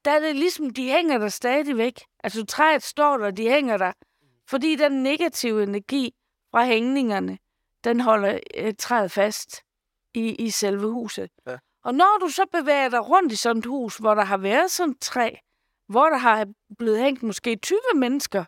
Der 0.08 0.14
er 0.14 0.18
det 0.20 0.36
ligesom, 0.36 0.70
de 0.70 0.90
hænger 0.90 1.18
der 1.18 1.28
stadigvæk. 1.28 2.00
Altså 2.24 2.46
træet 2.46 2.82
står 2.82 3.16
der, 3.16 3.30
de 3.30 3.48
hænger 3.48 3.76
der. 3.76 3.92
Fordi 4.46 4.76
den 4.76 5.02
negative 5.02 5.62
energi 5.62 6.14
fra 6.50 6.64
hængningerne, 6.64 7.38
den 7.84 8.00
holder 8.00 8.38
øh, 8.54 8.74
træet 8.78 9.10
fast 9.10 9.62
i, 10.14 10.34
i 10.34 10.50
selve 10.50 10.92
huset. 10.92 11.30
Ja. 11.46 11.56
Og 11.84 11.94
når 11.94 12.18
du 12.20 12.28
så 12.28 12.46
bevæger 12.52 12.88
dig 12.88 13.08
rundt 13.08 13.32
i 13.32 13.36
sådan 13.36 13.58
et 13.58 13.66
hus, 13.66 13.96
hvor 13.96 14.14
der 14.14 14.24
har 14.24 14.36
været 14.36 14.70
sådan 14.70 14.90
et 14.90 15.00
træ, 15.00 15.30
hvor 15.88 16.08
der 16.08 16.16
har 16.16 16.46
blevet 16.78 16.98
hængt 16.98 17.22
måske 17.22 17.56
20 17.56 17.78
mennesker 17.94 18.44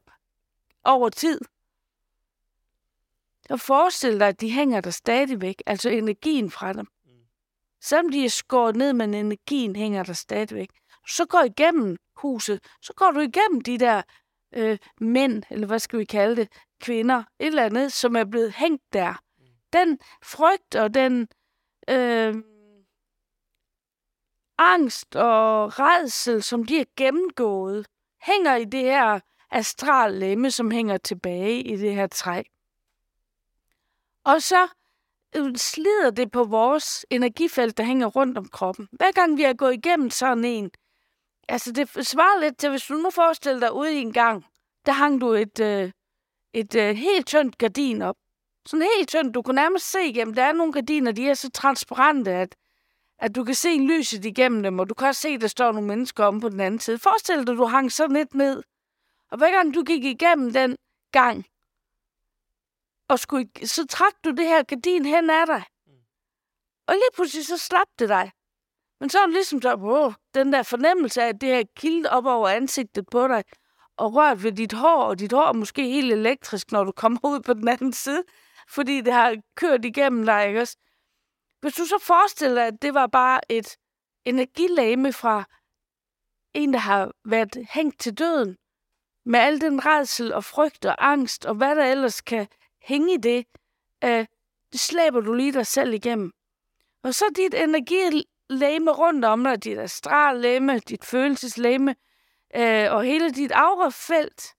over 0.85 1.09
tid, 1.09 1.40
så 3.49 3.57
forestil 3.57 4.20
dig, 4.20 4.29
at 4.29 4.40
de 4.40 4.51
hænger 4.51 4.81
der 4.81 4.90
stadigvæk, 4.90 5.62
altså 5.66 5.90
energien 5.90 6.51
fra 6.51 6.73
dem. 6.73 6.87
Selvom 7.81 8.12
de 8.12 8.25
er 8.25 8.29
skåret 8.29 8.77
ned, 8.77 8.92
men 8.92 9.14
energien 9.14 9.77
hænger 9.77 10.03
der 10.03 10.12
stadigvæk. 10.12 10.70
Så 11.09 11.27
går 11.27 11.43
igennem 11.43 11.97
huset, 12.17 12.65
så 12.83 12.93
går 12.97 13.11
du 13.11 13.21
igennem 13.21 13.61
de 13.61 13.79
der 13.79 14.03
øh, 14.55 14.79
mænd, 15.01 15.43
eller 15.51 15.67
hvad 15.67 15.79
skal 15.79 15.99
vi 15.99 16.05
kalde 16.05 16.37
det, 16.37 16.53
kvinder, 16.81 17.19
et 17.39 17.47
eller 17.47 17.65
andet, 17.65 17.93
som 17.93 18.17
er 18.17 18.25
blevet 18.25 18.53
hængt 18.53 18.93
der. 18.93 19.15
Den 19.73 19.99
frygt 20.23 20.75
og 20.75 20.95
den 20.95 21.29
øh, 21.89 22.35
angst 24.59 25.17
og 25.17 25.79
redsel, 25.79 26.43
som 26.43 26.65
de 26.65 26.77
har 26.77 26.87
gennemgået, 26.97 27.87
hænger 28.23 28.57
i 28.57 28.65
det 28.65 28.81
her 28.81 29.21
astral 29.51 30.13
lemme, 30.15 30.51
som 30.51 30.71
hænger 30.71 30.97
tilbage 30.97 31.63
i 31.63 31.77
det 31.77 31.95
her 31.95 32.07
træ. 32.07 32.43
Og 34.25 34.43
så 34.43 34.69
øh, 35.37 35.57
slider 35.57 36.11
det 36.11 36.31
på 36.31 36.45
vores 36.45 37.07
energifelt, 37.11 37.77
der 37.77 37.85
hænger 37.85 38.07
rundt 38.07 38.39
om 38.39 38.49
kroppen. 38.49 38.89
Hver 38.93 39.13
gang 39.13 39.37
vi 39.37 39.43
har 39.43 39.55
gået 39.55 39.75
igennem 39.75 40.11
sådan 40.11 40.45
en, 40.45 40.71
altså 41.51 41.73
det 41.73 42.07
svarer 42.07 42.41
lidt 42.41 42.59
til, 42.59 42.71
hvis 42.71 42.83
du 42.83 42.95
nu 42.95 43.11
forestiller 43.11 43.61
dig 43.61 43.73
ude 43.73 43.95
i 43.95 43.97
en 43.97 44.13
gang, 44.13 44.47
der 44.87 44.93
hang 44.93 45.21
du 45.21 45.33
et, 45.33 45.61
øh, 45.61 45.93
et 46.53 46.75
øh, 46.75 46.97
helt 46.97 47.27
tyndt 47.27 47.59
gardin 47.59 48.03
op. 48.03 48.17
Sådan 48.67 48.87
helt 48.97 49.09
tyndt, 49.09 49.35
du 49.35 49.43
kunne 49.43 49.55
nærmest 49.55 49.91
se 49.91 50.05
igennem. 50.05 50.35
Der 50.35 50.43
er 50.43 50.53
nogle 50.53 50.73
gardiner, 50.73 51.13
de 51.13 51.29
er 51.29 51.35
så 51.35 51.51
transparente, 51.51 52.31
at, 52.31 52.57
at 53.19 53.35
du 53.35 53.45
kan 53.45 53.55
se 53.55 53.79
lyset 53.79 54.25
igennem 54.25 54.63
dem, 54.63 54.79
og 54.79 54.89
du 54.89 54.95
kan 54.95 55.09
også 55.09 55.21
se, 55.21 55.29
at 55.29 55.41
der 55.41 55.47
står 55.47 55.73
nogle 55.73 55.89
mennesker 55.89 56.25
om 56.25 56.41
på 56.41 56.49
den 56.49 56.61
anden 56.61 56.81
side. 56.81 56.99
Forestil 56.99 57.47
dig, 57.47 57.57
du 57.57 57.65
hang 57.65 57.93
sådan 57.93 58.17
lidt 58.17 58.35
ned. 58.35 58.63
Og 59.31 59.39
hver 59.39 59.51
gang 59.51 59.75
du 59.75 59.83
gik 59.83 60.05
igennem 60.05 60.53
den 60.53 60.77
gang, 61.13 61.47
og 63.09 63.19
skulle, 63.19 63.49
så 63.65 63.87
trak 63.87 64.13
du 64.25 64.31
det 64.31 64.47
her 64.47 64.63
gardin 64.63 65.05
hen 65.05 65.31
ad 65.31 65.47
dig. 65.47 65.63
Og 66.87 66.95
lige 66.95 67.11
pludselig 67.15 67.47
så 67.47 67.59
slap 67.59 67.87
det 67.99 68.09
dig. 68.09 68.31
Men 69.01 69.11
så 69.11 69.19
er 69.19 69.27
det 69.27 69.33
ligesom 69.33 69.61
der, 69.61 69.77
wow, 69.77 70.13
den 70.35 70.53
der 70.53 70.63
fornemmelse 70.63 71.23
af, 71.23 71.29
at 71.29 71.41
det 71.41 71.49
her 71.49 71.65
kildt 71.77 72.07
op 72.07 72.27
over 72.27 72.49
ansigtet 72.49 73.05
på 73.11 73.29
dig, 73.29 73.45
og 73.97 74.15
rørt 74.15 74.43
ved 74.43 74.53
dit 74.53 74.73
hår, 74.73 75.03
og 75.03 75.19
dit 75.19 75.33
hår 75.33 75.49
er 75.49 75.53
måske 75.53 75.83
helt 75.83 76.13
elektrisk, 76.13 76.73
når 76.73 76.85
du 76.85 76.93
kommer 76.93 77.19
ud 77.25 77.41
på 77.41 77.55
den 77.55 77.69
anden 77.69 77.93
side, 77.93 78.25
fordi 78.69 79.01
det 79.01 79.13
har 79.13 79.37
kørt 79.57 79.85
igennem 79.85 80.25
dig, 80.25 80.49
ikke 80.49 80.61
også? 80.61 80.77
Hvis 81.61 81.75
du 81.75 81.85
så 81.85 81.99
forestiller 82.03 82.55
dig, 82.55 82.67
at 82.67 82.83
det 82.83 82.95
var 82.95 83.07
bare 83.07 83.41
et 83.49 83.77
energilame 84.25 85.13
fra 85.13 85.45
en, 86.55 86.73
der 86.73 86.79
har 86.79 87.11
været 87.25 87.67
hængt 87.71 88.01
til 88.01 88.19
døden, 88.19 88.57
med 89.25 89.41
al 89.41 89.61
den 89.61 89.87
redsel 89.87 90.33
og 90.33 90.45
frygt 90.45 90.85
og 90.85 91.11
angst, 91.11 91.47
og 91.47 91.55
hvad 91.55 91.77
der 91.77 91.85
ellers 91.85 92.21
kan 92.21 92.49
hænge 92.83 93.15
i 93.15 93.17
det, 93.17 93.45
øh, 94.05 94.27
det 94.73 94.81
slæber 94.81 95.21
du 95.21 95.33
lige 95.33 95.53
dig 95.53 95.67
selv 95.67 95.95
igennem. 95.95 96.33
Og 97.03 97.15
så 97.15 97.25
dit 97.37 97.55
energi, 97.55 98.25
læme 98.51 98.91
rundt 98.91 99.25
om 99.25 99.45
dig, 99.45 99.65
dit 99.65 99.79
astrallæme, 99.79 100.79
dit 100.79 101.05
følelseslæme, 101.05 101.97
øh, 102.57 102.93
og 102.93 103.05
hele 103.05 103.31
dit 103.31 103.53
aurafelt. 103.53 104.55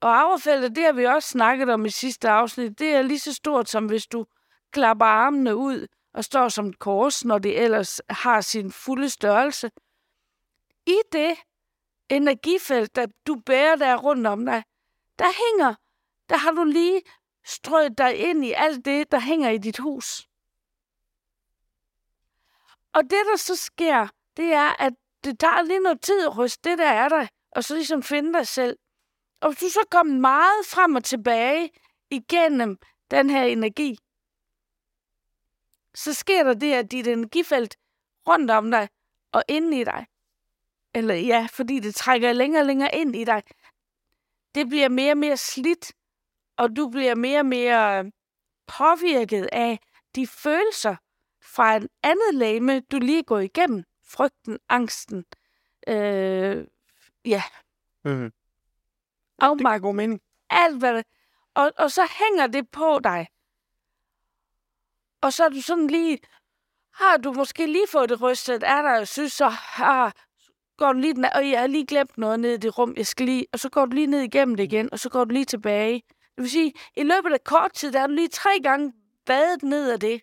Og 0.00 0.20
aurafeltet, 0.20 0.76
det 0.76 0.84
har 0.84 0.92
vi 0.92 1.04
også 1.04 1.28
snakket 1.28 1.70
om 1.70 1.86
i 1.86 1.90
sidste 1.90 2.28
afsnit, 2.28 2.78
det 2.78 2.94
er 2.94 3.02
lige 3.02 3.18
så 3.18 3.34
stort 3.34 3.68
som 3.68 3.86
hvis 3.86 4.06
du 4.06 4.26
klapper 4.72 5.06
armene 5.06 5.56
ud 5.56 5.86
og 6.14 6.24
står 6.24 6.48
som 6.48 6.66
et 6.66 6.78
kors, 6.78 7.24
når 7.24 7.38
det 7.38 7.62
ellers 7.62 8.00
har 8.10 8.40
sin 8.40 8.72
fulde 8.72 9.10
størrelse. 9.10 9.70
I 10.86 10.96
det 11.12 11.34
energifelt, 12.08 12.96
der 12.96 13.06
du 13.26 13.34
bærer 13.46 13.76
der 13.76 13.96
rundt 13.96 14.26
om 14.26 14.46
dig, 14.46 14.62
der 15.18 15.24
hænger, 15.24 15.74
der 16.28 16.36
har 16.36 16.50
du 16.50 16.64
lige 16.64 17.02
strøget 17.46 17.98
dig 17.98 18.16
ind 18.16 18.44
i 18.44 18.52
alt 18.52 18.84
det, 18.84 19.12
der 19.12 19.20
hænger 19.20 19.50
i 19.50 19.58
dit 19.58 19.78
hus. 19.78 20.28
Og 22.94 23.02
det, 23.02 23.22
der 23.30 23.36
så 23.36 23.56
sker, 23.56 24.08
det 24.36 24.52
er, 24.52 24.82
at 24.82 24.92
det 25.24 25.40
tager 25.40 25.62
lige 25.62 25.80
noget 25.80 26.00
tid 26.02 26.26
at 26.26 26.38
ryste 26.38 26.70
det, 26.70 26.78
der 26.78 26.88
er 26.88 27.08
der, 27.08 27.26
og 27.50 27.64
så 27.64 27.74
ligesom 27.74 28.02
finde 28.02 28.32
dig 28.32 28.46
selv. 28.46 28.78
Og 29.40 29.48
hvis 29.48 29.58
du 29.58 29.68
så 29.68 29.80
kommer 29.90 30.14
meget 30.14 30.66
frem 30.66 30.94
og 30.94 31.04
tilbage 31.04 31.70
igennem 32.10 32.78
den 33.10 33.30
her 33.30 33.44
energi, 33.44 33.98
så 35.94 36.14
sker 36.14 36.44
der 36.44 36.54
det, 36.54 36.72
at 36.72 36.90
dit 36.90 37.06
energifelt 37.06 37.76
rundt 38.28 38.50
om 38.50 38.70
dig 38.70 38.88
og 39.32 39.42
inde 39.48 39.80
i 39.80 39.84
dig, 39.84 40.06
eller 40.94 41.14
ja, 41.14 41.48
fordi 41.52 41.80
det 41.80 41.94
trækker 41.94 42.32
længere 42.32 42.62
og 42.62 42.66
længere 42.66 42.94
ind 42.94 43.16
i 43.16 43.24
dig, 43.24 43.42
det 44.54 44.68
bliver 44.68 44.88
mere 44.88 45.12
og 45.12 45.18
mere 45.18 45.36
slidt, 45.36 45.92
og 46.56 46.76
du 46.76 46.88
bliver 46.88 47.14
mere 47.14 47.38
og 47.38 47.46
mere 47.46 48.10
påvirket 48.66 49.48
af 49.52 49.78
de 50.14 50.26
følelser 50.26 50.96
fra 51.44 51.76
en 51.76 51.88
andet 52.02 52.34
lame, 52.34 52.80
du 52.80 52.98
lige 52.98 53.22
går 53.22 53.38
igennem. 53.38 53.84
Frygten, 54.06 54.58
angsten, 54.68 55.24
øh, 55.88 56.64
ja, 57.24 57.42
Mm-hmm. 58.04 58.32
afmagt, 59.38 59.82
god 59.82 59.94
mening. 59.94 60.20
alt 60.50 60.78
hvad 60.78 60.94
det... 60.94 61.04
Og, 61.54 61.72
og 61.78 61.90
så 61.90 62.08
hænger 62.18 62.46
det 62.46 62.70
på 62.70 63.00
dig. 63.04 63.26
Og 65.20 65.32
så 65.32 65.44
er 65.44 65.48
du 65.48 65.60
sådan 65.60 65.86
lige... 65.86 66.18
Har 66.94 67.16
du 67.16 67.32
måske 67.32 67.66
lige 67.66 67.86
fået 67.88 68.08
det 68.08 68.22
rystet 68.22 68.62
er 68.62 68.82
der, 68.82 69.00
og 69.00 69.08
synes 69.08 69.32
så... 69.32 69.52
Ah, 69.78 70.12
går 70.76 70.92
du 70.92 70.98
lige... 70.98 71.14
Og 71.34 71.50
jeg 71.50 71.60
har 71.60 71.66
lige 71.66 71.86
glemt 71.86 72.18
noget 72.18 72.40
ned 72.40 72.54
i 72.54 72.56
det 72.56 72.78
rum, 72.78 72.94
jeg 72.96 73.06
skal 73.06 73.26
lige... 73.26 73.46
Og 73.52 73.58
så 73.60 73.68
går 73.70 73.84
du 73.86 73.94
lige 73.94 74.06
ned 74.06 74.20
igennem 74.20 74.56
det 74.56 74.64
igen, 74.64 74.92
og 74.92 74.98
så 74.98 75.08
går 75.10 75.24
du 75.24 75.32
lige 75.32 75.44
tilbage. 75.44 76.02
Det 76.08 76.42
vil 76.42 76.50
sige, 76.50 76.72
i 76.96 77.02
løbet 77.02 77.32
af 77.32 77.44
kort 77.44 77.72
tid, 77.72 77.92
der 77.92 78.00
er 78.00 78.06
du 78.06 78.12
lige 78.12 78.28
tre 78.28 78.50
gange 78.62 78.92
badet 79.26 79.62
ned 79.62 79.90
af 79.90 80.00
det. 80.00 80.20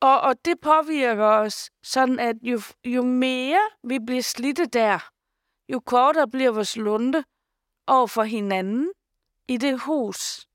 Og, 0.00 0.20
og 0.20 0.44
det 0.44 0.60
påvirker 0.60 1.24
os 1.24 1.70
sådan, 1.82 2.18
at 2.18 2.36
jo, 2.42 2.60
jo 2.84 3.02
mere 3.02 3.60
vi 3.84 3.98
bliver 4.06 4.22
slidte 4.22 4.66
der, 4.66 5.10
jo 5.72 5.80
kortere 5.80 6.28
bliver 6.28 6.50
vores 6.50 6.76
lunde 6.76 7.24
over 7.86 8.06
for 8.06 8.22
hinanden 8.22 8.90
i 9.48 9.56
det 9.56 9.80
hus. 9.80 10.46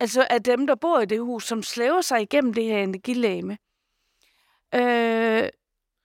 Altså 0.00 0.26
af 0.30 0.42
dem, 0.42 0.66
der 0.66 0.74
bor 0.74 1.00
i 1.00 1.06
det 1.06 1.20
hus, 1.20 1.46
som 1.46 1.62
slæver 1.62 2.00
sig 2.00 2.22
igennem 2.22 2.54
det 2.54 2.64
her 2.64 2.82
energilame. 2.82 3.58
Øh, 4.74 5.48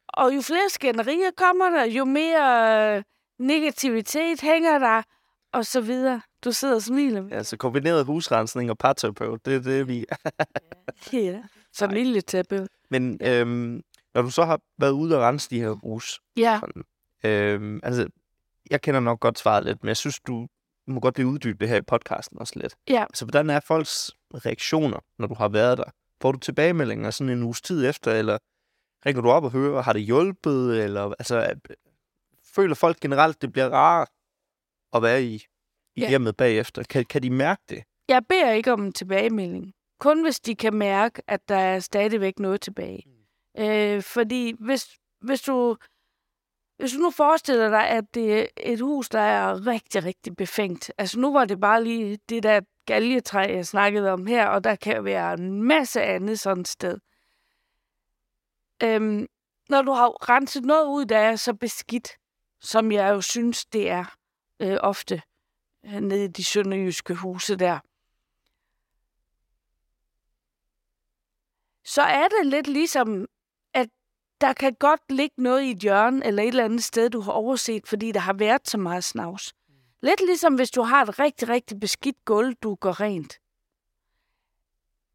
og 0.08 0.36
jo 0.36 0.42
flere 0.42 0.70
skænderier 0.70 1.32
kommer 1.38 1.70
der, 1.70 1.84
jo 1.84 2.06
mere 2.06 2.98
øh, 2.98 3.04
negativitet 3.40 4.42
hænger 4.42 4.80
der, 4.80 5.02
og 5.52 5.66
så 5.66 5.82
videre. 5.82 6.22
Du 6.44 6.52
sidder 6.52 6.76
og 6.76 6.82
smiler. 6.82 7.28
Altså 7.32 7.58
kombineret 7.58 8.06
husrensning 8.06 8.70
og 8.70 8.78
parterapeut, 8.78 9.46
det 9.46 9.56
er 9.56 9.60
det, 9.60 9.88
vi... 9.88 10.06
Ja. 11.14 11.44
Familieterapeut. 11.80 12.68
Men 12.90 13.20
øhm, 13.22 13.82
når 14.14 14.22
du 14.22 14.30
så 14.30 14.44
har 14.46 14.60
været 14.78 14.92
ude 14.92 15.16
og 15.18 15.22
rense 15.24 15.50
de 15.50 15.60
her 15.60 15.70
hus, 15.70 16.20
Ja. 16.38 16.60
øhm, 17.24 17.80
altså, 17.84 18.08
jeg 18.72 18.82
kender 18.82 19.00
nok 19.00 19.20
godt 19.20 19.40
svaret 19.40 19.66
lidt, 19.66 19.84
men 19.84 19.88
jeg 19.88 19.98
synes, 19.98 20.20
du 20.28 20.48
må 20.88 21.00
godt 21.00 21.18
lige 21.18 21.28
uddybe 21.28 21.58
det 21.60 21.70
her 21.70 21.76
i 21.78 21.82
podcasten 21.82 22.40
også 22.40 22.54
lidt. 22.60 22.76
Ja. 22.90 23.02
Altså, 23.02 23.26
hvordan 23.26 23.50
er 23.50 23.60
folks 23.60 24.12
reaktioner, 24.34 25.00
når 25.20 25.28
du 25.28 25.34
har 25.34 25.48
været 25.50 25.78
der? 25.78 25.84
Får 26.22 26.32
du 26.32 26.40
tilbagemeldinger 26.40 27.12
sådan 27.12 27.34
en 27.38 27.44
uges 27.44 27.62
tid 27.62 27.90
efter, 27.90 28.12
eller 28.14 28.38
ringer 29.06 29.22
du 29.22 29.30
op 29.30 29.44
og 29.44 29.52
hører, 29.52 29.82
har 29.82 29.94
det 29.94 30.02
hjulpet, 30.02 30.84
eller 30.84 31.02
altså, 31.20 31.36
er- 31.36 31.56
føler 32.56 32.76
folk 32.76 33.00
generelt, 33.00 33.42
det 33.42 33.52
bliver 33.52 33.70
rart 33.70 34.10
at 34.94 35.02
være 35.02 35.24
i, 35.24 35.36
i 35.96 36.02
Ja. 36.02 36.10
hjemmet 36.10 36.38
bagefter? 36.38 36.84
Kan, 36.84 37.06
kan 37.06 37.24
de 37.24 37.30
mærke 37.30 37.62
det? 37.70 37.84
Jeg 38.08 38.22
beder 38.30 38.52
ikke 38.52 38.74
om 38.74 38.84
en 38.86 38.94
tilbagemelding. 38.94 39.74
Kun 40.04 40.24
hvis 40.24 40.40
de 40.40 40.56
kan 40.56 40.74
mærke, 40.74 41.22
at 41.28 41.50
der 41.50 41.58
er 41.58 41.80
stadigvæk 41.80 42.40
noget 42.40 42.62
tilbage. 42.62 43.04
Øh, 43.58 44.02
fordi 44.02 44.54
hvis, 44.60 44.88
hvis 45.22 45.42
du 45.42 45.78
hvis 46.78 46.92
du 46.92 46.98
nu 46.98 47.12
forestiller 47.12 47.70
dig, 47.70 47.88
at 47.90 48.04
det 48.14 48.40
er 48.40 48.46
et 48.58 48.80
hus, 48.80 49.10
der 49.10 49.20
er 49.20 49.68
rigtig, 49.68 50.04
rigtig 50.04 50.36
befængt. 50.36 50.92
Altså 50.98 51.20
nu 51.20 51.34
var 51.34 51.46
det 51.46 51.60
bare 51.60 51.84
lige 51.84 52.20
det 52.30 52.44
der 52.44 52.62
galgetræ, 52.86 53.40
jeg 53.40 53.66
snakkede 53.66 54.12
om 54.12 54.26
her, 54.28 54.48
og 54.48 54.64
der 54.64 54.76
kan 54.76 55.04
være 55.04 55.34
en 55.34 55.64
masse 55.64 56.02
andet 56.02 56.40
sådan 56.40 56.62
et 56.62 56.68
sted. 56.68 56.98
Øhm, 58.84 59.28
når 59.70 59.82
du 59.82 59.92
har 59.92 60.30
renset 60.30 60.66
noget 60.66 60.88
ud, 60.88 61.06
der 61.06 61.18
er 61.18 61.36
så 61.36 61.54
beskidt, 61.54 62.10
som 62.62 62.92
jeg 62.92 63.10
jo 63.10 63.22
synes, 63.22 63.66
det 63.66 63.90
er 63.90 64.16
øh, 64.60 64.78
ofte 64.82 65.22
øh, 65.86 66.02
nede 66.02 66.26
i 66.26 66.28
de 66.28 66.44
sønderjyske 66.44 67.16
huse 67.16 67.56
der, 67.56 67.80
så 71.86 72.02
er 72.02 72.28
det 72.28 72.46
lidt 72.46 72.68
ligesom, 72.68 73.28
at 73.74 73.90
der 74.42 74.54
kan 74.54 74.74
godt 74.74 75.02
ligge 75.10 75.44
noget 75.44 75.62
i 75.62 75.72
et 75.72 75.78
hjørne 75.78 76.26
eller 76.26 76.44
et 76.44 76.48
eller 76.48 76.66
andet 76.66 76.84
sted, 76.84 77.10
du 77.10 77.22
har 77.22 77.32
overset, 77.32 77.88
fordi 77.88 78.12
der 78.12 78.20
har 78.20 78.34
været 78.34 78.70
så 78.70 78.78
meget 78.78 79.04
snavs. 79.04 79.54
Lidt 80.02 80.22
ligesom 80.26 80.56
hvis 80.56 80.72
du 80.72 80.82
har 80.82 81.06
et 81.06 81.20
rigtig, 81.20 81.50
rigtig 81.50 81.80
beskidt 81.80 82.26
gulv, 82.26 82.56
du 82.56 82.76
går 82.76 83.02
rent. 83.02 83.40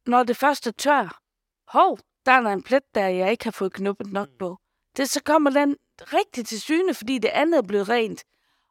Når 0.06 0.22
det 0.22 0.36
først 0.36 0.66
er 0.66 0.70
tør, 0.70 1.20
hov, 1.68 1.98
der 2.26 2.32
er 2.32 2.52
en 2.52 2.62
plet, 2.62 2.94
der 2.94 3.08
jeg 3.08 3.30
ikke 3.30 3.44
har 3.44 3.50
fået 3.50 3.72
knuppet 3.72 4.12
nok 4.12 4.28
på. 4.38 4.58
Det, 4.96 5.10
så 5.10 5.22
kommer 5.22 5.50
den 5.50 5.76
rigtig 5.98 6.46
til 6.46 6.60
syne, 6.60 6.94
fordi 6.94 7.18
det 7.18 7.28
andet 7.28 7.58
er 7.58 7.62
blevet 7.62 7.88
rent. 7.88 8.24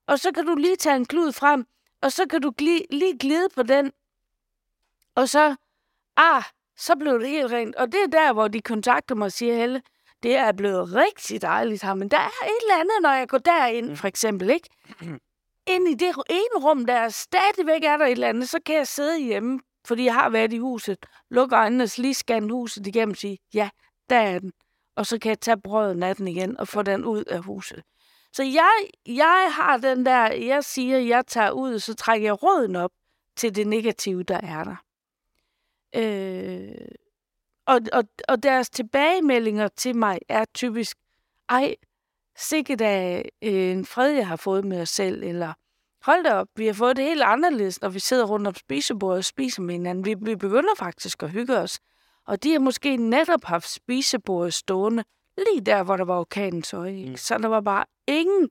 Og 0.08 0.20
så 0.20 0.32
kan 0.32 0.46
du 0.46 0.56
lige 0.56 0.76
tage 0.76 0.96
en 0.96 1.06
klud 1.06 1.32
frem, 1.32 1.68
og 2.02 2.12
så 2.12 2.28
kan 2.28 2.42
du 2.42 2.52
gli, 2.58 2.86
lige 2.92 3.18
glide 3.18 3.50
på 3.56 3.64
den. 3.64 3.92
Og 5.16 5.30
så, 5.30 5.56
ah, 6.18 6.44
så 6.78 6.96
blev 6.96 7.20
det 7.20 7.30
helt 7.30 7.52
rent. 7.52 7.76
Og 7.76 7.92
det 7.92 8.04
er 8.04 8.08
der, 8.08 8.34
hvor 8.34 8.48
de 8.48 8.62
kontakter 8.62 9.16
mig 9.16 9.26
og 9.26 9.32
siger, 9.32 9.56
Helle, 9.56 9.82
det 10.24 10.36
er 10.36 10.52
blevet 10.52 10.94
rigtig 10.94 11.42
dejligt 11.42 11.84
her, 11.84 11.94
men 11.94 12.08
der 12.10 12.18
er 12.18 12.46
et 12.46 12.62
eller 12.62 12.76
andet, 12.80 13.02
når 13.02 13.12
jeg 13.12 13.28
går 13.30 13.38
derind, 13.38 13.96
for 13.96 14.08
eksempel, 14.08 14.50
ikke? 14.50 14.70
Ind 15.68 15.88
i 15.88 15.94
det 15.94 16.16
ene 16.30 16.64
rum, 16.66 16.86
der 16.86 17.10
stadigvæk 17.10 17.84
er 17.84 17.98
der 17.98 18.06
et 18.06 18.12
eller 18.12 18.28
andet, 18.30 18.50
så 18.50 18.60
kan 18.66 18.76
jeg 18.76 18.88
sidde 18.88 19.20
hjemme, 19.20 19.60
fordi 19.88 20.04
jeg 20.06 20.14
har 20.14 20.30
været 20.30 20.54
i 20.54 20.58
huset, 20.58 20.98
lukke 21.30 21.56
øjnene 21.56 21.84
og 21.84 21.90
lige 21.98 22.14
scanne 22.14 22.54
huset 22.54 22.88
igennem 22.88 23.12
og 23.12 23.18
sige, 23.18 23.38
ja, 23.54 23.70
der 24.10 24.20
er 24.20 24.40
den. 24.40 24.52
Og 24.96 25.06
så 25.06 25.20
kan 25.20 25.30
jeg 25.30 25.40
tage 25.40 25.58
brødet 25.62 25.98
natten 25.98 26.28
igen 26.28 26.60
og 26.60 26.68
få 26.68 26.82
den 26.82 27.06
ud 27.06 27.24
af 27.24 27.40
huset. 27.40 27.84
Så 28.34 28.44
jeg, 28.44 28.72
jeg 29.06 29.48
har 29.52 29.78
den 29.78 30.06
der, 30.06 30.32
jeg 30.34 30.64
siger, 30.64 30.98
jeg 30.98 31.28
tager 31.28 31.52
ud, 31.52 31.80
så 31.80 31.96
trækker 31.96 32.28
jeg 32.28 32.44
råden 32.44 32.76
op 32.76 32.92
til 33.36 33.56
det 33.56 33.68
negative, 33.68 34.24
der 34.24 34.38
er 34.44 34.64
der. 34.64 34.76
Øh, 35.98 36.88
og, 37.66 37.80
og, 37.94 38.04
og 38.28 38.44
deres 38.44 38.70
tilbagemeldinger 38.70 39.68
til 39.68 39.96
mig 39.96 40.20
er 40.30 40.46
typisk, 40.54 40.98
ej, 41.50 41.76
sikkert 42.38 42.82
af 42.82 43.30
en 43.42 43.86
fred, 43.86 44.12
jeg 44.12 44.28
har 44.28 44.36
fået 44.36 44.66
med 44.66 44.82
os 44.82 44.90
selv, 44.90 45.24
eller 45.24 45.54
hold 46.02 46.24
da 46.24 46.34
op, 46.34 46.48
vi 46.56 46.66
har 46.66 46.74
fået 46.74 46.96
det 46.96 47.06
helt 47.06 47.22
anderledes, 47.22 47.82
når 47.82 47.90
vi 47.90 48.00
sidder 48.00 48.26
rundt 48.26 48.48
om 48.48 48.56
spisebordet 48.56 49.18
og 49.18 49.26
spiser 49.26 49.62
med 49.62 49.76
hinanden. 49.76 50.06
Vi, 50.06 50.16
vi 50.22 50.36
begynder 50.36 50.76
faktisk 50.78 51.24
at 51.24 51.30
hygge 51.30 51.58
os. 51.58 51.80
Og 52.28 52.44
de 52.44 52.52
har 52.52 52.60
måske 52.60 52.98
netop 52.98 53.44
haft 53.44 53.70
spisebordet 53.70 54.54
stående 54.54 55.04
lige 55.38 55.62
der, 55.62 55.84
hvor 55.84 55.98
der 55.98 56.06
var 56.06 56.20
orkanens 56.20 56.74
øje. 56.74 57.06
Mm. 57.10 57.16
Så 57.16 57.38
der 57.38 57.48
var 57.48 57.62
bare 57.62 57.86
ingen, 58.08 58.50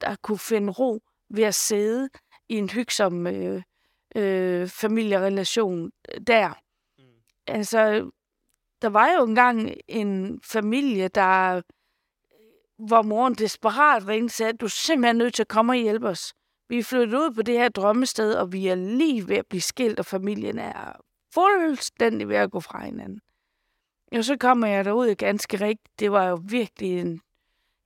der 0.00 0.16
kunne 0.22 0.38
finde 0.38 0.72
ro 0.72 1.00
ved 1.30 1.44
at 1.44 1.54
sidde 1.54 2.08
i 2.48 2.54
en 2.54 2.70
hyggsom 2.70 3.26
øh, 3.26 3.62
øh, 4.16 4.68
familierelation 4.68 5.90
der. 6.26 6.58
Altså, 7.48 8.10
der 8.82 8.88
var 8.88 9.12
jo 9.18 9.24
engang 9.24 9.74
en 9.88 10.40
familie, 10.42 11.08
der 11.08 11.62
hvor 12.78 13.02
moren 13.02 13.34
desperat 13.34 14.06
ringte 14.06 14.26
og 14.26 14.30
sagde, 14.30 14.52
du 14.52 14.64
er 14.64 14.70
simpelthen 14.70 15.16
nødt 15.16 15.34
til 15.34 15.42
at 15.42 15.48
komme 15.48 15.72
og 15.72 15.76
hjælpe 15.76 16.08
os. 16.08 16.34
Vi 16.68 16.78
er 16.78 16.84
flyttet 16.84 17.18
ud 17.18 17.34
på 17.34 17.42
det 17.42 17.54
her 17.58 17.68
drømmested, 17.68 18.34
og 18.34 18.52
vi 18.52 18.68
er 18.68 18.74
lige 18.74 19.28
ved 19.28 19.36
at 19.36 19.46
blive 19.46 19.60
skilt, 19.60 19.98
og 19.98 20.06
familien 20.06 20.58
er 20.58 20.92
fuldstændig 21.34 22.28
ved 22.28 22.36
at 22.36 22.50
gå 22.50 22.60
fra 22.60 22.84
hinanden. 22.84 23.20
Og 24.12 24.24
så 24.24 24.36
kommer 24.36 24.66
jeg 24.66 24.84
derud 24.84 25.14
ganske 25.14 25.56
rigtigt. 25.56 25.98
Det 25.98 26.12
var 26.12 26.28
jo 26.28 26.40
virkelig 26.44 27.00
en, 27.00 27.20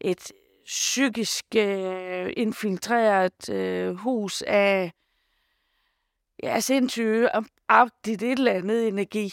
et 0.01 0.33
psykisk 0.65 1.45
øh, 1.57 2.33
infiltreret 2.37 3.51
øh, 3.51 3.95
hus 3.95 4.43
af 4.43 4.93
ja, 6.43 6.61
sindssygt 6.61 7.29
et 8.07 8.23
eller 8.23 8.53
andet 8.53 8.89
energi. 8.89 9.33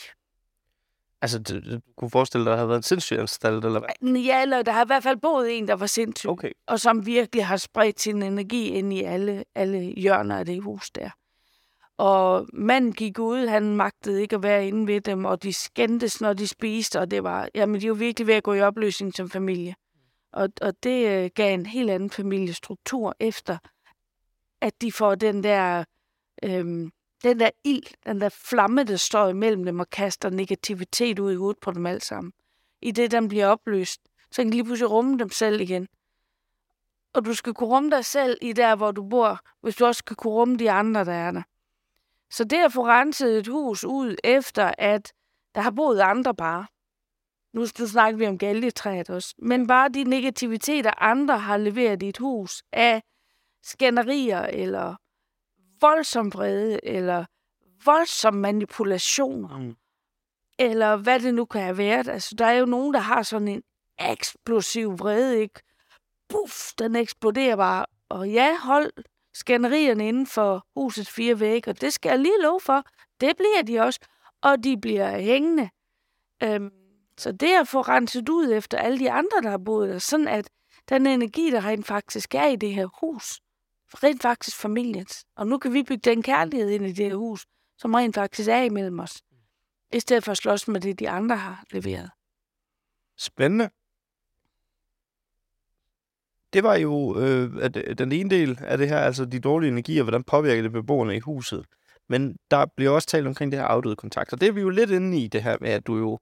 Altså, 1.22 1.40
du, 1.40 1.60
du 1.60 1.80
kunne 1.98 2.10
forestille 2.10 2.46
dig, 2.46 2.52
at 2.52 2.54
der 2.54 2.58
havde 2.58 2.70
været 2.70 2.80
en 2.80 2.84
sindssygeanstalt, 2.84 3.66
eller 3.66 3.80
hvad? 3.80 4.14
Ja, 4.14 4.42
eller 4.42 4.62
der 4.62 4.72
har 4.72 4.84
i 4.84 4.88
hvert 4.88 5.04
fald 5.04 5.18
boet 5.18 5.58
en, 5.58 5.68
der 5.68 5.74
var 5.74 5.86
sindssyg. 5.86 6.30
Okay. 6.30 6.52
Og 6.68 6.80
som 6.80 7.06
virkelig 7.06 7.46
har 7.46 7.58
spredt 7.58 8.02
sin 8.02 8.24
energi 8.24 8.68
ind 8.68 8.94
i 8.94 9.04
alle, 9.04 9.44
alle 9.56 9.80
hjørner 9.80 10.38
af 10.38 10.46
det 10.46 10.64
hus 10.64 10.92
der. 10.92 11.10
Og 11.98 12.48
manden 12.54 12.94
gik 12.94 13.20
ud, 13.20 13.48
han 13.48 13.76
magtede 13.76 14.22
ikke 14.22 14.36
at 14.36 14.44
være 14.44 14.68
inde 14.68 14.88
ved 14.88 15.02
dem, 15.02 15.26
og 15.26 15.44
de 15.44 15.54
skændtes, 15.54 16.22
når 16.22 16.34
de 16.34 16.48
spiste, 16.48 17.00
og 17.00 17.12
det 17.12 17.24
var, 17.24 17.50
jamen, 17.56 17.82
de 17.82 17.90
var 17.90 17.96
virkelig 17.96 18.28
ved 18.28 18.34
at 18.34 18.44
gå 18.44 18.54
i 18.54 18.62
opløsning 18.62 19.14
som 19.14 19.30
familie. 19.30 19.76
Og, 20.34 20.50
og 20.62 20.74
det 20.84 21.08
øh, 21.08 21.30
gav 21.36 21.54
en 21.54 21.66
helt 21.66 21.90
anden 21.90 22.10
familiestruktur 22.10 23.16
efter, 23.20 23.58
at 24.62 24.82
de 24.82 24.92
får 24.92 25.16
den 25.16 25.44
der 25.44 25.84
øhm, 26.44 26.92
den 27.24 27.40
der 27.40 27.50
ild, 27.64 28.06
den 28.06 28.22
der 28.22 28.30
flamme, 28.30 28.84
der 28.84 28.96
står 28.96 29.28
imellem 29.28 29.66
dem 29.66 29.80
og 29.80 29.90
kaster 29.90 30.30
negativitet 30.30 31.20
ud 31.20 31.32
i 31.32 31.36
hovedet 31.36 31.62
på 31.62 31.72
dem 31.72 31.86
alle 31.86 32.02
sammen. 32.02 32.34
I 32.82 32.92
det, 32.92 33.12
den 33.12 33.28
bliver 33.28 33.48
opløst, 33.48 34.02
så 34.32 34.42
kan 34.42 34.46
de 34.46 34.52
lige 34.52 34.64
pludselig 34.64 34.92
rumme 34.92 35.18
dem 35.18 35.30
selv 35.30 35.62
igen. 35.62 35.88
Og 37.14 37.26
du 37.26 37.34
skal 37.34 37.54
kunne 37.54 37.70
rumme 37.70 37.92
dig 37.92 38.06
selv 38.06 38.38
i 38.42 38.54
der, 38.54 38.76
hvor 38.76 38.92
du 38.92 39.04
bor, 39.10 39.40
hvis 39.62 39.76
du 39.76 39.86
også 39.86 40.00
skal 40.00 40.16
kunne 40.16 40.34
rumme 40.34 40.58
de 40.58 40.72
andre, 40.72 41.06
der 41.06 41.14
er 41.14 41.32
der. 41.32 41.42
Så 42.30 42.44
det 42.44 42.58
at 42.58 42.74
få 42.74 42.86
renset 42.86 43.38
et 43.38 43.48
hus 43.48 43.84
ud 43.84 44.16
efter, 44.24 44.72
at 44.78 45.14
der 45.56 45.62
har 45.62 45.72
boet 45.72 46.00
andre 46.00 46.36
bare. 46.36 46.68
Nu, 47.54 47.62
nu 47.80 47.88
snakker 47.88 48.18
vi 48.18 48.28
om 48.28 48.38
galgetræet 48.38 49.10
også. 49.10 49.36
Men 49.38 49.68
bare 49.68 49.90
de 49.90 50.04
negativiteter, 50.04 51.04
andre 51.04 51.40
har 51.40 51.58
leveret 51.58 52.04
i 52.04 52.10
et 52.10 52.18
hus 52.18 52.64
af 52.72 53.04
skænderier 53.64 54.42
eller 54.42 54.96
voldsom 55.82 56.34
vrede, 56.34 56.86
eller 56.86 57.26
voldsom 57.86 58.34
manipulation, 58.34 59.64
mm. 59.64 59.76
eller 60.60 60.96
hvad 60.96 61.20
det 61.20 61.34
nu 61.34 61.46
kan 61.46 61.62
have 61.62 61.78
været. 61.78 62.08
Altså, 62.08 62.36
der 62.38 62.46
er 62.46 62.54
jo 62.54 62.66
nogen, 62.66 62.94
der 62.94 63.00
har 63.00 63.24
sådan 63.24 63.48
en 63.48 63.64
eksplosiv 64.00 65.00
vrede, 65.00 65.40
ikke? 65.42 65.62
Puff, 66.30 66.74
den 66.80 66.96
eksploderer 66.96 67.56
bare. 67.56 67.86
Og 68.10 68.30
ja, 68.30 68.58
hold 68.58 68.92
skænderierne 69.34 70.08
inden 70.08 70.28
for 70.28 70.66
husets 70.76 71.10
fire 71.10 71.40
vægge, 71.40 71.72
og 71.72 71.82
det 71.82 71.94
skal 71.94 72.10
jeg 72.10 72.20
lige 72.20 72.42
love 72.42 72.60
for. 72.60 72.84
Det 73.22 73.38
bliver 73.38 73.64
de 73.68 73.80
også, 73.80 74.00
og 74.42 74.64
de 74.64 74.78
bliver 74.82 75.20
hængende. 75.20 75.70
Øhm, 76.44 76.72
så 77.18 77.32
det 77.32 77.56
at 77.62 77.68
få 77.68 77.82
renset 77.82 78.30
ud 78.30 78.52
efter 78.52 78.78
alle 78.78 79.00
de 79.00 79.12
andre, 79.12 79.42
der 79.44 79.50
har 79.50 79.58
boet 79.58 79.90
der, 79.90 80.00
sådan 80.00 80.28
at 80.28 80.50
den 80.90 81.08
energi, 81.08 81.52
der 81.52 81.66
rent 81.66 81.88
faktisk 81.88 82.36
er 82.36 82.46
i 82.46 82.56
det 82.56 82.74
her 82.74 82.88
hus, 83.02 83.40
rent 83.96 84.22
faktisk 84.22 84.58
familiens. 84.58 85.26
Og 85.36 85.48
nu 85.48 85.58
kan 85.58 85.74
vi 85.74 85.84
bygge 85.84 86.10
den 86.10 86.24
kærlighed 86.24 86.70
ind 86.70 86.86
i 86.86 86.92
det 86.92 87.06
her 87.06 87.16
hus, 87.16 87.46
som 87.78 87.94
rent 87.94 88.16
faktisk 88.16 88.50
er 88.50 88.62
imellem 88.62 89.00
os. 89.00 89.22
I 89.94 90.00
stedet 90.00 90.24
for 90.24 90.32
at 90.32 90.38
slås 90.38 90.68
med 90.68 90.82
det, 90.82 91.00
de 91.00 91.10
andre 91.10 91.36
har 91.36 91.64
leveret. 91.72 92.10
Spændende. 93.18 93.70
Det 96.54 96.64
var 96.64 96.76
jo 96.76 97.20
øh, 97.20 97.52
at 97.62 97.78
øh, 97.78 97.98
den 97.98 98.12
ene 98.12 98.30
del 98.30 98.60
af 98.62 98.78
det 98.78 98.90
her, 98.90 99.00
altså 99.00 99.26
de 99.26 99.40
dårlige 99.40 99.72
energier, 99.72 100.04
hvordan 100.04 100.24
påvirker 100.24 100.62
det 100.62 100.72
beboerne 100.72 101.16
i 101.16 101.20
huset. 101.20 101.66
Men 102.10 102.38
der 102.52 102.66
bliver 102.78 102.92
også 102.92 103.08
talt 103.08 103.28
omkring 103.28 103.52
det 103.52 103.60
her 103.60 103.68
afdøde 103.68 103.96
kontakt. 103.96 104.34
Og 104.34 104.42
det 104.42 104.48
er 104.48 104.52
vi 104.52 104.62
jo 104.62 104.70
lidt 104.70 104.90
inde 104.90 105.18
i, 105.24 105.28
det 105.28 105.44
her 105.44 105.58
med, 105.62 105.70
at 105.70 105.88
du 105.88 105.98
jo 105.98 106.20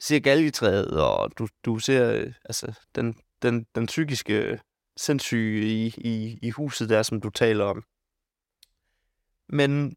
ser 0.00 0.20
galgetræet, 0.20 1.00
og 1.00 1.38
du, 1.38 1.48
du 1.64 1.78
ser 1.78 2.12
øh, 2.12 2.32
altså, 2.44 2.80
den, 2.94 3.16
den, 3.42 3.66
den 3.74 3.86
psykiske 3.86 4.38
øh, 4.38 4.58
sindssyge 4.96 5.66
i, 5.66 5.94
i, 5.96 6.38
i 6.42 6.50
huset 6.50 6.88
der, 6.88 7.02
som 7.02 7.20
du 7.20 7.30
taler 7.30 7.64
om. 7.64 7.84
Men 9.48 9.96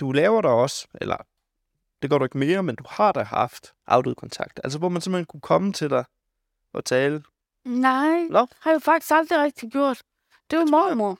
du 0.00 0.12
laver 0.12 0.40
der 0.40 0.48
også, 0.48 0.88
eller 1.00 1.16
det 2.02 2.10
går 2.10 2.18
du 2.18 2.24
ikke 2.24 2.38
mere, 2.38 2.62
men 2.62 2.76
du 2.76 2.84
har 2.88 3.12
da 3.12 3.22
haft 3.22 3.72
afdød 3.86 4.14
kontakt. 4.14 4.60
Altså, 4.64 4.78
hvor 4.78 4.88
man 4.88 5.02
simpelthen 5.02 5.26
kunne 5.26 5.40
komme 5.40 5.72
til 5.72 5.90
dig 5.90 6.04
og 6.72 6.84
tale. 6.84 7.22
Nej, 7.64 8.26
Nå? 8.30 8.46
har 8.60 8.70
jeg 8.70 8.82
faktisk 8.82 9.12
aldrig 9.12 9.38
rigtig 9.38 9.72
gjort. 9.72 10.02
Det 10.50 10.58
var 10.58 10.64
mormor. 10.64 11.18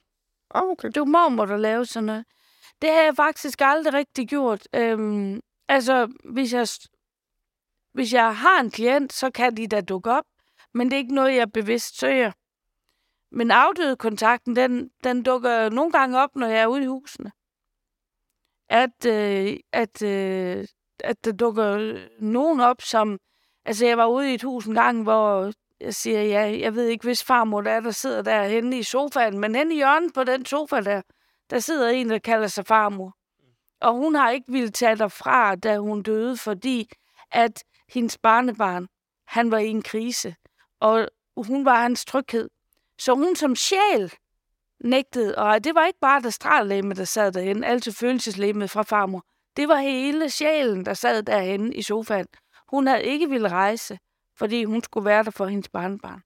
Ah, 0.51 0.62
okay. 0.62 0.88
Det 0.88 1.01
var 1.01 1.07
mormor, 1.07 1.47
der 1.47 1.57
lavede 1.57 1.86
sådan 1.86 2.05
noget. 2.07 2.24
Det 2.82 2.90
har 2.90 3.03
jeg 3.03 3.16
faktisk 3.16 3.61
aldrig 3.61 3.95
rigtig 3.95 4.28
gjort. 4.28 4.68
Øhm, 4.74 5.40
altså, 5.68 6.12
hvis 6.24 6.53
jeg, 6.53 6.68
hvis 7.93 8.12
jeg 8.12 8.36
har 8.36 8.61
en 8.61 8.70
klient, 8.70 9.12
så 9.12 9.30
kan 9.30 9.57
de 9.57 9.66
da 9.66 9.80
dukke 9.80 10.11
op. 10.11 10.24
Men 10.74 10.86
det 10.86 10.93
er 10.93 10.99
ikke 10.99 11.14
noget, 11.14 11.36
jeg 11.36 11.53
bevidst 11.53 11.99
søger. 11.99 12.32
Men 13.32 13.50
afdøde 13.50 13.96
kontakten, 13.96 14.56
den, 14.56 14.90
den 15.04 15.22
dukker 15.22 15.68
nogle 15.68 15.92
gange 15.92 16.18
op, 16.18 16.36
når 16.36 16.46
jeg 16.46 16.60
er 16.60 16.66
ude 16.66 16.82
i 16.82 16.86
husene. 16.86 17.32
At, 18.68 19.06
øh, 19.06 19.56
at, 19.72 20.02
øh, 20.02 20.66
at 21.04 21.24
der 21.24 21.32
dukker 21.32 21.98
nogen 22.20 22.60
op, 22.60 22.82
som... 22.82 23.18
Altså, 23.64 23.86
jeg 23.86 23.98
var 23.98 24.06
ude 24.06 24.30
i 24.30 24.34
et 24.34 24.42
hus 24.42 24.66
en 24.66 24.74
gang, 24.74 25.02
hvor 25.02 25.52
jeg 25.80 25.94
siger, 25.94 26.22
ja, 26.22 26.58
jeg 26.60 26.74
ved 26.74 26.86
ikke, 26.86 27.04
hvis 27.04 27.24
farmor 27.24 27.60
der 27.60 27.70
er, 27.70 27.80
der 27.80 27.90
sidder 27.90 28.22
derhenne 28.22 28.78
i 28.78 28.82
sofaen, 28.82 29.38
men 29.38 29.54
hen 29.54 29.72
i 29.72 29.74
hjørnet 29.74 30.14
på 30.14 30.24
den 30.24 30.46
sofa 30.46 30.80
der, 30.80 31.02
der 31.50 31.58
sidder 31.58 31.88
en, 31.88 32.10
der 32.10 32.18
kalder 32.18 32.46
sig 32.46 32.66
farmor. 32.66 33.16
Og 33.80 33.94
hun 33.94 34.14
har 34.14 34.30
ikke 34.30 34.52
ville 34.52 34.70
tage 34.70 34.96
derfra, 34.96 35.54
da 35.54 35.78
hun 35.78 36.02
døde, 36.02 36.36
fordi 36.36 36.90
at 37.30 37.64
hendes 37.88 38.18
barnebarn, 38.18 38.88
han 39.26 39.50
var 39.50 39.58
i 39.58 39.68
en 39.68 39.82
krise, 39.82 40.34
og 40.80 41.08
hun 41.36 41.64
var 41.64 41.82
hans 41.82 42.04
tryghed. 42.04 42.48
Så 43.05 43.14
hun 43.14 43.36
som 43.36 43.57
sjæl 43.57 44.12
nægtede, 44.80 45.38
og 45.38 45.64
det 45.64 45.74
var 45.74 45.86
ikke 45.86 45.98
bare 46.00 46.20
det 46.20 46.26
astrallæme, 46.26 46.94
der 46.94 47.05
sad 47.05 47.32
derhen, 47.32 47.64
altså 47.64 47.92
følelseslæmet 47.92 48.70
fra 48.70 48.82
farmor. 48.82 49.24
Det 49.57 49.68
var 49.68 49.76
hele 49.76 50.30
sjælen, 50.30 50.86
der 50.86 50.94
sad 50.94 51.22
derinde 51.22 51.74
i 51.74 51.82
sofaen. 51.82 52.26
Hun 52.68 52.86
havde 52.86 53.03
ikke 53.03 53.28
ville 53.28 53.48
rejse, 53.48 53.98
fordi 54.38 54.64
hun 54.64 54.82
skulle 54.82 55.05
være 55.05 55.24
der 55.24 55.30
for 55.30 55.46
hendes 55.46 55.68
barnbarn. 55.68 56.22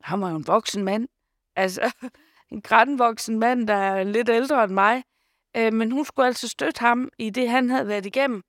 Han 0.00 0.20
var 0.20 0.30
jo 0.30 0.36
en 0.36 0.46
voksen 0.46 0.84
mand. 0.84 1.08
Altså, 1.56 1.92
en 2.52 2.62
grænvoksen 2.62 3.38
mand, 3.38 3.68
der 3.68 3.74
er 3.74 4.04
lidt 4.04 4.28
ældre 4.28 4.64
end 4.64 4.72
mig. 4.72 5.04
Øh, 5.56 5.72
men 5.72 5.92
hun 5.92 6.04
skulle 6.04 6.26
altså 6.26 6.48
støtte 6.48 6.80
ham 6.80 7.10
i 7.18 7.30
det, 7.30 7.50
han 7.50 7.70
havde 7.70 7.88
været 7.88 8.06
igennem. 8.06 8.42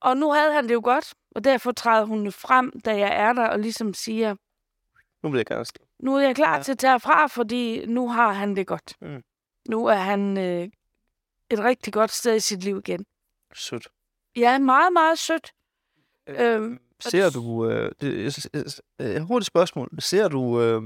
Og 0.00 0.16
nu 0.16 0.32
havde 0.32 0.52
han 0.52 0.68
det 0.68 0.74
jo 0.74 0.80
godt, 0.84 1.14
og 1.34 1.44
derfor 1.44 1.72
træder 1.72 2.04
hun 2.04 2.32
frem, 2.32 2.80
da 2.80 2.96
jeg 2.96 3.16
er 3.16 3.32
der, 3.32 3.48
og 3.48 3.58
ligesom 3.58 3.94
siger, 3.94 4.34
Nu 5.22 5.30
vil 5.30 5.38
jeg 5.38 5.46
gerne 5.46 5.64
stå 5.64 5.89
nu 6.02 6.16
er 6.16 6.20
jeg 6.20 6.36
klar 6.36 6.56
Ja. 6.56 6.62
til 6.62 6.72
at 6.72 6.78
tage 6.78 7.00
fra, 7.00 7.26
fordi 7.26 7.86
nu 7.86 8.08
har 8.08 8.32
han 8.32 8.56
det 8.56 8.66
godt. 8.66 8.96
Mm. 9.00 9.22
Nu 9.68 9.86
er 9.86 9.94
han 9.94 10.38
øh, 10.38 10.68
et 11.50 11.58
rigtig 11.58 11.92
godt 11.92 12.10
sted 12.10 12.36
i 12.36 12.40
sit 12.40 12.64
liv 12.64 12.78
igen. 12.78 13.06
Sødt. 13.54 13.88
Ja, 14.36 14.58
meget, 14.58 14.92
meget 14.92 15.18
sødt. 15.18 15.52
Øhm, 16.26 16.78
Ser 17.00 17.30
du... 17.30 17.70
Øh, 17.70 17.92
det, 18.00 18.48
øh, 18.54 18.64
øh, 19.00 19.22
hurtigt 19.22 19.46
spørgsmål. 19.46 19.88
Ser 19.98 20.28
du 20.28 20.60
øh, 20.60 20.82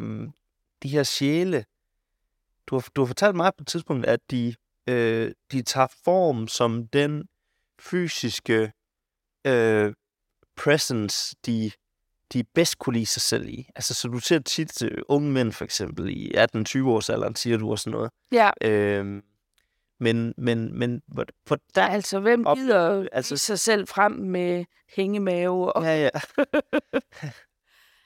de 0.83 0.89
her 0.89 1.03
sjæle... 1.03 1.65
Du 2.67 2.75
har, 2.75 2.89
du 2.97 3.01
har 3.01 3.07
fortalt 3.07 3.37
mig 3.37 3.53
på 3.59 3.63
et 3.63 3.67
tidspunkt, 3.67 4.07
at 4.07 4.21
de, 4.31 4.55
øh, 4.89 5.33
de 5.53 5.63
tager 5.63 5.87
form 6.05 6.49
som 6.49 6.87
den 6.89 7.29
fysiske 7.79 8.73
øh, 9.47 9.95
presence, 10.57 11.37
de, 11.47 11.71
de 12.33 12.45
bedst 12.55 12.79
kunne 12.79 12.93
lide 12.95 13.07
sig 13.07 13.23
selv 13.23 13.49
i. 13.49 13.69
Altså, 13.75 13.95
så 13.95 14.09
du 14.09 14.19
ser 14.19 14.39
tit 14.39 14.83
øh, 14.83 14.99
unge 15.09 15.31
mænd, 15.33 15.53
for 15.53 15.65
eksempel, 15.65 16.11
i 16.11 16.33
18-20 16.37 16.87
års 16.87 17.11
alderen, 17.11 17.37
siger 17.37 17.57
du 17.57 17.71
og 17.71 17.79
sådan 17.79 17.91
noget. 17.93 18.11
Ja, 18.33 18.51
Øh, 18.63 19.23
men, 20.01 20.35
men, 20.39 20.79
men 20.79 21.03
for, 21.47 21.59
der... 21.75 21.83
altså, 21.87 22.21
hvem 22.21 22.47
Op- 22.47 22.57
gider 22.57 23.09
altså- 23.13 23.37
sig 23.37 23.59
selv 23.59 23.87
frem 23.89 24.13
med 24.13 24.65
hængemave? 24.97 25.73
Og, 25.73 25.83
Ja, 25.85 26.03
ja. 26.03 26.11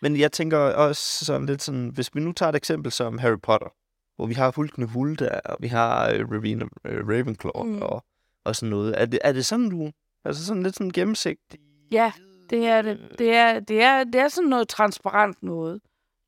Men 0.03 0.17
jeg 0.19 0.33
tænker 0.33 0.59
også 0.59 1.25
sådan 1.25 1.47
lidt 1.47 1.63
sådan, 1.63 1.89
hvis 1.89 2.15
vi 2.15 2.21
nu 2.21 2.33
tager 2.33 2.51
et 2.51 2.57
eksempel 2.57 2.93
som 2.93 3.19
Harry 3.19 3.39
Potter, 3.43 3.69
hvor 4.17 4.27
vi 4.27 4.35
har 4.35 4.53
Hulkende 4.57 4.87
Hulda, 4.87 5.41
og 5.45 5.57
vi 5.61 5.69
har 5.69 6.11
øh, 6.11 6.31
Ravina, 6.33 6.65
øh, 6.85 7.09
Ravenclaw 7.09 7.65
Mm. 7.65 7.83
og, 7.83 8.05
og 8.45 8.57
sådan 8.57 8.71
noget. 8.71 9.01
Er 9.01 9.07
det, 9.07 9.19
er 9.25 9.33
det 9.33 9.47
sådan, 9.47 9.69
du... 9.71 9.91
Altså 10.25 10.47
sådan 10.47 10.63
lidt 10.63 10.75
sådan 10.75 10.91
gennemsigtig? 10.91 11.61
Ja, 11.93 12.13
det 12.51 12.67
er 12.67 12.83
det. 12.83 13.15
Det 13.19 13.35
er, 13.35 13.61
det 13.61 13.83
er, 13.83 14.05
det 14.05 14.15
er 14.15 14.29
sådan 14.29 14.51
noget 14.51 14.69
transparent 14.69 15.43
noget, 15.43 15.81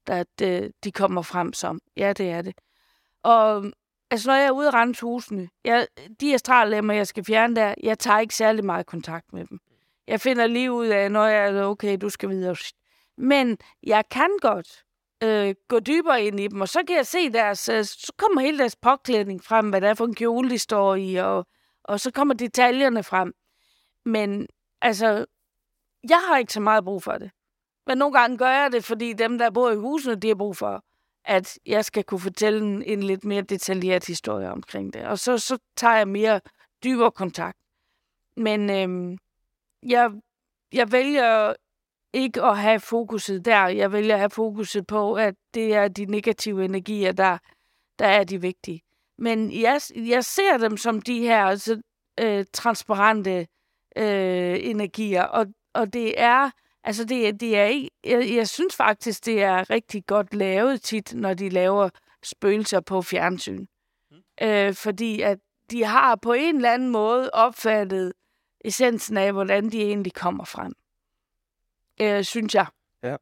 at 0.06 0.42
øh, 0.42 0.70
de 0.84 0.92
kommer 0.92 1.22
frem 1.22 1.52
som. 1.52 1.80
Ja, 1.96 2.12
det 2.12 2.30
er 2.30 2.42
det. 2.42 2.54
Og 3.22 3.64
altså, 4.10 4.30
når 4.30 4.34
jeg 4.34 4.46
er 4.46 4.50
ude 4.50 4.68
og 4.68 4.74
rense 4.74 5.02
husene, 5.02 5.48
jeg, 5.64 5.86
de 6.20 6.34
astrallemmer, 6.34 6.94
jeg 6.94 7.06
skal 7.06 7.24
fjerne 7.24 7.56
der, 7.56 7.74
jeg 7.82 7.98
tager 7.98 8.18
ikke 8.18 8.34
særlig 8.34 8.64
meget 8.64 8.86
kontakt 8.86 9.32
med 9.32 9.46
dem. 9.46 9.58
Jeg 10.06 10.20
finder 10.20 10.46
lige 10.46 10.72
ud 10.72 10.86
af, 10.86 11.10
når 11.10 11.26
jeg 11.26 11.48
er 11.48 11.64
okay, 11.64 11.96
du 12.00 12.08
skal 12.08 12.28
videre. 12.28 12.56
Men 13.16 13.58
jeg 13.82 14.04
kan 14.10 14.30
godt 14.40 14.84
øh, 15.22 15.54
gå 15.68 15.80
dybere 15.80 16.24
ind 16.24 16.40
i 16.40 16.48
dem, 16.48 16.60
og 16.60 16.68
så 16.68 16.84
kan 16.86 16.96
jeg 16.96 17.06
se 17.06 17.32
deres, 17.32 17.68
øh, 17.68 17.84
så 17.84 18.12
kommer 18.16 18.40
hele 18.40 18.58
deres 18.58 18.76
påklædning 18.76 19.44
frem, 19.44 19.68
hvad 19.68 19.80
det 19.80 19.88
er 19.88 19.94
for 19.94 20.06
en 20.06 20.14
kjole, 20.14 20.50
de 20.50 20.58
står 20.58 20.94
i, 20.94 21.14
og, 21.14 21.46
og 21.84 22.00
så 22.00 22.10
kommer 22.10 22.34
detaljerne 22.34 23.02
frem. 23.02 23.34
Men 24.04 24.46
altså, 24.82 25.26
jeg 26.08 26.22
har 26.28 26.38
ikke 26.38 26.52
så 26.52 26.60
meget 26.60 26.84
brug 26.84 27.02
for 27.02 27.12
det. 27.12 27.30
Men 27.86 27.98
nogle 27.98 28.18
gange 28.18 28.38
gør 28.38 28.50
jeg 28.50 28.72
det, 28.72 28.84
fordi 28.84 29.12
dem, 29.12 29.38
der 29.38 29.50
bor 29.50 29.70
i 29.70 29.76
husene, 29.76 30.14
de 30.14 30.28
har 30.28 30.34
brug 30.34 30.56
for, 30.56 30.84
at 31.24 31.58
jeg 31.66 31.84
skal 31.84 32.04
kunne 32.04 32.20
fortælle 32.20 32.58
en, 32.58 32.82
en 32.82 33.02
lidt 33.02 33.24
mere 33.24 33.42
detaljeret 33.42 34.06
historie 34.06 34.50
omkring 34.50 34.94
det. 34.94 35.04
Og 35.04 35.18
så, 35.18 35.38
så 35.38 35.58
tager 35.76 35.96
jeg 35.96 36.08
mere 36.08 36.40
dybere 36.84 37.10
kontakt. 37.10 37.58
Men 38.36 38.70
øhm, 38.70 39.18
jeg, 39.82 40.10
jeg 40.72 40.92
vælger 40.92 41.54
ikke 42.12 42.42
at 42.42 42.58
have 42.58 42.80
fokuset 42.80 43.44
der. 43.44 43.66
Jeg 43.66 43.92
vælger 43.92 44.14
at 44.14 44.20
have 44.20 44.30
fokuset 44.30 44.86
på, 44.86 45.14
at 45.14 45.34
det 45.54 45.74
er 45.74 45.88
de 45.88 46.04
negative 46.04 46.64
energier, 46.64 47.12
der, 47.12 47.38
der 47.98 48.06
er 48.06 48.24
de 48.24 48.40
vigtige. 48.40 48.82
Men 49.18 49.52
jeg, 49.60 49.80
jeg 49.94 50.24
ser 50.24 50.58
dem 50.58 50.76
som 50.76 51.02
de 51.02 51.20
her 51.20 51.44
altså, 51.44 51.80
øh, 52.20 52.44
transparente 52.52 53.46
øh, 53.96 54.58
energier, 54.60 55.22
og, 55.22 55.46
og 55.72 55.92
det 55.92 56.20
er, 56.20 56.50
altså 56.84 57.04
det, 57.04 57.40
det 57.40 57.58
er 57.58 57.64
ikke, 57.64 57.90
jeg, 58.04 58.34
jeg 58.34 58.48
synes 58.48 58.76
faktisk, 58.76 59.26
det 59.26 59.42
er 59.42 59.70
rigtig 59.70 60.06
godt 60.06 60.34
lavet 60.34 60.82
tit, 60.82 61.14
når 61.14 61.34
de 61.34 61.48
laver 61.48 61.88
spøgelser 62.22 62.80
på 62.80 63.02
fjernsyn. 63.02 63.66
Mm. 64.10 64.16
Øh, 64.42 64.74
fordi 64.74 65.20
at 65.20 65.38
de 65.70 65.84
har 65.84 66.16
på 66.16 66.32
en 66.32 66.56
eller 66.56 66.72
anden 66.72 66.90
måde 66.90 67.30
opfattet 67.32 68.12
essensen 68.60 69.16
af, 69.16 69.32
hvordan 69.32 69.70
de 69.70 69.82
egentlig 69.82 70.14
kommer 70.14 70.44
frem. 70.44 70.72
Øh, 72.00 72.24
synes 72.24 72.54
jeg. 72.54 72.66
Ja. 73.02 73.16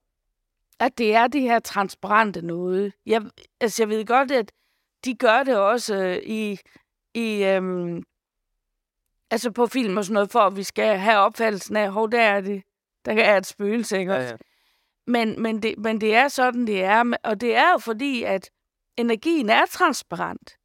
At 0.80 0.98
det 0.98 1.14
er 1.14 1.26
det 1.26 1.40
her 1.40 1.58
transparente 1.58 2.42
noget. 2.42 2.92
Jeg, 3.06 3.22
altså 3.60 3.82
jeg 3.82 3.88
ved 3.88 4.06
godt, 4.06 4.30
at 4.30 4.52
de 5.04 5.14
gør 5.14 5.42
det 5.42 5.56
også 5.56 5.96
øh, 5.96 6.16
i, 6.16 6.58
i 7.14 7.44
øhm, 7.44 8.02
altså 9.30 9.50
på 9.50 9.66
film 9.66 9.96
og 9.96 10.04
sådan 10.04 10.14
noget, 10.14 10.30
for 10.30 10.40
at 10.40 10.56
vi 10.56 10.62
skal 10.62 10.98
have 10.98 11.18
opfattelsen 11.18 11.76
af, 11.76 11.92
hov, 11.92 12.12
der 12.12 12.20
er 12.20 12.40
det, 12.40 12.62
der 13.04 13.12
er 13.12 13.36
et 13.36 13.46
spøgelse, 13.46 13.98
ikke 13.98 14.12
Ja, 14.12 14.22
ja. 14.22 14.36
Men, 15.06 15.42
men, 15.42 15.62
det, 15.62 15.78
men 15.78 16.00
det 16.00 16.14
er 16.14 16.28
sådan, 16.28 16.66
det 16.66 16.84
er. 16.84 17.16
Og 17.24 17.40
det 17.40 17.56
er 17.56 17.72
jo 17.72 17.78
fordi, 17.78 18.22
at 18.22 18.50
energien 18.96 19.50
er 19.50 19.66
transparent. 19.70 20.56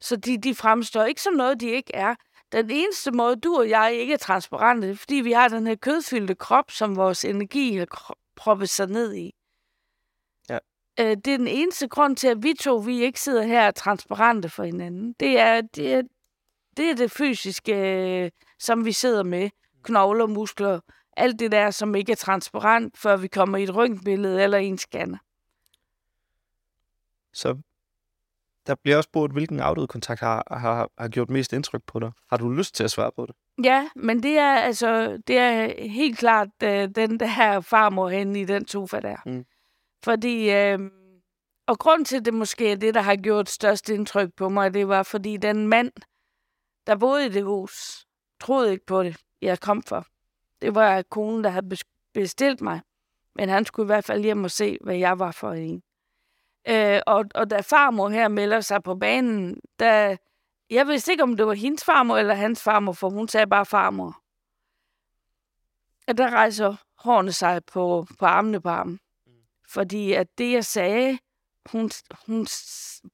Så 0.00 0.16
de, 0.16 0.38
de 0.38 0.54
fremstår 0.54 1.04
ikke 1.04 1.22
som 1.22 1.32
noget, 1.32 1.60
de 1.60 1.66
ikke 1.66 1.94
er. 1.94 2.14
Den 2.52 2.70
eneste 2.70 3.10
måde, 3.10 3.36
du 3.36 3.56
og 3.56 3.68
jeg 3.68 3.94
ikke 3.94 4.12
er 4.12 4.18
transparente, 4.18 4.86
det 4.86 4.92
er, 4.92 4.96
fordi 4.96 5.14
vi 5.14 5.32
har 5.32 5.48
den 5.48 5.66
her 5.66 5.74
kødfyldte 5.74 6.34
krop, 6.34 6.70
som 6.70 6.96
vores 6.96 7.24
energi 7.24 7.76
har 7.76 8.16
proppet 8.36 8.68
sig 8.68 8.86
ned 8.86 9.14
i. 9.14 9.34
Ja. 10.48 10.58
Øh, 11.00 11.16
det 11.16 11.26
er 11.26 11.38
den 11.38 11.48
eneste 11.48 11.88
grund 11.88 12.16
til, 12.16 12.28
at 12.28 12.42
vi 12.42 12.54
to 12.60 12.76
vi 12.76 13.02
ikke 13.02 13.20
sidder 13.20 13.42
her 13.42 13.60
og 13.60 13.66
er 13.66 13.70
transparente 13.70 14.48
for 14.48 14.64
hinanden. 14.64 15.12
Det 15.20 15.38
er 15.38 15.60
det, 15.60 15.94
er, 15.94 16.02
det, 16.80 16.90
er 16.90 16.94
det 16.94 17.10
fysiske, 17.10 17.74
øh, 17.74 18.30
som 18.58 18.84
vi 18.84 18.92
sidder 18.92 19.22
med. 19.22 19.50
Knogler, 19.82 20.26
muskler, 20.26 20.80
alt 21.16 21.40
det 21.40 21.52
der, 21.52 21.70
som 21.70 21.94
ikke 21.94 22.12
er 22.12 22.16
transparent, 22.16 22.98
før 22.98 23.16
vi 23.16 23.28
kommer 23.28 23.58
i 23.58 23.62
et 23.62 23.74
røntgenbillede 23.74 24.42
eller 24.42 24.58
i 24.58 24.66
en 24.66 24.78
scanner. 24.78 25.18
Så 27.32 27.56
der 28.66 28.74
bliver 28.74 28.96
også 28.96 29.08
spurgt, 29.08 29.32
hvilken 29.32 29.60
afdød 29.60 29.86
kontakt 29.86 30.20
har, 30.20 30.58
har, 30.58 30.90
har 30.98 31.08
gjort 31.08 31.30
mest 31.30 31.52
indtryk 31.52 31.82
på 31.86 32.00
dig. 32.00 32.12
Har 32.30 32.36
du 32.36 32.50
lyst 32.50 32.74
til 32.74 32.84
at 32.84 32.90
svare 32.90 33.10
på 33.16 33.26
det? 33.26 33.34
Ja, 33.64 33.88
men 33.96 34.22
det 34.22 34.38
er 34.38 34.54
altså 34.54 35.18
det 35.26 35.38
er 35.38 35.88
helt 35.88 36.18
klart 36.18 36.48
øh, 36.62 36.88
den 36.88 37.20
der 37.20 37.26
her 37.26 37.60
farmor 37.60 38.08
henne 38.08 38.40
i 38.40 38.44
den 38.44 38.68
sofa 38.68 39.00
der. 39.00 39.16
Mm. 39.26 39.44
Fordi, 40.04 40.50
øh, 40.50 40.78
og 41.66 41.78
grund 41.78 42.04
til 42.04 42.24
det 42.24 42.34
måske 42.34 42.72
er 42.72 42.76
det, 42.76 42.94
der 42.94 43.00
har 43.00 43.16
gjort 43.16 43.48
størst 43.48 43.88
indtryk 43.88 44.30
på 44.36 44.48
mig, 44.48 44.74
det 44.74 44.88
var 44.88 45.02
fordi 45.02 45.36
den 45.36 45.68
mand, 45.68 45.92
der 46.86 46.96
boede 46.96 47.26
i 47.26 47.28
det 47.28 47.44
hus, 47.44 48.06
troede 48.40 48.72
ikke 48.72 48.86
på 48.86 49.02
det, 49.02 49.16
jeg 49.42 49.60
kom 49.60 49.82
for. 49.82 50.06
Det 50.62 50.74
var 50.74 51.02
konen, 51.02 51.44
der 51.44 51.50
havde 51.50 51.66
bes- 51.74 52.10
bestilt 52.14 52.60
mig. 52.60 52.80
Men 53.34 53.48
han 53.48 53.64
skulle 53.64 53.84
i 53.84 53.92
hvert 53.92 54.04
fald 54.04 54.22
hjem 54.22 54.44
og 54.44 54.50
se, 54.50 54.78
hvad 54.80 54.96
jeg 54.96 55.18
var 55.18 55.30
for 55.30 55.52
en. 55.52 55.82
Øh, 56.68 57.00
og, 57.06 57.24
og 57.34 57.50
da 57.50 57.60
farmor 57.60 58.08
her 58.08 58.28
melder 58.28 58.60
sig 58.60 58.82
på 58.82 58.94
banen, 58.94 59.60
der, 59.78 60.16
jeg 60.70 60.86
vidste 60.86 61.12
ikke, 61.12 61.22
om 61.22 61.36
det 61.36 61.46
var 61.46 61.52
hendes 61.54 61.84
farmor 61.84 62.16
eller 62.16 62.34
hans 62.34 62.62
farmor, 62.62 62.92
for 62.92 63.10
hun 63.10 63.28
sagde 63.28 63.46
bare 63.46 63.66
farmor. 63.66 64.22
Og 66.08 66.18
der 66.18 66.30
rejser 66.30 66.76
hårene 66.98 67.32
sig 67.32 67.64
på, 67.64 68.06
på 68.18 68.26
armene 68.26 68.60
på 68.60 68.68
ham. 68.68 68.98
Fordi 69.68 70.12
at 70.12 70.38
det, 70.38 70.52
jeg 70.52 70.64
sagde, 70.64 71.18
hun, 71.72 71.90
hun 72.26 72.46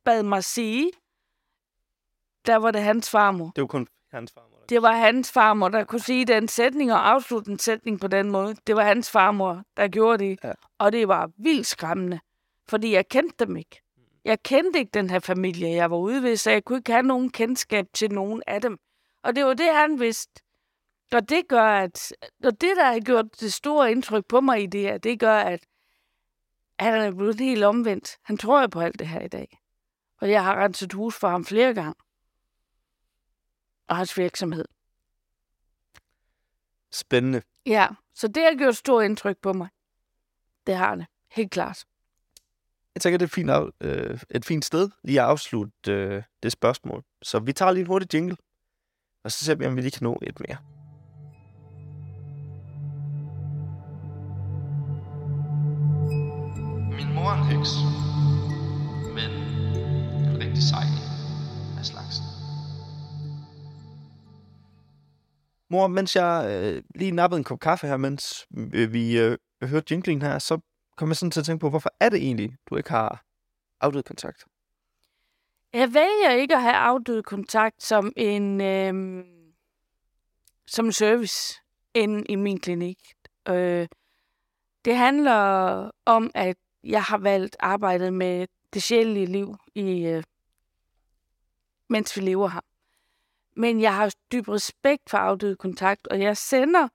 bad 0.04 0.22
mig 0.22 0.44
sige, 0.44 0.90
der 2.46 2.56
var 2.56 2.70
det 2.70 2.82
hans 2.82 3.10
farmor. 3.10 3.52
Det 3.56 3.62
var 3.62 3.68
kun 3.68 3.88
hans 4.10 4.32
farmor. 4.32 4.56
Det 4.68 4.82
var 4.82 4.92
hans 4.92 5.32
farmor, 5.32 5.68
der 5.68 5.84
kunne 5.84 6.00
sige 6.00 6.24
den 6.24 6.48
sætning 6.48 6.92
og 6.92 7.08
afslutte 7.08 7.50
en 7.50 7.58
sætning 7.58 8.00
på 8.00 8.08
den 8.08 8.30
måde. 8.30 8.56
Det 8.66 8.76
var 8.76 8.82
hans 8.82 9.10
farmor, 9.10 9.62
der 9.76 9.88
gjorde 9.88 10.24
det. 10.24 10.38
Ja. 10.44 10.52
Og 10.78 10.92
det 10.92 11.08
var 11.08 11.30
vildt 11.36 11.66
skræmmende, 11.66 12.20
fordi 12.68 12.92
jeg 12.92 13.08
kendte 13.08 13.46
dem 13.46 13.56
ikke. 13.56 13.82
Jeg 14.24 14.42
kendte 14.42 14.78
ikke 14.78 14.90
den 14.94 15.10
her 15.10 15.18
familie, 15.18 15.68
jeg 15.68 15.90
var 15.90 15.96
ude 15.96 16.22
ved, 16.22 16.36
så 16.36 16.50
jeg 16.50 16.64
kunne 16.64 16.78
ikke 16.78 16.92
have 16.92 17.02
nogen 17.02 17.30
kendskab 17.30 17.86
til 17.94 18.12
nogen 18.12 18.42
af 18.46 18.60
dem. 18.60 18.78
Og 19.22 19.36
det 19.36 19.44
var 19.44 19.54
det, 19.54 19.74
han 19.74 20.00
vidste. 20.00 20.42
Og 21.12 21.28
det 21.28 21.48
gør, 21.48 21.66
at 21.66 22.12
og 22.44 22.60
det, 22.60 22.76
der 22.76 22.84
har 22.84 23.00
gjort 23.00 23.40
det 23.40 23.52
store 23.52 23.90
indtryk 23.90 24.24
på 24.28 24.40
mig 24.40 24.62
i 24.62 24.66
det 24.66 24.80
her, 24.80 24.98
det 24.98 25.20
gør, 25.20 25.36
at, 25.36 25.60
Han 26.78 26.94
er 26.94 27.10
blevet 27.10 27.40
helt 27.40 27.64
omvendt. 27.64 28.16
Han 28.22 28.38
tror 28.38 28.60
jo 28.60 28.66
på 28.66 28.80
alt 28.80 28.98
det 28.98 29.08
her 29.08 29.20
i 29.20 29.28
dag. 29.28 29.58
Og 30.20 30.30
jeg 30.30 30.44
har 30.44 30.64
renset 30.64 30.92
hus 30.92 31.18
for 31.18 31.28
ham 31.28 31.44
flere 31.44 31.74
gange. 31.74 31.94
Og 33.88 33.96
hans 33.96 34.18
virksomhed. 34.18 34.64
Spændende. 36.92 37.42
Ja, 37.66 37.88
så 38.14 38.28
det 38.28 38.42
har 38.42 38.58
gjort 38.58 38.76
stort 38.76 39.04
indtryk 39.04 39.38
på 39.42 39.52
mig. 39.52 39.68
Det 40.66 40.76
har 40.76 40.94
det. 40.94 41.06
Helt 41.30 41.50
klart. 41.50 41.84
Jeg 42.94 43.02
tænker, 43.02 43.18
det 43.18 43.24
er 43.24 43.28
et 43.28 43.32
fint, 43.32 43.50
af, 43.50 43.68
øh, 43.80 44.20
et 44.30 44.44
fint 44.44 44.64
sted 44.64 44.90
lige 45.04 45.20
at 45.20 45.26
afslutte 45.26 45.92
øh, 45.92 46.22
det 46.42 46.52
spørgsmål. 46.52 47.04
Så 47.22 47.38
vi 47.38 47.52
tager 47.52 47.72
lige 47.72 47.80
en 47.80 47.86
hurtig 47.86 48.14
jingle, 48.14 48.36
og 49.24 49.32
så 49.32 49.44
ser 49.44 49.54
vi, 49.54 49.66
om 49.66 49.76
vi 49.76 49.80
lige 49.80 49.90
kan 49.90 50.02
nå 50.04 50.18
et 50.22 50.40
mere. 50.40 50.75
Mor, 65.70 65.86
mens 65.86 66.16
jeg 66.16 66.46
øh, 66.50 66.82
lige 66.94 67.10
nappede 67.10 67.38
en 67.38 67.44
kop 67.44 67.60
kaffe 67.60 67.86
her, 67.86 67.96
mens 67.96 68.46
øh, 68.74 68.92
vi 68.92 69.18
øh, 69.18 69.38
hørte 69.62 69.86
jinglingen 69.94 70.30
her, 70.30 70.38
så 70.38 70.60
kom 70.96 71.08
jeg 71.08 71.16
sådan 71.16 71.30
til 71.30 71.40
at 71.40 71.46
tænke 71.46 71.60
på, 71.60 71.70
hvorfor 71.70 71.90
er 72.00 72.08
det 72.08 72.16
egentlig, 72.16 72.56
du 72.70 72.76
ikke 72.76 72.90
har 72.90 73.24
afdød 73.80 74.02
kontakt? 74.02 74.44
Jeg 75.72 75.94
vælger 75.94 76.30
ikke 76.30 76.54
at 76.54 76.62
have 76.62 76.74
afdød 76.74 77.22
kontakt 77.22 77.82
som 77.82 78.12
en 78.16 78.60
øh, 78.60 79.24
som 80.66 80.92
service 80.92 81.54
inde 81.94 82.24
i 82.28 82.36
min 82.36 82.60
klinik. 82.60 82.98
Øh, 83.48 83.88
det 84.84 84.96
handler 84.96 85.90
om, 86.04 86.30
at 86.34 86.56
jeg 86.84 87.02
har 87.02 87.18
valgt 87.18 87.56
arbejdet 87.60 88.12
med 88.12 88.46
det 88.72 88.82
sjælelige 88.82 89.26
liv, 89.26 89.56
i, 89.74 90.06
øh, 90.06 90.22
mens 91.88 92.16
vi 92.16 92.20
lever 92.20 92.48
her. 92.48 92.60
Men 93.56 93.80
jeg 93.80 93.94
har 93.94 94.14
dyb 94.32 94.48
respekt 94.48 95.10
for 95.10 95.18
afdød 95.18 95.56
kontakt, 95.56 96.06
og 96.06 96.20
jeg 96.20 96.36
sender 96.36 96.88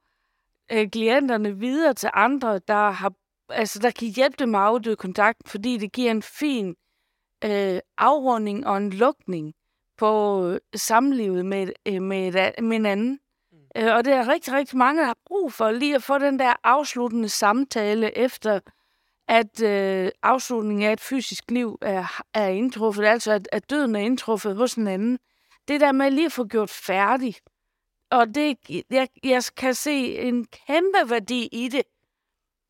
øh, 0.72 0.90
klienterne 0.90 1.60
videre 1.60 1.94
til 1.94 2.10
andre, 2.14 2.60
der 2.60 2.90
har 2.90 3.14
altså 3.54 3.80
der 3.80 3.92
kan 3.92 4.08
hjælpe 4.08 4.36
dem 4.40 4.50
med 4.50 4.60
afdød 4.60 4.96
kontakt, 4.96 5.38
fordi 5.46 5.78
det 5.78 5.92
giver 5.92 6.12
en 6.12 6.22
fin 6.22 6.76
øh, 7.44 7.80
afrunding 7.98 8.68
og 8.68 8.78
en 8.78 8.90
lukning 8.90 9.54
på 9.98 10.44
øh, 10.48 10.60
samlivet 10.76 11.46
med, 11.46 11.68
øh, 11.88 12.02
med, 12.02 12.36
et, 12.36 12.64
med 12.64 12.78
en 12.78 12.86
anden. 12.86 13.20
Mm. 13.52 13.58
Øh, 13.78 13.96
og 13.96 14.06
det 14.06 14.14
er 14.14 14.28
rigtig, 14.28 14.54
rigtig 14.54 14.78
mange, 14.78 15.02
der 15.02 15.08
har 15.08 15.18
brug 15.26 15.54
for 15.54 15.72
lige 15.72 15.96
at 15.96 16.04
få 16.04 16.18
den 16.18 16.40
der 16.40 16.54
afsluttende 16.64 17.30
samtale 17.30 18.18
efter, 18.18 18.60
at 19.28 19.62
øh, 19.62 20.12
afslutningen 20.24 20.86
af 20.86 20.94
et 20.94 21.02
fysisk 21.02 21.52
liv 21.52 21.78
er, 21.82 22.22
er 22.34 22.48
indtruffet, 22.48 23.06
altså 23.06 23.32
at, 23.32 23.50
at 23.52 23.70
døden 23.70 23.96
er 23.96 24.00
indtruffet 24.00 24.56
hos 24.56 24.74
en 24.74 24.88
anden. 24.88 25.20
Det 25.68 25.82
der 25.82 25.92
med 25.92 26.12
lige 26.12 26.26
at 26.26 26.32
få 26.32 26.46
gjort 26.46 26.70
færdig. 26.70 27.36
Og 28.10 28.36
det, 28.36 28.58
jeg, 28.90 29.08
jeg 29.24 29.44
kan 29.58 29.74
se 29.74 30.18
en 30.20 30.46
kæmpe 30.46 31.10
værdi 31.10 31.50
i 31.52 31.68
det. 31.68 31.84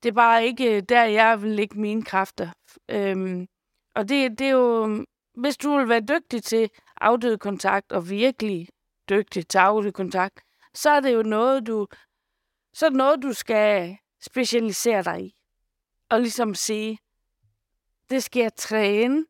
Det 0.04 0.10
er 0.10 0.14
bare 0.14 0.46
ikke 0.46 0.76
øh, 0.76 0.84
der, 0.90 1.04
jeg 1.04 1.42
vil 1.42 1.52
lægge 1.52 1.80
mine 1.80 2.04
kræfter. 2.04 2.50
Øhm, 2.90 3.48
og 3.96 4.10
det, 4.10 4.40
det 4.40 4.48
er 4.48 4.52
jo, 4.52 5.06
hvis 5.34 5.58
du 5.58 5.78
vil 5.78 5.90
være 5.90 6.02
dygtig 6.02 6.44
til 6.44 6.70
afdøde 7.02 7.38
kontakt, 7.38 7.92
og 7.92 8.10
virkelig 8.10 8.68
dygtig 9.10 9.48
til 9.48 9.58
afdøde 9.58 9.92
kontakt, 9.92 10.42
så 10.74 10.90
er 10.90 11.00
det 11.00 11.14
jo 11.14 11.24
noget, 11.24 11.68
du, 11.68 11.88
så 12.74 12.86
er 12.86 12.90
det 12.90 12.98
noget, 12.98 13.24
du 13.24 13.34
skal 13.34 13.98
specialisere 14.22 15.04
dig 15.04 15.22
i. 15.26 15.36
Og 16.10 16.20
ligesom 16.22 16.56
sige, 16.56 17.00
det 18.10 18.24
skal 18.24 18.42
jeg 18.42 18.56
træne. 18.56 19.26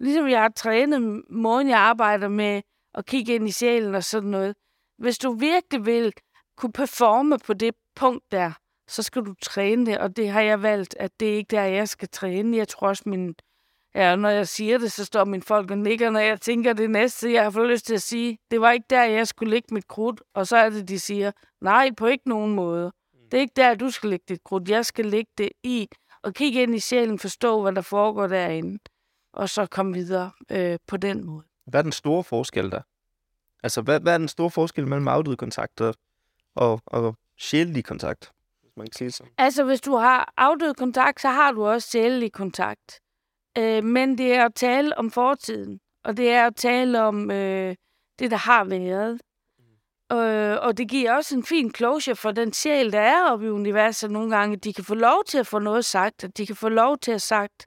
Ligesom 0.00 0.28
jeg 0.28 0.40
har 0.40 0.48
trænet 0.48 1.22
måden, 1.30 1.68
jeg 1.68 1.78
arbejder 1.78 2.28
med 2.28 2.62
at 2.94 3.06
kigge 3.06 3.34
ind 3.34 3.48
i 3.48 3.52
sjælen 3.52 3.94
og 3.94 4.04
sådan 4.04 4.30
noget. 4.30 4.56
Hvis 4.98 5.18
du 5.18 5.32
virkelig 5.32 5.86
vil 5.86 6.12
kunne 6.56 6.72
performe 6.72 7.38
på 7.38 7.52
det 7.52 7.74
punkt 7.96 8.32
der, 8.32 8.52
så 8.88 9.02
skal 9.02 9.22
du 9.22 9.34
træne 9.42 9.86
det, 9.86 9.98
og 9.98 10.16
det 10.16 10.28
har 10.28 10.40
jeg 10.40 10.62
valgt, 10.62 10.96
at 10.98 11.20
det 11.20 11.32
er 11.32 11.36
ikke 11.36 11.56
der, 11.56 11.62
jeg 11.62 11.88
skal 11.88 12.08
træne. 12.08 12.56
Jeg 12.56 12.68
tror 12.68 12.88
også, 12.88 13.02
min, 13.06 13.34
ja, 13.94 14.16
når 14.16 14.28
jeg 14.28 14.48
siger 14.48 14.78
det, 14.78 14.92
så 14.92 15.04
står 15.04 15.24
min 15.24 15.42
folk 15.42 15.70
og 15.70 15.78
nikker, 15.78 16.10
når 16.10 16.20
jeg 16.20 16.40
tænker 16.40 16.72
det 16.72 16.90
næste, 16.90 17.32
jeg 17.32 17.42
har 17.42 17.50
fået 17.50 17.68
lyst 17.68 17.86
til 17.86 17.94
at 17.94 18.02
sige, 18.02 18.38
det 18.50 18.60
var 18.60 18.70
ikke 18.70 18.86
der, 18.90 19.04
jeg 19.04 19.28
skulle 19.28 19.50
lægge 19.50 19.74
mit 19.74 19.88
krudt, 19.88 20.22
og 20.34 20.46
så 20.46 20.56
er 20.56 20.70
det, 20.70 20.88
de 20.88 20.98
siger, 20.98 21.32
nej, 21.60 21.90
på 21.96 22.06
ikke 22.06 22.28
nogen 22.28 22.54
måde. 22.54 22.92
Det 23.30 23.38
er 23.38 23.40
ikke 23.40 23.56
der, 23.56 23.74
du 23.74 23.90
skal 23.90 24.10
lægge 24.10 24.24
dit 24.28 24.44
krudt. 24.44 24.68
Jeg 24.68 24.86
skal 24.86 25.06
lægge 25.06 25.30
det 25.38 25.50
i, 25.62 25.88
og 26.22 26.34
kigge 26.34 26.62
ind 26.62 26.74
i 26.74 26.78
sjælen, 26.78 27.18
forstå, 27.18 27.62
hvad 27.62 27.72
der 27.72 27.80
foregår 27.80 28.26
derinde, 28.26 28.78
og 29.32 29.48
så 29.48 29.66
komme 29.66 29.94
videre 29.94 30.30
øh, 30.50 30.78
på 30.86 30.96
den 30.96 31.24
måde. 31.24 31.44
Hvad 31.66 31.80
er 31.80 31.82
den 31.82 31.92
store 31.92 32.24
forskel 32.24 32.70
der? 32.70 32.80
Altså, 33.62 33.82
hvad, 33.82 34.00
hvad 34.00 34.14
er 34.14 34.18
den 34.18 34.28
store 34.28 34.50
forskel 34.50 34.88
mellem 34.88 35.08
afdøde 35.08 35.36
kontakter 35.36 35.92
og, 36.54 36.80
og 36.86 37.16
sjælelig 37.38 37.84
kontakt? 37.84 38.32
Hvis 38.62 38.72
man 38.76 38.86
kan 38.86 38.92
sige 38.92 39.10
sådan. 39.10 39.32
Altså, 39.38 39.64
hvis 39.64 39.80
du 39.80 39.96
har 39.96 40.32
afdød 40.36 40.74
kontakt, 40.74 41.20
så 41.20 41.28
har 41.28 41.52
du 41.52 41.66
også 41.66 41.90
sjælelig 41.90 42.32
kontakt. 42.32 43.00
Øh, 43.58 43.84
men 43.84 44.18
det 44.18 44.34
er 44.34 44.44
at 44.44 44.54
tale 44.54 44.98
om 44.98 45.10
fortiden, 45.10 45.80
og 46.04 46.16
det 46.16 46.30
er 46.30 46.46
at 46.46 46.56
tale 46.56 47.02
om 47.02 47.30
øh, 47.30 47.76
det, 48.18 48.30
der 48.30 48.36
har 48.36 48.64
været. 48.64 49.20
Øh, 50.12 50.58
og 50.62 50.78
det 50.78 50.88
giver 50.88 51.12
også 51.12 51.36
en 51.36 51.44
fin 51.44 51.74
closure 51.74 52.16
for 52.16 52.30
den 52.30 52.52
sjæl, 52.52 52.92
der 52.92 53.00
er 53.00 53.30
oppe 53.30 53.46
i 53.46 53.50
universet 53.50 54.10
nogle 54.10 54.36
gange. 54.36 54.56
De 54.56 54.72
kan 54.72 54.84
få 54.84 54.94
lov 54.94 55.24
til 55.28 55.38
at 55.38 55.46
få 55.46 55.58
noget 55.58 55.84
sagt, 55.84 56.24
at 56.24 56.36
de 56.36 56.46
kan 56.46 56.56
få 56.56 56.68
lov 56.68 56.98
til 56.98 57.12
at 57.12 57.22
sagt, 57.22 57.66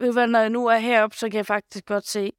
ved 0.00 0.12
hvad, 0.12 0.26
når 0.26 0.38
jeg 0.38 0.50
nu 0.50 0.66
er 0.66 0.76
heroppe, 0.76 1.16
så 1.16 1.30
kan 1.30 1.36
jeg 1.36 1.46
faktisk 1.46 1.86
godt 1.86 2.06
se, 2.06 2.32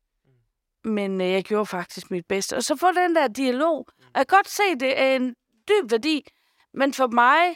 men 0.88 1.21
øh, 1.21 1.31
jeg 1.31 1.43
gjorde 1.43 1.65
faktisk 1.65 2.11
mit 2.11 2.25
bedste. 2.25 2.55
Og 2.55 2.63
så 2.63 2.75
få 2.75 2.88
den 2.91 3.15
der 3.15 3.27
dialog. 3.27 3.88
Jeg 4.15 4.27
kan 4.27 4.38
godt 4.38 4.49
se, 4.49 4.63
det 4.79 4.99
er 5.01 5.15
en 5.15 5.35
dyb 5.69 5.91
værdi, 5.91 6.27
men 6.73 6.93
for 6.93 7.07
mig 7.07 7.47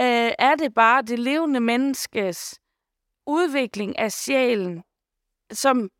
øh, 0.00 0.32
er 0.38 0.54
det 0.54 0.74
bare 0.74 1.02
det 1.02 1.18
levende 1.18 1.60
menneskes 1.60 2.60
udvikling 3.26 3.98
af 3.98 4.12
sjælen, 4.12 4.82
som, 5.52 5.90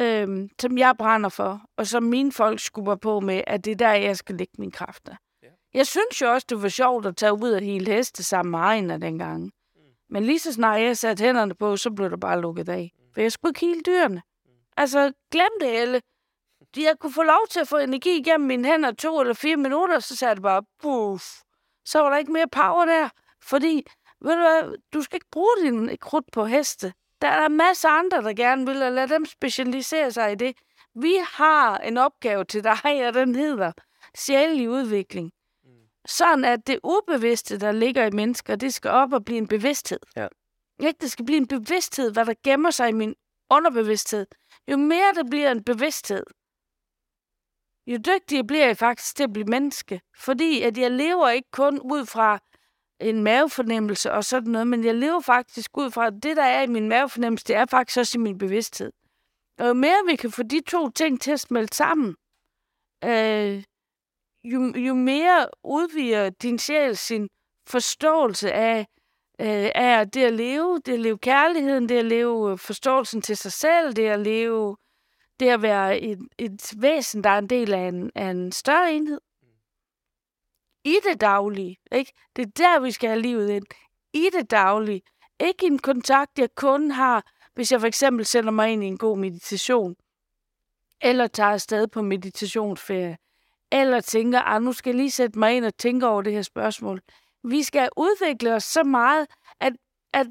øh, 0.00 0.48
som 0.60 0.78
jeg 0.78 0.94
brænder 0.98 1.28
for, 1.28 1.62
og 1.76 1.86
som 1.86 2.02
mine 2.02 2.32
folk 2.32 2.60
skubber 2.60 2.96
på 2.96 3.20
med, 3.20 3.42
at 3.46 3.64
det 3.64 3.70
er 3.70 3.76
der, 3.76 3.92
jeg 3.92 4.16
skal 4.16 4.34
lægge 4.34 4.52
mine 4.58 4.72
kræfter. 4.72 5.16
Ja. 5.42 5.48
Jeg 5.74 5.86
synes 5.86 6.20
jo 6.22 6.32
også, 6.32 6.46
det 6.48 6.62
var 6.62 6.68
sjovt 6.68 7.06
at 7.06 7.16
tage 7.16 7.32
ud 7.32 7.50
og 7.50 7.60
hele 7.60 7.92
heste 7.92 8.22
sammen 8.22 8.50
med 8.50 8.58
Ejner 8.58 8.98
dengang. 8.98 9.42
Mm. 9.44 9.80
Men 10.10 10.24
lige 10.24 10.38
så 10.38 10.52
snart 10.52 10.80
jeg 10.80 10.96
satte 10.96 11.24
hænderne 11.24 11.54
på, 11.54 11.76
så 11.76 11.90
blev 11.90 12.10
det 12.10 12.20
bare 12.20 12.40
lukket 12.40 12.68
af. 12.68 12.92
Mm. 12.98 13.04
For 13.14 13.20
jeg 13.20 13.32
skulle 13.32 13.50
ikke 13.50 13.66
hele 13.66 13.82
dyrene. 13.86 14.22
Mm. 14.76 14.80
Altså, 14.80 15.12
glem 15.30 15.50
det, 15.60 15.82
Elle. 15.82 16.00
Jeg 16.76 16.94
kunne 17.00 17.12
få 17.12 17.22
lov 17.22 17.46
til 17.50 17.60
at 17.60 17.68
få 17.68 17.76
energi 17.76 18.18
igennem 18.18 18.46
mine 18.46 18.68
hænder 18.68 18.92
to 18.92 19.20
eller 19.20 19.34
fire 19.34 19.56
minutter, 19.56 19.98
så 19.98 20.16
sagde 20.16 20.34
det 20.34 20.42
bare, 20.42 20.62
puff. 20.82 21.24
Så 21.84 22.00
var 22.00 22.10
der 22.10 22.16
ikke 22.16 22.32
mere 22.32 22.48
power 22.48 22.84
der. 22.84 23.08
Fordi, 23.42 23.86
ved 24.20 24.32
du 24.32 24.40
hvad, 24.40 24.76
du 24.94 25.02
skal 25.02 25.16
ikke 25.16 25.30
bruge 25.32 25.56
din 25.62 25.96
krudt 26.00 26.24
på 26.32 26.44
heste. 26.44 26.92
Der 27.22 27.28
er 27.28 27.40
der 27.40 27.48
masser 27.48 27.88
af 27.88 27.98
andre, 27.98 28.22
der 28.22 28.32
gerne 28.32 28.66
vil, 28.66 28.82
og 28.82 28.92
lade 28.92 29.08
dem 29.08 29.24
specialisere 29.24 30.10
sig 30.10 30.32
i 30.32 30.34
det. 30.34 30.56
Vi 30.94 31.14
har 31.30 31.78
en 31.78 31.96
opgave 31.96 32.44
til 32.44 32.64
dig, 32.64 33.08
og 33.08 33.14
den 33.14 33.34
hedder 33.34 33.72
sjælelig 34.16 34.70
udvikling. 34.70 35.32
Sådan 36.06 36.44
at 36.44 36.66
det 36.66 36.80
ubevidste, 36.84 37.58
der 37.58 37.72
ligger 37.72 38.06
i 38.06 38.10
mennesker, 38.10 38.56
det 38.56 38.74
skal 38.74 38.90
op 38.90 39.12
og 39.12 39.24
blive 39.24 39.38
en 39.38 39.48
bevidsthed. 39.48 39.98
Ja. 40.16 40.28
Ikke? 40.80 40.98
Det 41.00 41.10
skal 41.10 41.24
blive 41.24 41.36
en 41.36 41.48
bevidsthed, 41.48 42.12
hvad 42.12 42.24
der 42.26 42.34
gemmer 42.44 42.70
sig 42.70 42.88
i 42.88 42.92
min 42.92 43.14
underbevidsthed. 43.50 44.26
Jo 44.70 44.76
mere 44.76 45.14
der 45.14 45.24
bliver 45.30 45.50
en 45.50 45.64
bevidsthed, 45.64 46.24
jo 47.86 47.96
dygtigere 47.96 48.46
bliver 48.46 48.66
jeg 48.66 48.76
faktisk 48.76 49.16
til 49.16 49.24
at 49.24 49.32
blive 49.32 49.46
menneske. 49.46 50.00
Fordi 50.16 50.62
at 50.62 50.78
jeg 50.78 50.90
lever 50.90 51.28
ikke 51.28 51.50
kun 51.50 51.80
ud 51.80 52.06
fra 52.06 52.38
en 53.00 53.22
mavefornemmelse 53.22 54.12
og 54.12 54.24
sådan 54.24 54.50
noget, 54.52 54.66
men 54.66 54.84
jeg 54.84 54.94
lever 54.94 55.20
faktisk 55.20 55.70
ud 55.78 55.90
fra, 55.90 56.06
at 56.06 56.12
det, 56.22 56.36
der 56.36 56.42
er 56.42 56.62
i 56.62 56.66
min 56.66 56.88
mavefornemmelse, 56.88 57.44
det 57.44 57.56
er 57.56 57.66
faktisk 57.66 57.98
også 57.98 58.18
i 58.18 58.20
min 58.20 58.38
bevidsthed. 58.38 58.92
Og 59.58 59.68
jo 59.68 59.74
mere 59.74 60.06
vi 60.10 60.16
kan 60.16 60.30
få 60.30 60.42
de 60.42 60.60
to 60.60 60.90
ting 60.90 61.20
til 61.20 61.30
at 61.30 61.40
smelte 61.40 61.76
sammen, 61.76 62.16
øh, 63.04 63.64
jo, 64.44 64.72
jo 64.76 64.94
mere 64.94 65.48
udvider 65.64 66.30
din 66.30 66.58
sjæl 66.58 66.96
sin 66.96 67.28
forståelse 67.68 68.52
af, 68.52 68.86
øh, 69.40 69.70
af 69.74 70.10
det 70.10 70.24
at 70.24 70.32
leve, 70.32 70.80
det 70.86 70.92
at 70.92 71.00
leve 71.00 71.18
kærligheden, 71.18 71.88
det 71.88 71.98
at 71.98 72.04
leve 72.04 72.50
øh, 72.52 72.58
forståelsen 72.58 73.22
til 73.22 73.36
sig 73.36 73.52
selv, 73.52 73.92
det 73.92 74.06
at 74.06 74.20
leve, 74.20 74.76
det 75.40 75.48
at 75.48 75.62
være 75.62 76.00
et, 76.00 76.18
et 76.38 76.74
væsen, 76.76 77.24
der 77.24 77.30
er 77.30 77.38
en 77.38 77.50
del 77.50 77.74
af 77.74 77.88
en, 77.88 78.10
af 78.14 78.30
en 78.30 78.52
større 78.52 78.92
enhed. 78.92 79.20
I 80.84 80.96
det 81.10 81.20
daglige, 81.20 81.76
ikke? 81.92 82.12
Det 82.36 82.42
er 82.42 82.50
der, 82.56 82.80
vi 82.80 82.90
skal 82.90 83.08
have 83.08 83.22
livet 83.22 83.50
ind. 83.50 83.66
I 84.12 84.28
det 84.32 84.50
daglige. 84.50 85.02
Ikke 85.40 85.66
en 85.66 85.78
kontakt, 85.78 86.38
jeg 86.38 86.48
kun 86.54 86.90
har, 86.90 87.32
hvis 87.54 87.72
jeg 87.72 87.80
for 87.80 87.86
eksempel 87.86 88.24
sender 88.26 88.50
mig 88.50 88.72
ind 88.72 88.84
i 88.84 88.86
en 88.86 88.98
god 88.98 89.18
meditation, 89.18 89.96
eller 91.00 91.26
tager 91.26 91.50
afsted 91.50 91.88
på 91.88 92.02
meditationsferie, 92.02 93.18
eller 93.72 94.00
tænker, 94.00 94.40
ah, 94.40 94.62
nu 94.62 94.72
skal 94.72 94.90
jeg 94.90 94.96
lige 94.96 95.10
sætte 95.10 95.38
mig 95.38 95.56
ind 95.56 95.64
og 95.64 95.76
tænke 95.76 96.06
over 96.06 96.22
det 96.22 96.32
her 96.32 96.42
spørgsmål. 96.42 97.02
Vi 97.50 97.62
skal 97.62 97.88
udvikle 97.96 98.54
os 98.54 98.64
så 98.64 98.84
meget, 98.84 99.26
at, 99.60 99.72
at 100.12 100.26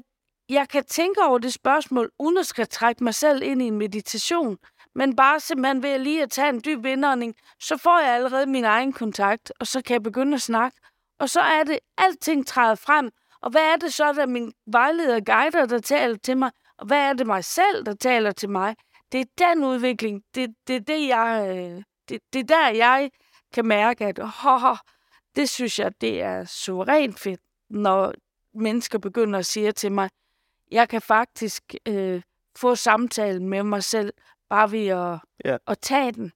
jeg 0.48 0.68
kan 0.68 0.84
tænke 0.84 1.22
over 1.22 1.38
det 1.38 1.52
spørgsmål, 1.52 2.10
uden 2.18 2.38
at 2.38 2.46
skal 2.46 2.68
trække 2.68 3.04
mig 3.04 3.14
selv 3.14 3.42
ind 3.42 3.62
i 3.62 3.66
en 3.66 3.78
meditation, 3.78 4.58
men 4.94 5.16
bare 5.16 5.40
simpelthen 5.40 5.82
ved 5.82 5.98
lige 5.98 6.22
at 6.22 6.30
tage 6.30 6.48
en 6.48 6.62
dyb 6.64 6.84
indånding, 6.84 7.34
så 7.60 7.76
får 7.76 7.98
jeg 7.98 8.14
allerede 8.14 8.46
min 8.46 8.64
egen 8.64 8.92
kontakt, 8.92 9.52
og 9.60 9.66
så 9.66 9.82
kan 9.82 9.94
jeg 9.94 10.02
begynde 10.02 10.34
at 10.34 10.42
snakke. 10.42 10.78
Og 11.18 11.30
så 11.30 11.40
er 11.40 11.64
det, 11.64 11.78
alting 11.98 12.46
træder 12.46 12.74
frem. 12.74 13.10
Og 13.40 13.50
hvad 13.50 13.62
er 13.62 13.76
det 13.76 13.94
så, 13.94 14.12
der 14.12 14.26
min 14.26 14.52
vejleder 14.66 15.20
guider, 15.20 15.66
der 15.66 15.78
taler 15.78 16.16
til 16.16 16.36
mig? 16.36 16.50
Og 16.78 16.86
hvad 16.86 16.98
er 16.98 17.12
det 17.12 17.26
mig 17.26 17.44
selv, 17.44 17.86
der 17.86 17.94
taler 17.94 18.32
til 18.32 18.50
mig? 18.50 18.76
Det 19.12 19.20
er 19.20 19.54
den 19.54 19.64
udvikling. 19.64 20.22
Det, 20.34 20.54
det 20.66 20.76
er 20.76 20.80
det, 20.80 21.08
jeg... 21.08 21.56
Øh, 21.56 21.82
det, 22.08 22.20
det 22.32 22.40
er 22.40 22.44
der, 22.44 22.68
jeg 22.68 23.10
kan 23.54 23.66
mærke, 23.66 24.04
at 24.06 24.18
oh, 24.18 24.76
det 25.36 25.48
synes 25.48 25.78
jeg, 25.78 26.00
det 26.00 26.22
er 26.22 26.44
suverænt 26.44 27.18
fedt, 27.20 27.40
når 27.70 28.14
mennesker 28.54 28.98
begynder 28.98 29.38
at 29.38 29.46
sige 29.46 29.72
til 29.72 29.92
mig, 29.92 30.10
jeg 30.70 30.88
kan 30.88 31.02
faktisk 31.02 31.74
øh, 31.88 32.22
få 32.56 32.74
samtalen 32.74 33.48
med 33.48 33.62
mig 33.62 33.84
selv, 33.84 34.12
bare 34.48 34.72
ved 34.72 34.86
at, 34.86 35.18
Ja. 35.44 35.56
at 35.66 35.78
tage 35.78 36.12
den, 36.12 36.32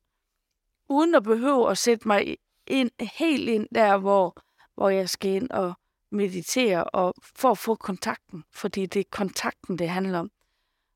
uden 0.89 1.15
at 1.15 1.23
behøve 1.23 1.71
at 1.71 1.79
sætte 1.79 2.09
mig 2.09 2.37
ind, 2.67 2.91
helt 3.19 3.49
ind 3.49 3.69
der, 3.75 3.97
hvor, 3.99 4.43
hvor 4.75 4.89
jeg 4.89 5.09
skal 5.09 5.31
ind 5.31 5.51
og 5.51 5.75
meditere, 6.11 6.85
og 6.85 7.15
for 7.37 7.51
at 7.51 7.59
få 7.59 7.75
kontakten, 7.75 8.45
fordi 8.53 8.87
det 8.87 9.01
er 9.01 9.05
kontakten, 9.11 9.79
det 9.79 9.89
handler 9.89 10.19
om. 10.19 10.31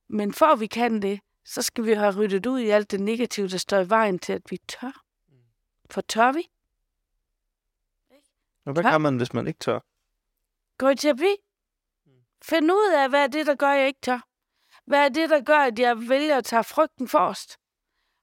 Men 0.09 0.33
for 0.33 0.47
at 0.47 0.61
vi 0.61 0.67
kan 0.67 1.03
det, 1.03 1.21
så 1.45 1.63
skal 1.63 1.85
vi 1.87 1.93
have 1.93 2.17
ryddet 2.17 2.47
ud 2.47 2.61
i 2.61 2.69
alt 2.69 2.91
det 2.91 3.01
negative, 3.01 3.49
der 3.49 3.59
står 3.59 3.79
i 3.81 3.89
vejen 3.89 4.19
til, 4.19 4.33
at 4.33 4.43
vi 4.51 4.59
tør. 4.69 5.03
For 5.91 6.01
tør 6.01 6.33
vi? 6.33 6.49
Og 8.67 8.73
hvad 8.73 8.83
kan 8.85 9.01
man, 9.01 9.17
hvis 9.17 9.33
man 9.33 9.47
ikke 9.47 9.59
tør? 9.59 9.79
Gå 10.79 10.89
i 10.89 10.97
terapi. 10.97 11.37
Find 12.45 12.73
ud 12.73 12.93
af, 12.97 13.09
hvad 13.09 13.23
er 13.23 13.27
det, 13.27 13.47
der 13.47 13.55
gør, 13.55 13.69
at 13.69 13.79
jeg 13.79 13.87
ikke 13.87 14.01
tør. 14.03 14.21
Hvad 14.87 15.05
er 15.05 15.09
det, 15.09 15.31
der 15.31 15.41
gør, 15.41 15.59
at 15.59 15.79
jeg 15.79 16.09
vælger 16.09 16.37
at 16.37 16.45
tage 16.45 16.65
frygten 16.65 17.09
forrest? 17.09 17.57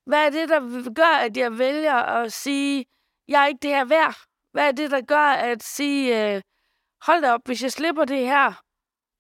Hvad 0.06 0.26
er 0.26 0.30
det, 0.30 0.50
der 0.50 0.94
gør, 0.94 1.16
at 1.26 1.38
jeg 1.38 1.58
vælger 1.58 1.94
at 1.96 2.34
sige, 2.34 2.86
jeg 3.28 3.44
er 3.44 3.48
ikke 3.48 3.60
det 3.62 3.70
her 3.70 3.86
værd? 3.86 4.16
Hvad 4.52 4.68
er 4.68 4.72
det, 4.72 4.92
der 4.92 5.02
gør 5.02 5.30
at 5.32 5.64
sige, 5.64 6.36
øh, 6.36 6.42
hold 7.06 7.22
da 7.22 7.34
op, 7.34 7.42
hvis 7.46 7.64
jeg 7.64 7.72
slipper 7.72 8.06
det 8.06 8.26
her, 8.26 8.62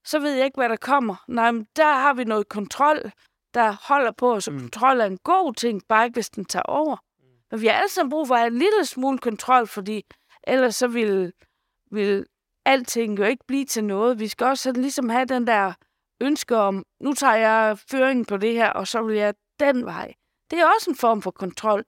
så 0.05 0.19
ved 0.19 0.33
jeg 0.33 0.45
ikke, 0.45 0.55
hvad 0.55 0.69
der 0.69 0.75
kommer. 0.75 1.15
Nej, 1.27 1.51
men 1.51 1.67
der 1.75 1.93
har 1.93 2.13
vi 2.13 2.23
noget 2.23 2.49
kontrol, 2.49 3.11
der 3.53 3.71
holder 3.87 4.11
på 4.11 4.33
os, 4.33 4.49
Mm. 4.49 4.59
kontrol 4.59 4.99
er 4.99 5.05
en 5.05 5.17
god 5.17 5.53
ting, 5.53 5.81
bare 5.89 6.05
ikke 6.05 6.15
hvis 6.15 6.29
den 6.29 6.45
tager 6.45 6.63
over. 6.63 6.97
Men 7.51 7.61
vi 7.61 7.67
har 7.67 7.73
alle 7.73 7.89
sammen 7.89 8.09
brug 8.09 8.27
for 8.27 8.35
at 8.35 8.39
have 8.41 8.51
en 8.51 8.57
lille 8.59 8.85
smule 8.85 9.17
kontrol, 9.17 9.67
fordi 9.67 10.05
ellers 10.43 10.75
så 10.75 10.87
vil, 10.87 11.33
vil 11.91 12.25
alting 12.65 13.19
jo 13.19 13.23
ikke 13.23 13.43
blive 13.47 13.65
til 13.65 13.83
noget. 13.83 14.19
Vi 14.19 14.27
skal 14.27 14.47
også 14.47 14.71
ligesom 14.71 15.09
have 15.09 15.25
den 15.25 15.47
der 15.47 15.73
ønske 16.21 16.57
om, 16.57 16.85
nu 16.99 17.13
tager 17.13 17.35
jeg 17.35 17.77
føringen 17.91 18.25
på 18.25 18.37
det 18.37 18.53
her, 18.53 18.69
og 18.69 18.87
så 18.87 19.03
vil 19.03 19.15
jeg 19.15 19.33
den 19.59 19.85
vej. 19.85 20.13
Det 20.51 20.59
er 20.59 20.65
også 20.75 20.89
en 20.89 20.95
form 20.95 21.21
for 21.21 21.31
kontrol, 21.31 21.85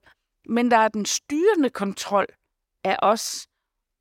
men 0.48 0.70
der 0.70 0.76
er 0.76 0.88
den 0.88 1.04
styrende 1.04 1.70
kontrol 1.70 2.26
af 2.84 2.96
os. 3.02 3.46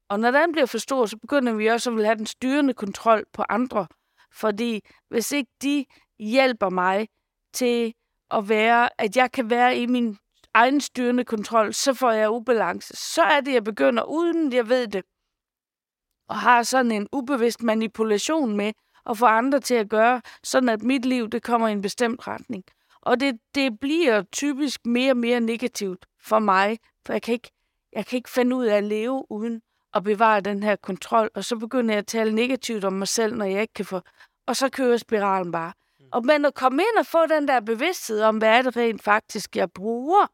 Og 0.10 0.20
når 0.20 0.32
den 0.32 0.52
bliver 0.52 0.66
for 0.66 0.78
stor, 0.78 1.06
så 1.06 1.18
begynder 1.18 1.54
vi 1.54 1.68
også 1.68 1.90
at 1.90 1.96
vil 1.96 2.06
have 2.06 2.18
den 2.18 2.26
styrende 2.26 2.74
kontrol 2.74 3.26
på 3.34 3.44
andre. 3.50 3.88
Fordi 4.32 4.82
hvis 5.10 5.32
ikke 5.32 5.52
de 5.62 5.86
hjælper 6.20 6.70
mig 6.70 7.08
til 7.54 7.94
at 8.32 8.50
være, 8.50 8.90
at 9.02 9.18
jeg 9.18 9.32
kan 9.32 9.50
være 9.50 9.78
i 9.78 9.86
min 9.86 10.18
egen 10.54 10.82
styrende 10.82 11.24
kontrol, 11.24 11.74
så 11.74 11.94
får 11.94 12.12
jeg 12.12 12.32
ubalance. 12.32 12.96
Så 12.96 13.22
er 13.22 13.42
det, 13.42 13.54
jeg 13.54 13.64
begynder, 13.64 14.04
uden 14.04 14.54
jeg 14.54 14.70
ved 14.70 14.88
det, 14.88 15.04
og 16.30 16.36
har 16.36 16.64
sådan 16.64 16.92
en 16.92 17.08
ubevidst 17.12 17.64
manipulation 17.64 18.58
med 18.58 18.74
at 19.10 19.18
få 19.18 19.26
andre 19.26 19.60
til 19.60 19.76
at 19.76 19.90
gøre, 19.90 20.22
sådan 20.44 20.70
at 20.70 20.82
mit 20.82 21.06
liv 21.06 21.30
det 21.30 21.44
kommer 21.44 21.68
i 21.68 21.72
en 21.72 21.82
bestemt 21.82 22.28
retning. 22.28 22.64
Og 23.02 23.20
det, 23.20 23.40
det 23.56 23.80
bliver 23.80 24.24
typisk 24.32 24.86
mere 24.86 25.12
og 25.12 25.18
mere 25.18 25.40
negativt 25.40 26.06
for 26.22 26.40
mig, 26.40 26.80
for 27.06 27.14
jeg 27.14 27.22
kan, 27.22 27.34
ikke, 27.34 27.52
jeg 27.94 28.06
kan 28.06 28.18
ikke 28.18 28.30
finde 28.30 28.56
ud 28.56 28.66
af 28.66 28.78
at 28.78 28.84
leve 28.84 29.26
uden 29.32 29.62
at 29.94 30.04
bevare 30.04 30.42
den 30.42 30.64
her 30.64 30.76
kontrol, 30.76 31.30
og 31.36 31.44
så 31.44 31.58
begynder 31.58 31.94
jeg 31.94 32.00
at 32.00 32.08
tale 32.08 32.36
negativt 32.36 32.84
om 32.84 32.94
mig 32.94 33.08
selv, 33.08 33.36
når 33.36 33.46
jeg 33.46 33.62
ikke 33.62 33.74
kan 33.74 33.86
få... 33.86 34.02
Og 34.48 34.56
så 34.56 34.70
kører 34.70 34.98
spiralen 34.98 35.52
bare. 35.52 35.74
Og 36.12 36.26
men 36.26 36.46
at 36.46 36.54
komme 36.54 36.82
ind 36.82 37.00
og 37.00 37.06
få 37.06 37.26
den 37.26 37.48
der 37.48 37.60
bevidsthed 37.60 38.22
om, 38.22 38.38
hvad 38.38 38.50
er 38.50 38.62
det 38.62 38.78
rent 38.78 39.04
faktisk, 39.04 39.56
jeg 39.56 39.72
bruger 39.72 40.28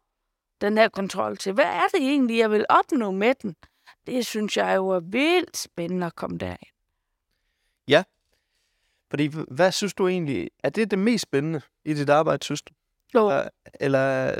den 0.61 0.77
her 0.77 0.89
kontrol 0.89 1.37
til. 1.37 1.53
Hvad 1.53 1.65
er 1.65 1.87
det 1.93 2.01
egentlig, 2.01 2.37
jeg 2.37 2.51
vil 2.51 2.65
opnå 2.69 3.11
med 3.11 3.33
den? 3.41 3.55
Det 4.07 4.25
synes 4.25 4.57
jeg 4.57 4.75
jo 4.75 4.89
er 4.89 4.99
vildt 4.99 5.57
spændende 5.57 6.05
at 6.05 6.15
komme 6.15 6.37
derind. 6.37 6.59
Fordi, 9.09 9.27
h- 9.27 9.51
hvad 9.51 9.71
synes 9.71 9.93
du 9.93 10.07
egentlig, 10.07 10.49
er 10.63 10.69
det 10.69 10.91
det 10.91 10.99
mest 10.99 11.21
spændende 11.21 11.61
i 11.85 11.93
dit 11.93 12.09
arbejde, 12.09 12.43
synes 12.45 12.61
du? 12.61 12.73
Jo, 13.13 13.27
Eller- 13.29 13.49
Eller 13.79 14.35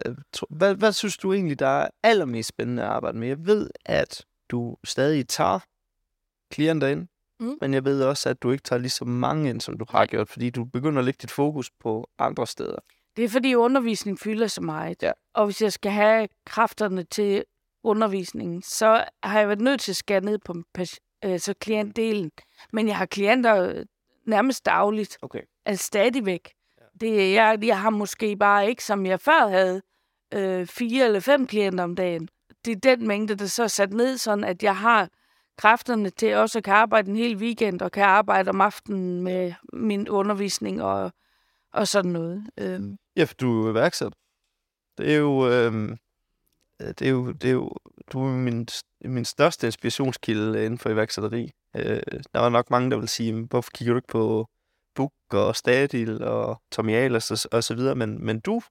hvad, 0.49 0.76
hvad 0.76 0.91
synes 0.93 1.17
du 1.17 1.34
egentlig, 1.34 1.59
der 1.59 1.67
er 1.67 1.89
allermest 2.03 2.49
spændende 2.49 2.84
at 2.84 2.89
arbejde 2.89 3.17
med? 3.17 3.28
Jeg 3.28 3.45
ved, 3.45 3.70
at 3.86 4.26
du 4.49 4.78
stadig 4.84 5.28
tager 5.28 5.59
klienter 6.51 6.88
ind, 6.88 7.07
Mm. 7.39 7.57
men 7.61 7.74
jeg 7.74 7.86
ved 7.86 8.03
også, 8.03 8.30
at 8.30 8.41
du 8.43 8.51
ikke 8.51 8.61
tager 8.63 8.80
lige 8.80 8.89
så 8.89 9.05
mange 9.05 9.49
ind, 9.49 9.61
som 9.61 9.78
du 9.78 9.86
har 9.89 10.05
gjort, 10.05 10.30
fordi 10.30 10.49
du 10.49 10.63
begynder 10.63 10.99
at 10.99 11.05
lægge 11.05 11.17
dit 11.22 11.32
fokus 11.32 11.72
på 11.80 12.09
andre 12.17 12.47
steder. 12.47 12.80
Det 13.20 13.26
er 13.26 13.30
fordi 13.30 13.55
undervisning 13.55 14.20
fylder 14.20 14.47
så 14.47 14.61
meget. 14.61 15.03
Ja. 15.03 15.11
Og 15.34 15.45
hvis 15.45 15.61
jeg 15.61 15.74
skal 15.74 15.91
have 15.91 16.28
kræfterne 16.45 17.03
til 17.03 17.43
undervisningen, 17.84 18.61
så 18.61 19.05
har 19.24 19.39
jeg 19.39 19.47
været 19.47 19.61
nødt 19.61 19.82
til 19.82 19.91
at 19.91 19.95
skære 19.95 20.22
ned 20.22 20.38
på 20.38 20.55
øh, 21.26 21.39
så 21.39 21.53
klientdelen. 21.53 22.32
Men 22.74 22.88
jeg 22.88 22.97
har 22.97 23.05
klienter 23.05 23.63
øh, 23.63 23.86
nærmest 24.26 24.65
dagligt. 24.65 25.17
Okay. 25.22 25.41
Altså 25.65 25.86
stadigvæk. 25.86 26.53
Det, 27.01 27.34
jeg, 27.34 27.59
jeg 27.63 27.82
har 27.82 27.89
måske 27.89 28.36
bare 28.36 28.70
ikke, 28.70 28.84
som 28.84 29.05
jeg 29.05 29.20
før 29.20 29.47
havde, 29.47 29.82
øh, 30.34 30.67
fire 30.67 31.05
eller 31.05 31.20
fem 31.20 31.47
klienter 31.47 31.84
om 31.84 31.95
dagen. 31.95 32.30
Det 32.65 32.72
er 32.72 32.95
den 32.95 33.07
mængde, 33.07 33.36
der 33.36 33.45
så 33.45 33.63
er 33.63 33.67
sat 33.67 33.93
ned, 33.93 34.17
sådan 34.17 34.43
at 34.43 34.63
jeg 34.63 34.78
har 34.78 35.09
kræfterne 35.57 36.09
til 36.09 36.36
også 36.36 36.57
at 36.57 36.63
kan 36.63 36.74
arbejde 36.74 37.09
en 37.09 37.15
hel 37.15 37.38
weekend, 37.38 37.82
og 37.82 37.91
kan 37.91 38.03
arbejde 38.03 38.49
om 38.49 38.61
aftenen 38.61 39.24
med 39.24 39.53
min 39.74 40.09
undervisning 40.09 40.84
og, 40.84 41.11
og 41.74 41.88
sådan 41.88 42.11
noget. 42.11 42.49
Øhm, 42.57 42.97
Ja, 43.20 43.24
for 43.24 43.34
du 43.34 43.61
er 43.61 43.65
jo 43.65 43.72
iværksætter. 43.72 44.17
Det 44.97 45.13
er 45.13 45.17
jo, 45.17 45.49
øhm, 45.49 45.97
øh, 46.82 46.88
det 46.88 47.01
er 47.01 47.09
jo, 47.09 47.32
det 47.32 47.49
er 47.49 47.53
jo, 47.53 47.72
du 48.11 48.20
er 48.20 48.32
min, 48.32 48.67
min 49.01 49.26
største 49.26 49.67
inspirationskilde 49.67 50.65
inden 50.65 50.78
for 50.78 50.89
iværksætteri. 50.89 51.51
Øh, 51.76 52.01
der 52.34 52.39
var 52.39 52.49
nok 52.49 52.70
mange, 52.70 52.91
der 52.91 52.97
vil 52.97 53.07
sige, 53.09 53.34
hvorfor 53.34 53.72
kigger 53.72 53.93
du 53.93 53.97
ikke 53.97 54.07
på 54.07 54.49
Book 54.95 55.13
og 55.30 55.55
Stadil 55.55 56.24
og 56.24 56.61
Tommy 56.72 56.91
Ahlers 56.91 57.32
og, 57.32 57.38
og 57.51 57.63
så 57.63 57.76
videre, 57.76 57.95
men, 57.95 58.26
men 58.26 58.39
du 58.39 58.61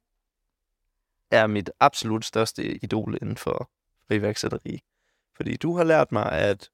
er 1.30 1.46
mit 1.46 1.70
absolut 1.80 2.24
største 2.24 2.84
idol 2.84 3.18
inden 3.22 3.36
for, 3.36 3.70
for 4.07 4.14
iværksætteri. 4.14 4.80
Fordi 5.36 5.57
du 5.57 5.76
har 5.76 5.84
lært 5.84 6.12
mig, 6.12 6.32
at 6.32 6.70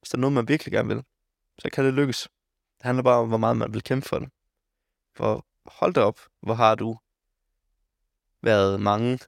hvis 0.00 0.10
der 0.10 0.18
er 0.18 0.20
noget, 0.20 0.34
man 0.34 0.48
virkelig 0.48 0.72
gerne 0.72 0.94
vil, 0.94 1.04
så 1.58 1.70
kan 1.70 1.84
det 1.84 1.94
lykkes. 1.94 2.28
Det 2.78 2.84
handler 2.84 3.02
bare 3.02 3.18
om, 3.18 3.28
hvor 3.28 3.38
meget 3.38 3.56
man 3.56 3.74
vil 3.74 3.82
kæmpe 3.82 4.08
for 4.08 4.18
det. 4.18 4.28
For 5.16 5.46
hold 5.66 5.94
da 5.94 6.00
op, 6.00 6.20
hvor 6.42 6.54
har 6.54 6.74
du 6.74 6.96
været 8.42 8.80
mange 8.80 9.18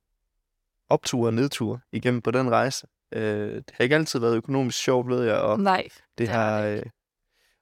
opture 0.89 1.29
og 1.29 1.35
nedture 1.35 1.81
igennem 1.93 2.23
på 2.23 2.31
den 2.31 2.51
rejse. 2.51 2.87
Øh, 3.13 3.55
det 3.55 3.71
har 3.73 3.83
ikke 3.85 3.95
altid 3.95 4.19
været 4.21 4.37
økonomisk 4.37 4.79
sjovt, 4.79 5.09
ved 5.09 5.25
jeg, 5.25 5.37
og 5.37 5.61
nej, 5.61 5.83
det 5.83 6.19
det 6.19 6.29
har 6.29 6.63
øh, 6.63 6.83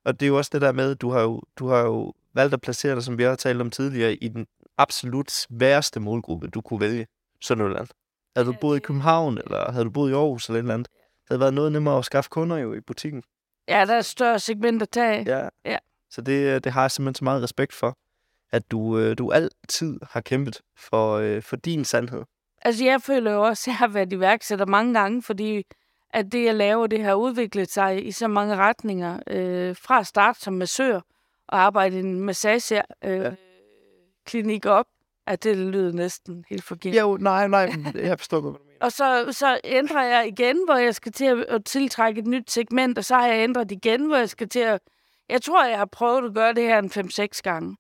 og 0.05 0.21
det 0.21 0.27
er 0.27 0.29
jo 0.29 0.37
også 0.37 0.51
det 0.53 0.61
der 0.61 0.73
med, 0.73 0.95
du 0.95 1.11
har 1.11 1.21
jo, 1.21 1.43
du 1.57 1.69
har 1.69 1.81
jo 1.81 2.13
valgt 2.35 2.55
at 2.55 2.61
placere 2.61 2.95
dig, 2.95 3.03
som 3.03 3.19
vi 3.19 3.23
har 3.23 3.37
talt 3.37 3.61
om 3.61 3.71
tidligere, 3.71 4.15
i 4.15 4.29
den 4.29 4.47
absolut 4.79 5.31
sværeste 5.31 6.01
målgruppe, 6.01 6.49
du 6.49 6.61
kunne 6.61 6.81
vælge. 6.81 7.07
Sønderjylland. 7.43 7.89
Havde 8.37 8.49
du 8.49 8.55
boet 8.61 8.77
i 8.77 8.81
København, 8.81 9.39
eller 9.39 9.73
havde 9.73 9.85
du 9.85 9.91
boet 9.91 10.11
i 10.11 10.15
Aarhus 10.15 10.49
eller 10.49 10.59
et 10.59 10.63
eller 10.63 10.75
andet, 10.75 10.89
havde 11.29 11.39
det 11.39 11.41
været 11.41 11.55
noget 11.55 11.73
nemmere 11.73 11.99
at 11.99 12.05
skaffe 12.05 12.31
kunder 12.31 12.57
jo 12.57 12.75
i 12.75 12.81
butikken. 12.81 13.23
ja, 13.69 13.85
der 13.87 13.95
er 13.95 13.99
et 13.99 14.05
større 14.05 14.39
segment 14.39 14.83
at 14.83 14.89
tage. 14.89 15.25
Ja. 15.37 15.49
Ja. 15.65 15.79
Så 16.11 16.21
det, 16.21 16.55
øh, 16.55 16.61
det 16.65 16.73
har 16.73 16.81
jeg 16.81 16.91
simpelthen 16.91 17.15
så 17.15 17.25
meget 17.25 17.43
respekt 17.43 17.73
for, 17.73 17.99
at 18.53 18.71
du, 18.71 18.99
øh, 18.99 19.19
du 19.19 19.31
altid 19.33 20.01
har 20.11 20.21
kæmpet 20.21 20.61
for, 20.77 21.15
øh, 21.15 21.43
for 21.43 21.57
din 21.57 21.85
sandhed. 21.85 22.23
Altså, 22.63 22.85
jeg 22.85 23.03
føler 23.03 23.33
jo 23.33 23.43
også, 23.43 23.63
at 23.63 23.67
jeg 23.73 23.77
har 23.77 23.89
været 23.89 24.13
iværksætter 24.13 24.67
mange 24.67 24.95
gange, 24.95 25.23
fordi 25.23 25.63
at 26.11 26.33
det, 26.33 26.45
jeg 26.45 26.55
laver, 26.55 26.87
det 26.87 27.03
har 27.03 27.15
udviklet 27.15 27.71
sig 27.73 28.07
i 28.07 28.13
så 28.13 28.29
mange 28.29 28.57
retninger. 28.57 29.21
Øh, 29.27 29.77
fra 29.77 30.01
at 30.01 30.07
starte 30.07 30.41
som 30.41 30.53
massør 30.53 31.01
og 31.49 31.61
arbejde 31.61 31.97
i 31.97 32.01
en 32.01 32.21
massage 32.21 32.83
øh, 33.05 33.21
Ja. 33.21 33.31
klinik 34.27 34.67
op, 34.67 34.87
at 35.27 35.45
det 35.45 35.57
lyder 35.57 35.93
næsten 35.93 36.45
helt 36.51 36.65
forkert. 36.65 36.97
Jo, 36.97 37.17
nej, 37.21 37.49
nej, 37.49 37.73
jeg 37.95 38.19
forstår 38.19 38.41
godt. 38.41 38.57
Og 38.81 38.93
så, 38.93 39.27
så 39.31 39.61
ændrer 39.65 40.03
jeg 40.05 40.29
igen, 40.29 40.57
hvor 40.67 40.77
jeg 40.77 40.95
skal 40.95 41.13
til 41.13 41.25
at, 41.25 41.39
at 41.39 41.65
tiltrække 41.65 42.19
et 42.21 42.27
nyt 42.27 42.51
segment, 42.51 42.99
og 42.99 43.05
så 43.05 43.15
har 43.15 43.27
jeg 43.27 43.43
ændret 43.43 43.71
igen, 43.73 44.07
hvor 44.07 44.17
jeg 44.17 44.29
skal 44.29 44.49
til 44.49 44.61
at... 44.61 44.81
Jeg 45.29 45.43
tror, 45.43 45.65
jeg 45.67 45.79
har 45.79 45.85
prøvet 45.85 46.25
at 46.25 46.35
gøre 46.35 46.55
det 46.55 46.63
her 46.63 46.79
en 46.79 46.91
5-6 47.37 47.41
gange, 47.43 47.77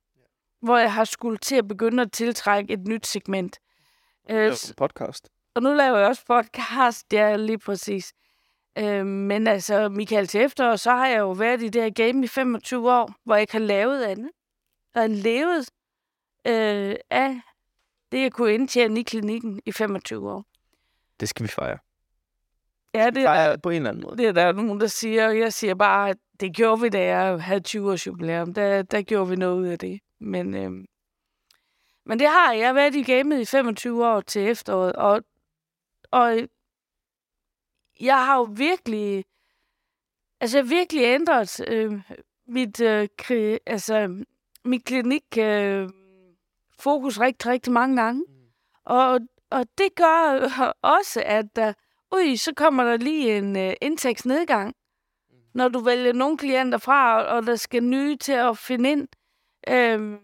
hvor 0.62 0.78
jeg 0.78 0.92
har 0.92 1.04
skulle 1.04 1.38
til 1.38 1.56
at 1.56 1.68
begynde 1.68 2.02
at 2.02 2.12
tiltrække 2.12 2.72
et 2.72 2.88
nyt 2.88 3.06
segment. 3.06 3.58
Øh, 4.30 4.36
Det 4.36 4.70
er 4.70 4.74
podcast. 4.76 5.28
og 5.54 5.62
nu 5.62 5.72
laver 5.74 5.98
jeg 5.98 6.08
også 6.08 6.22
podcast, 6.26 7.12
ja, 7.12 7.36
lige 7.36 7.58
præcis. 7.58 8.12
Øh, 8.78 9.06
men 9.06 9.46
altså, 9.46 9.88
Michael, 9.88 10.26
til 10.26 10.40
efterår, 10.40 10.76
så 10.76 10.90
har 10.90 11.06
jeg 11.06 11.18
jo 11.18 11.30
været 11.30 11.62
i 11.62 11.68
det 11.68 11.82
her 11.82 11.90
game 11.90 12.24
i 12.24 12.28
25 12.28 12.92
år, 12.92 13.14
hvor 13.24 13.34
jeg 13.34 13.40
ikke 13.40 13.52
har 13.52 13.58
lavet 13.60 14.02
andet. 14.04 14.30
Jeg 14.94 15.02
har 15.02 15.08
levet 15.08 15.70
øh, 16.46 16.96
af 17.10 17.40
det, 18.12 18.22
jeg 18.22 18.32
kunne 18.32 18.54
indtjene 18.54 19.00
i 19.00 19.02
klinikken 19.02 19.60
i 19.66 19.72
25 19.72 20.30
år. 20.30 20.44
Det 21.20 21.28
skal 21.28 21.42
vi 21.42 21.48
fejre. 21.48 21.78
Ja, 22.94 23.10
det, 23.10 23.22
Fejre 23.24 23.58
på 23.58 23.70
en 23.70 23.76
eller 23.76 23.90
anden 23.90 24.02
måde. 24.02 24.16
det 24.16 24.26
er 24.26 24.32
der 24.32 24.52
nogen, 24.52 24.80
der 24.80 24.86
siger. 24.86 25.28
og 25.28 25.38
Jeg 25.38 25.52
siger 25.52 25.74
bare, 25.74 26.10
at 26.10 26.16
det 26.40 26.56
gjorde 26.56 26.80
vi, 26.82 26.88
da 26.88 27.04
jeg 27.04 27.42
havde 27.42 27.60
20 27.60 27.90
års 27.92 28.06
jubilæum. 28.06 28.54
Der, 28.54 28.82
der 28.82 29.02
gjorde 29.02 29.30
vi 29.30 29.36
noget 29.36 29.56
ud 29.60 29.66
af 29.66 29.78
det. 29.78 30.00
Men, 30.20 30.54
øh, 30.54 30.70
men 32.04 32.18
det 32.18 32.28
har 32.28 32.52
jeg. 32.52 32.74
Været 32.74 32.94
i 32.94 33.02
gamet 33.02 33.40
i 33.40 33.44
25 33.44 34.06
år 34.06 34.20
til 34.20 34.48
efteråret, 34.48 34.92
og, 34.92 35.22
og 36.10 36.48
jeg 38.00 38.26
har 38.26 38.36
jo 38.36 38.42
virkelig, 38.42 39.24
altså 40.40 40.58
jeg 40.58 40.64
har 40.64 40.68
virkelig 40.68 41.02
ændret 41.02 41.68
øh, 41.68 42.00
mit, 42.46 42.80
øh, 42.80 43.08
kri, 43.18 43.58
altså, 43.66 44.24
mit 44.64 44.84
klinik 44.84 45.24
øh, 45.38 45.88
fokus 46.78 47.20
rigtig, 47.20 47.50
rigtig 47.50 47.72
mange 47.72 48.02
gange. 48.02 48.24
Og, 48.84 49.20
og 49.50 49.66
det 49.78 49.94
gør 49.94 50.74
også, 50.82 51.22
at 51.26 51.56
der, 51.56 51.72
ui, 52.14 52.36
så 52.36 52.52
kommer 52.56 52.84
der 52.84 52.96
lige 52.96 53.38
en 53.38 53.56
øh, 53.56 53.72
indtægtsnedgang, 53.80 54.74
når 55.54 55.68
du 55.68 55.80
vælger 55.80 56.12
nogle 56.12 56.38
klienter 56.38 56.78
fra, 56.78 57.22
og 57.22 57.46
der 57.46 57.56
skal 57.56 57.84
nye 57.84 58.16
til 58.16 58.32
at 58.32 58.58
finde 58.58 58.90
ind. 58.90 59.08
Øhm, 59.68 60.20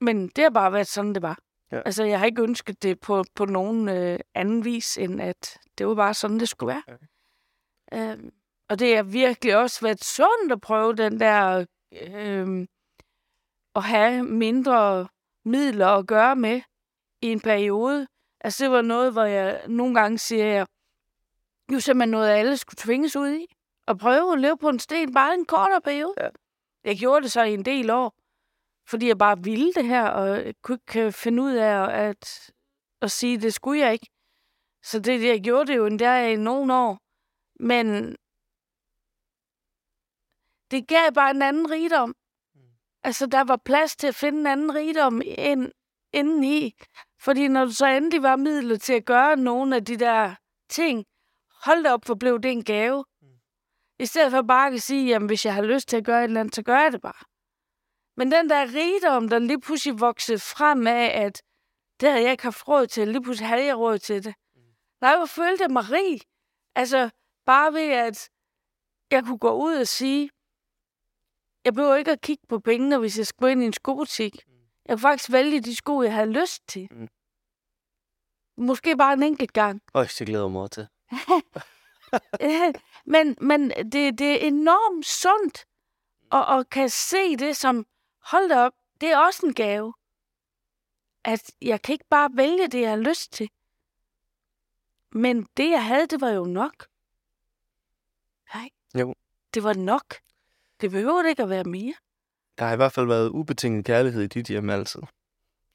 men 0.00 0.28
det 0.28 0.44
har 0.44 0.50
bare 0.50 0.72
været 0.72 0.86
sådan, 0.86 1.14
det 1.14 1.22
var. 1.22 1.38
Ja. 1.72 1.80
Altså, 1.80 2.04
jeg 2.04 2.18
har 2.18 2.26
ikke 2.26 2.42
ønsket 2.42 2.82
det 2.82 3.00
på, 3.00 3.24
på 3.34 3.44
nogen 3.44 3.88
øh, 3.88 4.18
anden 4.34 4.64
vis, 4.64 4.98
end 4.98 5.22
at 5.22 5.58
det 5.78 5.86
var 5.86 5.94
bare 5.94 6.14
sådan, 6.14 6.40
det 6.40 6.48
skulle 6.48 6.74
være. 6.74 6.82
Okay. 6.88 8.12
Øhm, 8.12 8.30
og 8.68 8.78
det 8.78 8.96
har 8.96 9.02
virkelig 9.02 9.56
også 9.56 9.80
været 9.80 10.04
sundt 10.04 10.52
at 10.52 10.60
prøve 10.60 10.94
den 10.94 11.20
der 11.20 11.66
øhm, 11.92 12.66
at 13.74 13.82
have 13.82 14.22
mindre 14.22 15.08
midler 15.44 15.86
at 15.86 16.06
gøre 16.06 16.36
med 16.36 16.60
i 17.22 17.26
en 17.26 17.40
periode. 17.40 18.06
Altså, 18.40 18.64
det 18.64 18.72
var 18.72 18.82
noget, 18.82 19.12
hvor 19.12 19.24
jeg 19.24 19.62
nogle 19.68 19.94
gange 19.94 20.18
siger, 20.18 20.44
jeg, 20.44 20.66
jo 21.72 21.80
simpelthen 21.80 22.10
noget, 22.10 22.30
alle 22.30 22.56
skulle 22.56 22.78
tvinges 22.78 23.16
ud 23.16 23.28
i. 23.28 23.46
Og 23.86 23.98
prøve 23.98 24.32
at 24.32 24.40
leve 24.40 24.58
på 24.58 24.68
en 24.68 24.78
sten 24.78 25.14
bare 25.14 25.34
en 25.34 25.44
kortere 25.44 25.80
periode. 25.80 26.14
Ja. 26.18 26.28
Jeg 26.84 26.98
gjorde 26.98 27.22
det 27.22 27.32
så 27.32 27.42
i 27.42 27.54
en 27.54 27.64
del 27.64 27.90
år, 27.90 28.14
fordi 28.88 29.08
jeg 29.08 29.18
bare 29.18 29.42
ville 29.42 29.72
det 29.72 29.84
her, 29.86 30.08
og 30.08 30.28
jeg 30.28 30.54
kunne 30.62 30.78
ikke 30.88 31.06
øh, 31.06 31.12
finde 31.12 31.42
ud 31.42 31.52
af 31.52 32.08
at, 32.08 32.52
at 33.02 33.10
sige, 33.10 33.40
det 33.40 33.54
skulle 33.54 33.80
jeg 33.80 33.92
ikke. 33.92 34.06
Så 34.82 35.00
det, 35.00 35.24
jeg 35.24 35.40
gjorde 35.40 35.66
det 35.66 35.76
jo 35.76 35.86
endda 35.86 36.32
i 36.32 36.36
nogle 36.36 36.74
år. 36.74 36.98
Men 37.60 38.16
det 40.70 40.88
gav 40.88 41.12
bare 41.14 41.30
en 41.30 41.42
anden 41.42 41.70
rigdom. 41.70 42.14
Altså, 43.02 43.26
der 43.26 43.44
var 43.44 43.56
plads 43.64 43.96
til 43.96 44.06
at 44.06 44.14
finde 44.14 44.40
en 44.40 44.46
anden 44.46 44.74
rigdom 44.74 45.22
ind, 45.24 45.72
indeni. 46.12 46.74
Fordi 47.20 47.48
når 47.48 47.64
du 47.64 47.72
så 47.72 47.86
endelig 47.86 48.22
var 48.22 48.36
midler 48.36 48.76
til 48.76 48.92
at 48.92 49.04
gøre 49.04 49.36
nogle 49.36 49.76
af 49.76 49.84
de 49.84 49.96
der 49.96 50.34
ting, 50.68 51.04
hold 51.64 51.84
da 51.84 51.92
op, 51.92 52.04
hvor 52.04 52.14
blev 52.14 52.40
det 52.40 52.52
en 52.52 52.64
gave. 52.64 53.04
I 54.00 54.06
stedet 54.06 54.30
for 54.30 54.42
bare 54.42 54.74
at 54.74 54.82
sige, 54.82 55.06
jamen 55.08 55.26
hvis 55.26 55.44
jeg 55.44 55.54
har 55.54 55.62
lyst 55.62 55.88
til 55.88 55.96
at 55.96 56.04
gøre 56.04 56.20
et 56.20 56.24
eller 56.24 56.40
andet, 56.40 56.54
så 56.54 56.62
gør 56.62 56.78
jeg 56.78 56.92
det 56.92 57.00
bare. 57.00 57.24
Men 58.16 58.32
den 58.32 58.50
der 58.50 58.62
rigdom, 58.74 59.28
der 59.28 59.38
lige 59.38 59.60
pludselig 59.60 60.00
voksede 60.00 60.38
frem 60.38 60.86
af, 60.86 61.22
at 61.26 61.42
det 62.00 62.08
havde 62.08 62.22
jeg 62.22 62.32
ikke 62.32 62.42
haft 62.42 62.68
råd 62.68 62.86
til, 62.86 63.08
lige 63.08 63.22
pludselig 63.22 63.48
havde 63.48 63.64
jeg 63.64 63.78
råd 63.78 63.98
til 63.98 64.24
det. 64.24 64.34
Nej, 65.00 65.16
hvor 65.16 65.26
følte 65.26 65.62
jeg 65.62 65.70
mig 65.70 65.90
rig. 65.90 66.20
Altså, 66.74 67.10
bare 67.46 67.72
ved, 67.72 67.92
at 67.92 68.30
jeg 69.10 69.24
kunne 69.24 69.38
gå 69.38 69.52
ud 69.52 69.74
og 69.74 69.88
sige, 69.88 70.30
jeg 71.64 71.74
behøver 71.74 71.96
ikke 71.96 72.10
at 72.10 72.20
kigge 72.20 72.46
på 72.48 72.58
pengene, 72.60 72.98
hvis 72.98 73.18
jeg 73.18 73.26
skal 73.26 73.40
gå 73.40 73.46
ind 73.46 73.62
i 73.62 73.66
en 73.66 73.72
skobutik. 73.72 74.34
Jeg 74.86 74.96
kunne 74.96 75.00
faktisk 75.00 75.32
vælge 75.32 75.60
de 75.60 75.76
sko, 75.76 76.02
jeg 76.02 76.14
havde 76.14 76.32
lyst 76.32 76.68
til. 76.68 76.88
Mm. 76.90 77.08
Måske 78.56 78.96
bare 78.96 79.12
en 79.12 79.22
enkelt 79.22 79.52
gang. 79.52 79.82
Øj, 79.94 80.06
det 80.18 80.26
glæder 80.26 80.44
jeg 80.44 80.52
mig 80.52 80.70
til. 80.70 80.88
Men 83.04 83.36
men 83.40 83.70
det, 83.70 84.18
det 84.18 84.42
er 84.42 84.46
enormt 84.46 85.06
sundt 85.06 85.66
at, 86.32 86.58
at 86.58 86.70
kan 86.70 86.90
se 86.90 87.36
det 87.36 87.56
som, 87.56 87.86
hold 88.24 88.48
da 88.48 88.58
op, 88.58 88.72
det 89.00 89.10
er 89.10 89.18
også 89.18 89.46
en 89.46 89.54
gave. 89.54 89.94
At 91.24 91.50
jeg 91.62 91.82
kan 91.82 91.92
ikke 91.92 92.08
bare 92.10 92.30
vælge 92.34 92.68
det, 92.68 92.80
jeg 92.80 92.90
har 92.90 92.96
lyst 92.96 93.32
til. 93.32 93.50
Men 95.12 95.46
det, 95.56 95.70
jeg 95.70 95.84
havde, 95.84 96.06
det 96.06 96.20
var 96.20 96.30
jo 96.30 96.44
nok. 96.44 96.86
Nej. 98.54 98.68
Jo. 98.98 99.14
Det 99.54 99.62
var 99.62 99.74
nok. 99.74 100.14
Det 100.80 100.90
behøver 100.90 101.28
ikke 101.28 101.42
at 101.42 101.48
være 101.48 101.64
mere. 101.64 101.94
Der 102.58 102.64
har 102.64 102.72
i 102.72 102.76
hvert 102.76 102.92
fald 102.92 103.06
været 103.06 103.28
ubetinget 103.28 103.84
kærlighed 103.84 104.22
i 104.22 104.26
dit 104.26 104.46
hjem 104.46 104.70
altid. 104.70 105.02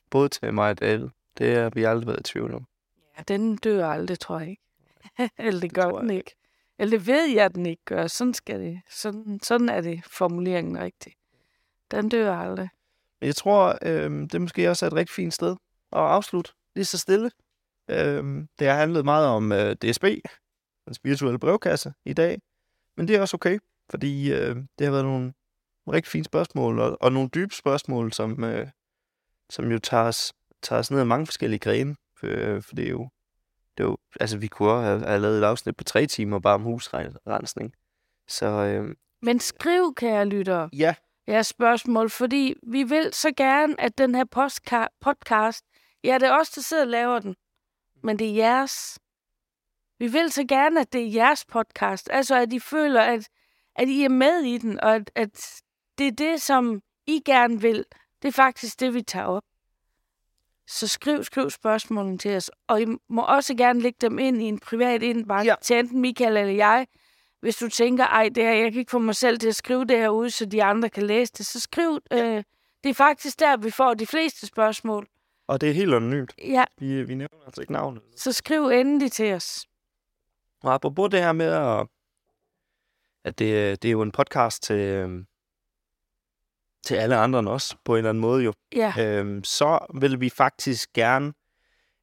Både 0.10 0.30
til 0.30 0.54
mig 0.54 0.70
og 0.70 0.80
David. 0.80 1.10
Det 1.38 1.56
har 1.56 1.70
vi 1.70 1.84
aldrig 1.84 2.08
været 2.08 2.20
i 2.20 2.24
tvivl 2.24 2.54
om. 2.54 2.68
Ja, 3.18 3.24
den 3.24 3.56
dør 3.56 3.90
aldrig, 3.90 4.20
tror 4.20 4.40
jeg 4.40 4.50
ikke. 4.50 4.62
Eller 5.38 5.62
det 5.62 5.74
gør 5.74 5.82
tror 5.82 6.00
den 6.00 6.10
ikke. 6.10 6.36
Eller 6.80 6.98
det 6.98 7.08
ved 7.08 7.26
jeg, 7.26 7.46
at 7.46 7.56
den 7.56 7.66
ikke 7.66 7.86
gør. 7.86 8.08
Sådan, 8.08 8.34
skal 8.34 8.60
det. 8.60 8.82
Sådan, 8.90 9.40
sådan 9.44 9.70
er 9.70 9.82
det 9.82 10.02
formuleringen 10.06 10.80
rigtigt. 10.80 11.16
Den 11.92 12.10
dør 12.10 12.36
aldrig. 12.36 12.70
Jeg 13.22 13.36
tror, 13.36 13.78
øh, 13.82 14.12
det 14.32 14.42
måske 14.42 14.70
også 14.70 14.86
er 14.86 14.90
et 14.90 14.96
rigtig 14.96 15.14
fint 15.16 15.34
sted 15.34 15.52
at 15.92 16.00
afslutte 16.00 16.52
lige 16.76 16.86
så 16.86 16.98
stille. 16.98 17.32
Øh, 17.90 18.46
det 18.60 18.68
har 18.68 18.74
handlet 18.74 19.06
meget 19.06 19.28
om 19.28 19.52
øh, 19.52 19.76
DSB, 19.76 20.04
den 20.86 20.94
spirituelle 20.94 21.40
brevkasse 21.40 21.94
i 22.06 22.14
dag. 22.14 22.42
Men 22.98 23.08
det 23.08 23.16
er 23.16 23.22
også 23.22 23.38
okay, 23.38 23.60
fordi 23.90 24.34
øh, 24.34 24.56
det 24.56 24.86
har 24.86 24.92
været 24.92 25.06
nogle 25.06 25.34
rigtig 25.88 26.12
fine 26.12 26.26
spørgsmål, 26.26 26.80
og, 26.80 26.98
og 27.02 27.12
nogle 27.12 27.30
dybe 27.30 27.54
spørgsmål, 27.54 28.14
som, 28.14 28.44
øh, 28.44 28.68
som 29.50 29.72
jo 29.72 29.80
tager 29.80 30.04
os, 30.04 30.34
tager 30.62 30.80
os 30.80 30.92
ned 30.92 31.00
af 31.00 31.06
mange 31.06 31.26
forskellige 31.26 31.60
grene. 31.60 31.96
For, 32.20 32.28
for 32.62 32.76
det 32.76 32.86
er 32.86 32.90
jo, 32.90 33.10
det 33.78 33.84
er 33.84 33.88
jo, 33.88 33.98
altså 34.20 34.38
vi 34.38 34.48
kunne 34.48 34.84
have, 34.84 35.06
have 35.06 35.20
lavet 35.20 35.40
et 35.40 35.44
afsnit 35.44 35.78
på 35.78 35.84
tre 35.84 36.08
timer 36.08 36.40
bare 36.40 36.56
om 36.56 36.62
husrensning. 36.62 37.74
Så 38.28 38.46
øh, 38.46 38.96
Men 39.22 39.40
skriv, 39.40 39.94
kære 39.96 40.26
lyttere, 40.26 40.70
ja, 40.74 40.96
jeres 41.28 41.48
spørgsmål, 41.48 42.10
fordi 42.10 42.54
vi 42.64 42.84
vil 42.84 43.14
så 43.14 43.32
gerne, 43.38 43.82
at 43.82 43.98
den 43.98 44.16
her 44.16 44.26
podcast, 45.02 45.66
ja, 46.04 46.18
det 46.20 46.28
er 46.28 46.40
os, 46.40 46.50
der 46.50 46.62
sidder 46.62 46.84
og 46.84 46.90
laver 46.90 47.20
den, 47.20 47.36
men 48.04 48.20
det 48.20 48.30
er 48.30 48.34
jeres. 48.34 49.00
Vi 50.00 50.08
vil 50.08 50.32
så 50.32 50.46
gerne, 50.48 50.82
at 50.82 50.94
det 50.94 51.02
er 51.02 51.12
jeres 51.12 51.46
podcast, 51.46 52.10
altså 52.12 52.36
at 52.36 52.54
I 52.54 52.60
føler, 52.60 53.02
at, 53.02 53.30
at 53.76 53.88
I 53.88 54.04
er 54.04 54.10
med 54.10 54.44
i 54.44 54.58
den, 54.58 54.80
og 54.80 54.96
at, 54.96 55.12
at 55.16 55.62
det 55.98 56.08
er 56.08 56.12
det, 56.12 56.42
som 56.42 56.82
I 57.08 57.22
gerne 57.26 57.62
vil. 57.62 57.86
Det 58.22 58.28
er 58.28 58.32
faktisk 58.32 58.80
det, 58.80 58.94
vi 58.94 59.02
tager 59.02 59.26
op. 59.26 59.44
Så 60.68 60.88
skriv, 60.88 61.24
skriv 61.24 61.50
spørgsmålene 61.50 62.18
til 62.18 62.36
os, 62.36 62.52
og 62.68 62.82
I 62.82 62.86
må 63.10 63.22
også 63.22 63.56
gerne 63.56 63.82
lægge 63.82 63.98
dem 64.02 64.20
ind 64.20 64.42
i 64.42 64.46
en 64.46 64.60
privat 64.60 65.04
indbakke 65.04 65.50
Ja. 65.50 65.56
til 65.62 65.80
enten 65.80 66.02
Michael 66.02 66.38
eller 66.38 66.54
jeg, 66.54 66.88
hvis 67.40 67.56
du 67.56 67.70
tænker, 67.70 68.04
ej, 68.06 68.30
det 68.36 68.44
her, 68.44 68.52
jeg 68.54 68.72
kan 68.72 68.80
ikke 68.80 68.92
få 68.92 69.00
mig 69.00 69.16
selv 69.16 69.40
til 69.40 69.48
at 69.48 69.56
skrive 69.56 69.86
det 69.86 69.98
her 69.98 70.10
ud, 70.10 70.30
så 70.30 70.46
de 70.46 70.64
andre 70.64 70.90
kan 70.90 71.04
læse 71.04 71.34
det, 71.38 71.46
så 71.46 71.60
skriv. 71.60 72.00
Øh, 72.12 72.44
det 72.84 72.90
er 72.90 72.94
faktisk 72.94 73.40
der, 73.40 73.58
vi 73.58 73.72
får 73.72 73.94
de 73.94 74.06
fleste 74.08 74.48
spørgsmål. 74.48 75.08
og 75.48 75.62
det 75.62 75.70
er 75.70 75.74
helt 75.74 75.94
anonymt. 75.94 76.34
Ja, 76.38 76.64
Vi, 76.80 77.04
vi 77.04 77.16
nævner 77.16 77.46
altså 77.46 77.62
ikke 77.62 77.74
navnet. 77.74 78.02
så 78.16 78.32
skriv 78.32 78.68
endelig 78.68 79.12
til 79.12 79.34
os. 79.34 79.66
Og 80.64 80.74
apropos 80.74 81.10
det 81.12 81.20
her 81.20 81.32
med, 81.32 81.46
at, 81.52 81.88
at 83.24 83.40
det, 83.40 83.82
det 83.82 83.88
er 83.88 83.92
jo 83.92 84.02
en 84.02 84.12
podcast 84.12 84.64
til, 84.64 84.76
øhm, 84.76 85.26
til 86.86 86.96
alle 86.96 87.16
andre 87.16 87.40
end 87.40 87.48
os, 87.48 87.76
på 87.86 87.94
en 87.94 87.98
eller 87.98 88.10
anden 88.10 88.22
måde 88.22 88.44
jo, 88.44 88.54
Ja, 88.76 88.94
øhm, 89.00 89.44
så 89.44 89.80
vil 90.00 90.20
vi 90.22 90.30
faktisk 90.30 90.94
gerne 90.94 91.34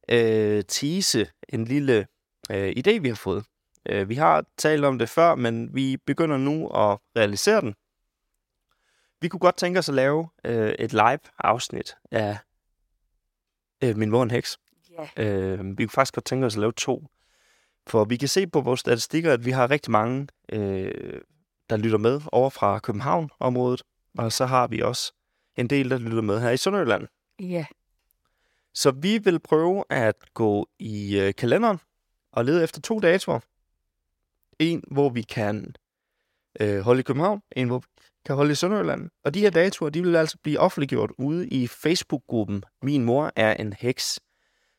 øh, 0.09 0.65
tease 0.69 1.27
en 1.49 1.65
lille 1.65 2.07
øh, 2.51 2.73
idé, 2.77 2.99
vi 2.99 3.09
har 3.09 3.15
fået. 3.15 3.45
Øh, 3.89 4.09
vi 4.09 4.15
har 4.15 4.45
talt 4.59 4.85
om 4.85 4.99
det 4.99 5.09
før, 5.09 5.35
men 5.35 5.75
vi 5.75 5.97
begynder 6.07 6.37
nu 6.37 6.69
at 6.69 6.99
realisere 7.17 7.61
den. 7.61 7.75
Vi 9.21 9.29
kunne 9.29 9.41
godt 9.41 9.57
tænke 9.57 9.79
os 9.79 9.89
at 9.89 9.95
lave 9.95 10.29
øh, 10.45 10.73
et 10.79 10.93
live-afsnit 10.93 11.97
af 12.11 12.39
øh, 13.85 13.97
Min 13.97 14.11
mor 14.11 14.23
en 14.23 14.31
heks. 14.31 14.59
ja. 15.17 15.25
Øh, 15.25 15.79
vi 15.79 15.85
kunne 15.85 15.91
faktisk 15.91 16.15
godt 16.15 16.25
tænke 16.25 16.47
os 16.47 16.55
at 16.55 16.61
lave 16.61 16.73
to. 16.73 17.07
For 17.87 18.05
vi 18.05 18.17
kan 18.17 18.29
se 18.29 18.47
på 18.47 18.61
vores 18.61 18.81
statistikker, 18.81 19.33
at 19.33 19.45
vi 19.45 19.51
har 19.51 19.71
rigtig 19.71 19.91
mange, 19.91 20.29
øh, 20.53 21.21
der 21.71 21.77
lytter 21.77 21.99
med 21.99 22.21
over 22.33 22.51
fra 22.51 22.79
København-området. 22.79 23.83
Og 24.19 24.33
så 24.33 24.47
har 24.47 24.67
vi 24.67 24.81
også 24.81 25.13
en 25.57 25.67
del, 25.67 25.91
der 25.91 25.99
lytter 25.99 26.23
med 26.23 26.41
her 26.41 26.51
i 26.51 26.57
Sønderjylland. 26.57 27.09
ja. 27.41 27.67
Så 28.75 28.91
vi 28.91 29.19
vil 29.19 29.39
prøve 29.39 29.85
at 29.91 30.17
gå 30.35 30.69
i 30.79 31.19
øh, 31.19 31.35
kalenderen 31.35 31.79
og 32.33 32.45
lede 32.45 32.65
efter 32.65 32.81
to 32.81 32.99
datoer. 32.99 33.41
En, 34.59 34.85
hvor 34.91 35.09
vi 35.09 35.23
kan 35.23 35.75
øh, 36.61 36.81
holde 36.81 37.01
i 37.01 37.03
København. 37.03 37.43
En, 37.57 37.67
hvor 37.69 37.79
vi 37.79 37.87
kan 38.27 38.37
holde 38.37 38.53
i 38.53 38.55
Sønderjylland. 38.55 39.11
Og 39.25 39.35
de 39.35 39.41
her 39.41 39.51
datoer, 39.51 39.91
de 39.91 40.03
vil 40.03 40.17
altså 40.17 40.39
blive 40.43 40.59
offentliggjort 40.59 41.11
ude 41.19 41.49
i 41.49 41.67
Facebook-gruppen 41.67 42.65
Min 42.83 43.05
mor 43.05 43.33
er 43.37 43.55
en 43.55 43.73
heks. 43.73 44.21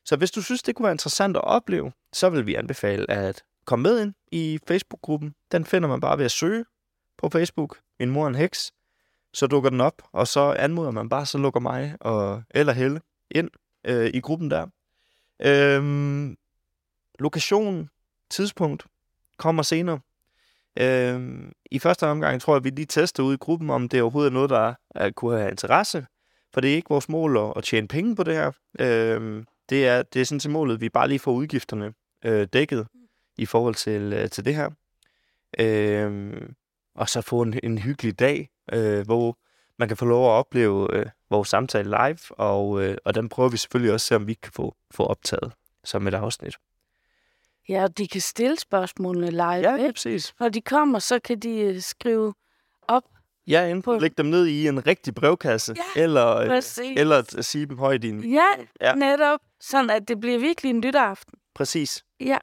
Så 0.04 0.16
hvis 0.16 0.30
du 0.30 0.42
synes, 0.42 0.62
det 0.62 0.74
kunne 0.74 0.84
være 0.84 0.92
interessant 0.92 1.36
at 1.36 1.44
opleve, 1.44 1.92
så 2.12 2.30
vil 2.30 2.46
vi 2.46 2.54
anbefale 2.54 3.10
at 3.10 3.42
komme 3.64 3.82
med 3.82 4.02
ind 4.02 4.14
i 4.32 4.58
Facebook-gruppen. 4.68 5.34
Den 5.52 5.64
finder 5.64 5.88
man 5.88 6.00
bare 6.00 6.18
ved 6.18 6.24
at 6.24 6.30
søge 6.30 6.64
på 7.18 7.28
Facebook. 7.28 7.78
Min 8.00 8.10
mor 8.10 8.24
er 8.24 8.28
en 8.28 8.34
heks. 8.34 8.72
Så 9.34 9.46
dukker 9.46 9.70
den 9.70 9.80
op, 9.80 10.02
og 10.12 10.28
så 10.28 10.40
anmoder 10.58 10.90
man 10.90 11.08
bare, 11.08 11.26
så 11.26 11.38
lukker 11.38 11.60
mig 11.60 11.96
og, 12.00 12.42
eller 12.50 12.72
Helle 12.72 13.00
ind 13.30 13.50
øh, 13.84 14.10
i 14.14 14.20
gruppen 14.20 14.50
der. 14.50 14.66
Øhm, 15.42 16.36
lokation, 17.18 17.90
tidspunkt 18.30 18.86
kommer 19.38 19.62
senere. 19.62 20.00
Øhm, 20.78 21.52
I 21.70 21.78
første 21.78 22.06
omgang 22.06 22.40
tror 22.40 22.54
jeg, 22.54 22.64
vi 22.64 22.70
lige 22.70 22.86
tester 22.86 23.22
ud 23.22 23.34
i 23.34 23.36
gruppen, 23.36 23.70
om 23.70 23.88
det 23.88 24.02
overhovedet 24.02 24.30
er 24.30 24.34
noget, 24.34 24.50
der 24.50 24.74
er, 24.94 25.10
kunne 25.10 25.38
have 25.38 25.50
interesse. 25.50 26.06
For 26.54 26.60
det 26.60 26.70
er 26.70 26.74
ikke 26.74 26.88
vores 26.88 27.08
mål 27.08 27.36
at, 27.36 27.52
at 27.56 27.64
tjene 27.64 27.88
penge 27.88 28.16
på 28.16 28.22
det 28.22 28.34
her. 28.34 28.52
Øhm, 28.78 29.46
det, 29.68 29.86
er, 29.88 30.02
det 30.02 30.20
er 30.20 30.24
sådan 30.24 30.40
til 30.40 30.50
målet, 30.50 30.74
at 30.74 30.80
vi 30.80 30.88
bare 30.88 31.08
lige 31.08 31.18
får 31.18 31.32
udgifterne 31.32 31.94
øh, 32.24 32.48
dækket 32.52 32.86
i 33.36 33.46
forhold 33.46 33.74
til, 33.74 34.12
øh, 34.12 34.30
til 34.30 34.44
det 34.44 34.54
her. 34.54 34.70
Øhm, 35.58 36.54
og 36.94 37.08
så 37.08 37.20
få 37.20 37.42
en, 37.42 37.60
en 37.62 37.78
hyggelig 37.78 38.18
dag, 38.18 38.48
øh, 38.72 39.04
hvor 39.06 39.38
man 39.78 39.88
kan 39.88 39.96
få 39.96 40.04
lov 40.04 40.26
at 40.26 40.30
opleve 40.30 40.94
øh, 40.96 41.06
vores 41.30 41.48
samtale 41.48 41.90
live, 41.90 42.18
og, 42.30 42.82
øh, 42.84 42.96
og 43.04 43.14
den 43.14 43.28
prøver 43.28 43.48
vi 43.48 43.56
selvfølgelig 43.56 43.92
også 43.92 44.04
at 44.04 44.08
se, 44.08 44.16
om 44.16 44.26
vi 44.26 44.34
kan 44.34 44.52
få, 44.52 44.74
få 44.90 45.04
optaget 45.06 45.52
som 45.84 46.06
et 46.08 46.14
afsnit. 46.14 46.54
Ja, 47.68 47.82
og 47.82 47.98
de 47.98 48.08
kan 48.08 48.20
stille 48.20 48.58
spørgsmålene 48.58 49.30
live. 49.30 49.42
Ja, 49.42 49.74
ja 49.74 49.90
præcis. 49.92 50.34
Når 50.40 50.48
de 50.48 50.60
kommer, 50.60 50.98
så 50.98 51.18
kan 51.18 51.38
de 51.38 51.60
øh, 51.60 51.80
skrive 51.80 52.34
op. 52.88 53.02
Ja, 53.46 53.64
enten 53.66 53.82
På- 53.82 53.98
lægge 53.98 54.14
dem 54.18 54.26
ned 54.26 54.46
i 54.46 54.68
en 54.68 54.86
rigtig 54.86 55.14
brevkasse, 55.14 55.74
Ja, 55.96 56.02
eller, 56.02 56.36
øh, 56.36 56.48
Præcis. 56.48 57.00
eller 57.00 57.42
sige 57.42 57.66
dem 57.66 57.78
højt 57.78 58.04
i 58.04 58.08
en... 58.08 58.24
Ja, 58.32 58.46
Ja. 58.80 58.94
netop. 58.94 59.40
Sådan, 59.60 59.90
at 59.90 60.08
det 60.08 60.20
bliver 60.20 60.38
virkelig 60.38 60.70
en 60.70 60.80
lytteraften. 60.80 61.38
Præcis. 61.54 62.04
Ja. 62.20 62.38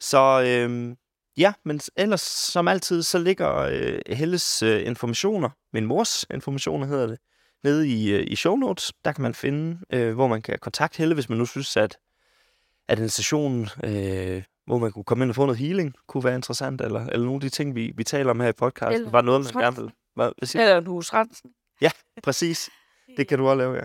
Så 0.00 0.42
øh, 0.46 0.96
ja, 1.38 1.52
men 1.64 1.80
ellers 1.96 2.20
som 2.20 2.68
altid, 2.68 3.02
så 3.02 3.18
ligger 3.18 3.54
øh, 3.56 3.98
Helles 4.06 4.62
øh, 4.62 4.86
informationer, 4.86 5.50
min 5.72 5.86
mors 5.86 6.24
informationer 6.34 6.86
hedder 6.86 7.06
det, 7.06 7.18
nede 7.64 7.88
i, 7.88 8.12
øh, 8.12 8.26
i 8.26 8.36
show 8.36 8.56
notes. 8.56 8.92
Der 9.04 9.12
kan 9.12 9.22
man 9.22 9.34
finde, 9.34 9.80
øh, 9.92 10.14
hvor 10.14 10.26
man 10.26 10.42
kan 10.42 10.58
kontakte 10.60 10.98
Helle, 10.98 11.14
hvis 11.14 11.28
man 11.28 11.38
nu 11.38 11.46
synes, 11.46 11.76
at, 11.76 11.98
at 12.88 12.98
en 12.98 13.08
session, 13.08 13.68
øh, 13.84 14.42
hvor 14.66 14.78
man 14.78 14.92
kunne 14.92 15.04
komme 15.04 15.24
ind 15.24 15.30
og 15.30 15.34
få 15.34 15.46
noget 15.46 15.58
healing, 15.58 15.94
kunne 16.06 16.24
være 16.24 16.34
interessant, 16.34 16.80
eller, 16.80 17.06
eller 17.06 17.24
nogle 17.24 17.36
af 17.36 17.40
de 17.40 17.48
ting, 17.48 17.74
vi, 17.74 17.92
vi 17.96 18.04
taler 18.04 18.30
om 18.30 18.40
her 18.40 18.48
i 18.48 18.52
podcasten, 18.52 18.94
Eller 18.94 19.10
var 19.10 19.22
noget, 19.22 19.54
man 19.54 19.64
gerne 19.64 19.76
vil... 19.76 19.92
Hvad, 20.14 20.32
hvad? 20.38 20.62
Eller 20.62 20.78
en 20.78 20.86
husrensen. 20.86 21.50
Præcis. 22.22 22.70
Det 23.16 23.28
kan 23.28 23.38
du 23.38 23.48
også 23.48 23.58
lave, 23.58 23.74
ja. 23.74 23.84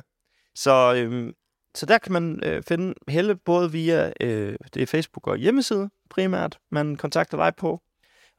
Så, 0.56 0.94
øhm, 0.98 1.34
så 1.76 1.86
der 1.86 1.98
kan 1.98 2.14
man 2.14 2.40
øh, 2.44 2.64
finde 2.64 2.94
Helle 3.08 3.36
både 3.36 3.72
via 3.72 4.14
øh, 4.22 4.56
det 4.74 4.82
er 4.82 4.88
Facebook 4.88 5.28
og 5.28 5.38
hjemmeside 5.38 5.90
primært, 6.10 6.60
man 6.72 6.96
kontakter 6.96 7.38
dig 7.38 7.56
på. 7.56 7.82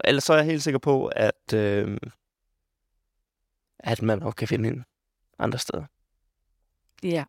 Ellers 0.04 0.24
så 0.24 0.32
er 0.32 0.36
jeg 0.36 0.46
helt 0.46 0.62
sikker 0.62 0.78
på, 0.78 1.06
at, 1.06 1.54
øh, 1.54 1.98
at 3.78 4.02
man 4.02 4.22
også 4.22 4.36
kan 4.36 4.48
finde 4.48 4.68
hende 4.68 4.84
andre 5.38 5.58
steder. 5.58 5.84
Ja. 7.02 7.24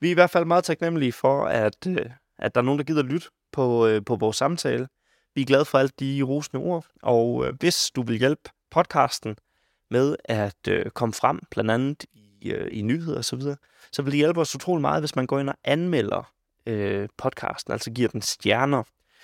Vi 0.00 0.08
er 0.08 0.10
i 0.10 0.14
hvert 0.14 0.30
fald 0.30 0.44
meget 0.44 0.64
taknemmelige 0.64 1.12
for, 1.12 1.44
at, 1.44 1.86
øh, 1.86 2.10
at 2.38 2.54
der 2.54 2.60
er 2.60 2.64
nogen, 2.64 2.78
der 2.78 2.84
gider 2.84 3.02
lytte 3.02 3.28
på, 3.52 3.86
øh, 3.86 4.04
på 4.04 4.16
vores 4.16 4.36
samtale. 4.36 4.88
Vi 5.34 5.40
er 5.40 5.46
glade 5.46 5.64
for 5.64 5.78
alt 5.78 6.00
de 6.00 6.22
rosende 6.22 6.62
ord, 6.64 6.86
og 7.02 7.46
øh, 7.46 7.54
hvis 7.60 7.90
du 7.90 8.02
vil 8.02 8.18
hjælpe 8.18 8.50
podcasten 8.70 9.36
med 9.90 10.16
at 10.24 10.68
øh, 10.68 10.90
komme 10.90 11.12
frem, 11.12 11.40
blandt 11.50 11.70
andet 11.70 12.04
øh, 12.52 12.68
i 12.72 12.82
nyheder 12.82 13.18
osv., 13.18 13.22
så, 13.22 13.36
videre, 13.36 13.56
så 13.92 14.02
vil 14.02 14.12
det 14.12 14.18
hjælpe 14.18 14.40
os 14.40 14.54
utrolig 14.54 14.80
meget, 14.80 15.02
hvis 15.02 15.16
man 15.16 15.26
går 15.26 15.38
ind 15.38 15.48
og 15.48 15.56
anmelder 15.64 16.32
øh, 16.66 17.08
podcasten, 17.18 17.72
altså 17.72 17.90
giver 17.90 18.08
den 18.08 18.22
stjerner. 18.22 18.82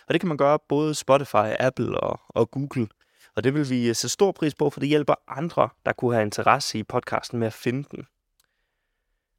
Og 0.08 0.12
det 0.14 0.20
kan 0.20 0.28
man 0.28 0.36
gøre 0.36 0.58
både 0.68 0.94
Spotify, 0.94 1.54
Apple 1.58 2.00
og, 2.00 2.20
og 2.28 2.50
Google. 2.50 2.88
Og 3.36 3.44
det 3.44 3.54
vil 3.54 3.70
vi 3.70 3.88
øh, 3.88 3.94
sætte 3.94 4.12
stor 4.12 4.32
pris 4.32 4.54
på, 4.54 4.70
for 4.70 4.80
det 4.80 4.88
hjælper 4.88 5.14
andre, 5.28 5.68
der 5.86 5.92
kunne 5.92 6.14
have 6.14 6.24
interesse 6.24 6.78
i 6.78 6.82
podcasten 6.82 7.38
med 7.38 7.46
at 7.46 7.52
finde 7.52 7.88
den. 7.90 8.06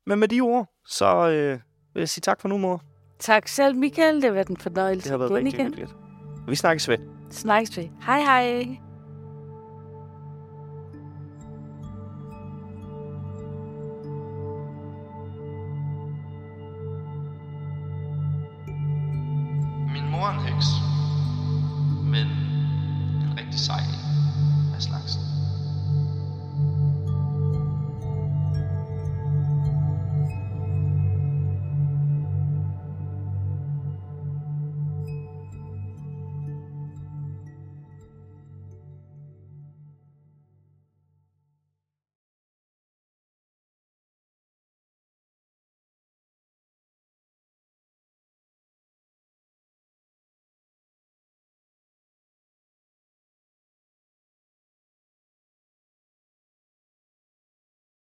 Men 0.06 0.20
med 0.20 0.28
de 0.28 0.42
ord, 0.42 0.68
så 0.86 1.30
øh, 1.30 1.60
vil 1.94 2.02
jeg 2.02 2.10
sige 2.10 2.22
tak 2.22 2.42
for 2.42 2.48
nu, 2.48 2.58
mor. 2.58 2.84
Tak 3.20 3.48
selv, 3.48 3.76
Michael. 3.76 4.16
Det 4.16 4.24
har 4.24 4.32
været 4.32 4.48
en 4.48 4.58
fornøjelse. 4.58 5.04
Det 5.04 5.12
har 5.12 5.18
været 5.18 5.30
igen 5.30 5.38
rigtig 5.38 5.54
igen. 5.54 5.66
hyggeligt. 5.66 5.96
Vi 6.48 6.56
snakkes 6.56 6.90
ved. 6.90 6.98
Snakkes 7.30 7.78
vi. 7.78 7.92
Hej 8.06 8.20
hej. 8.20 8.91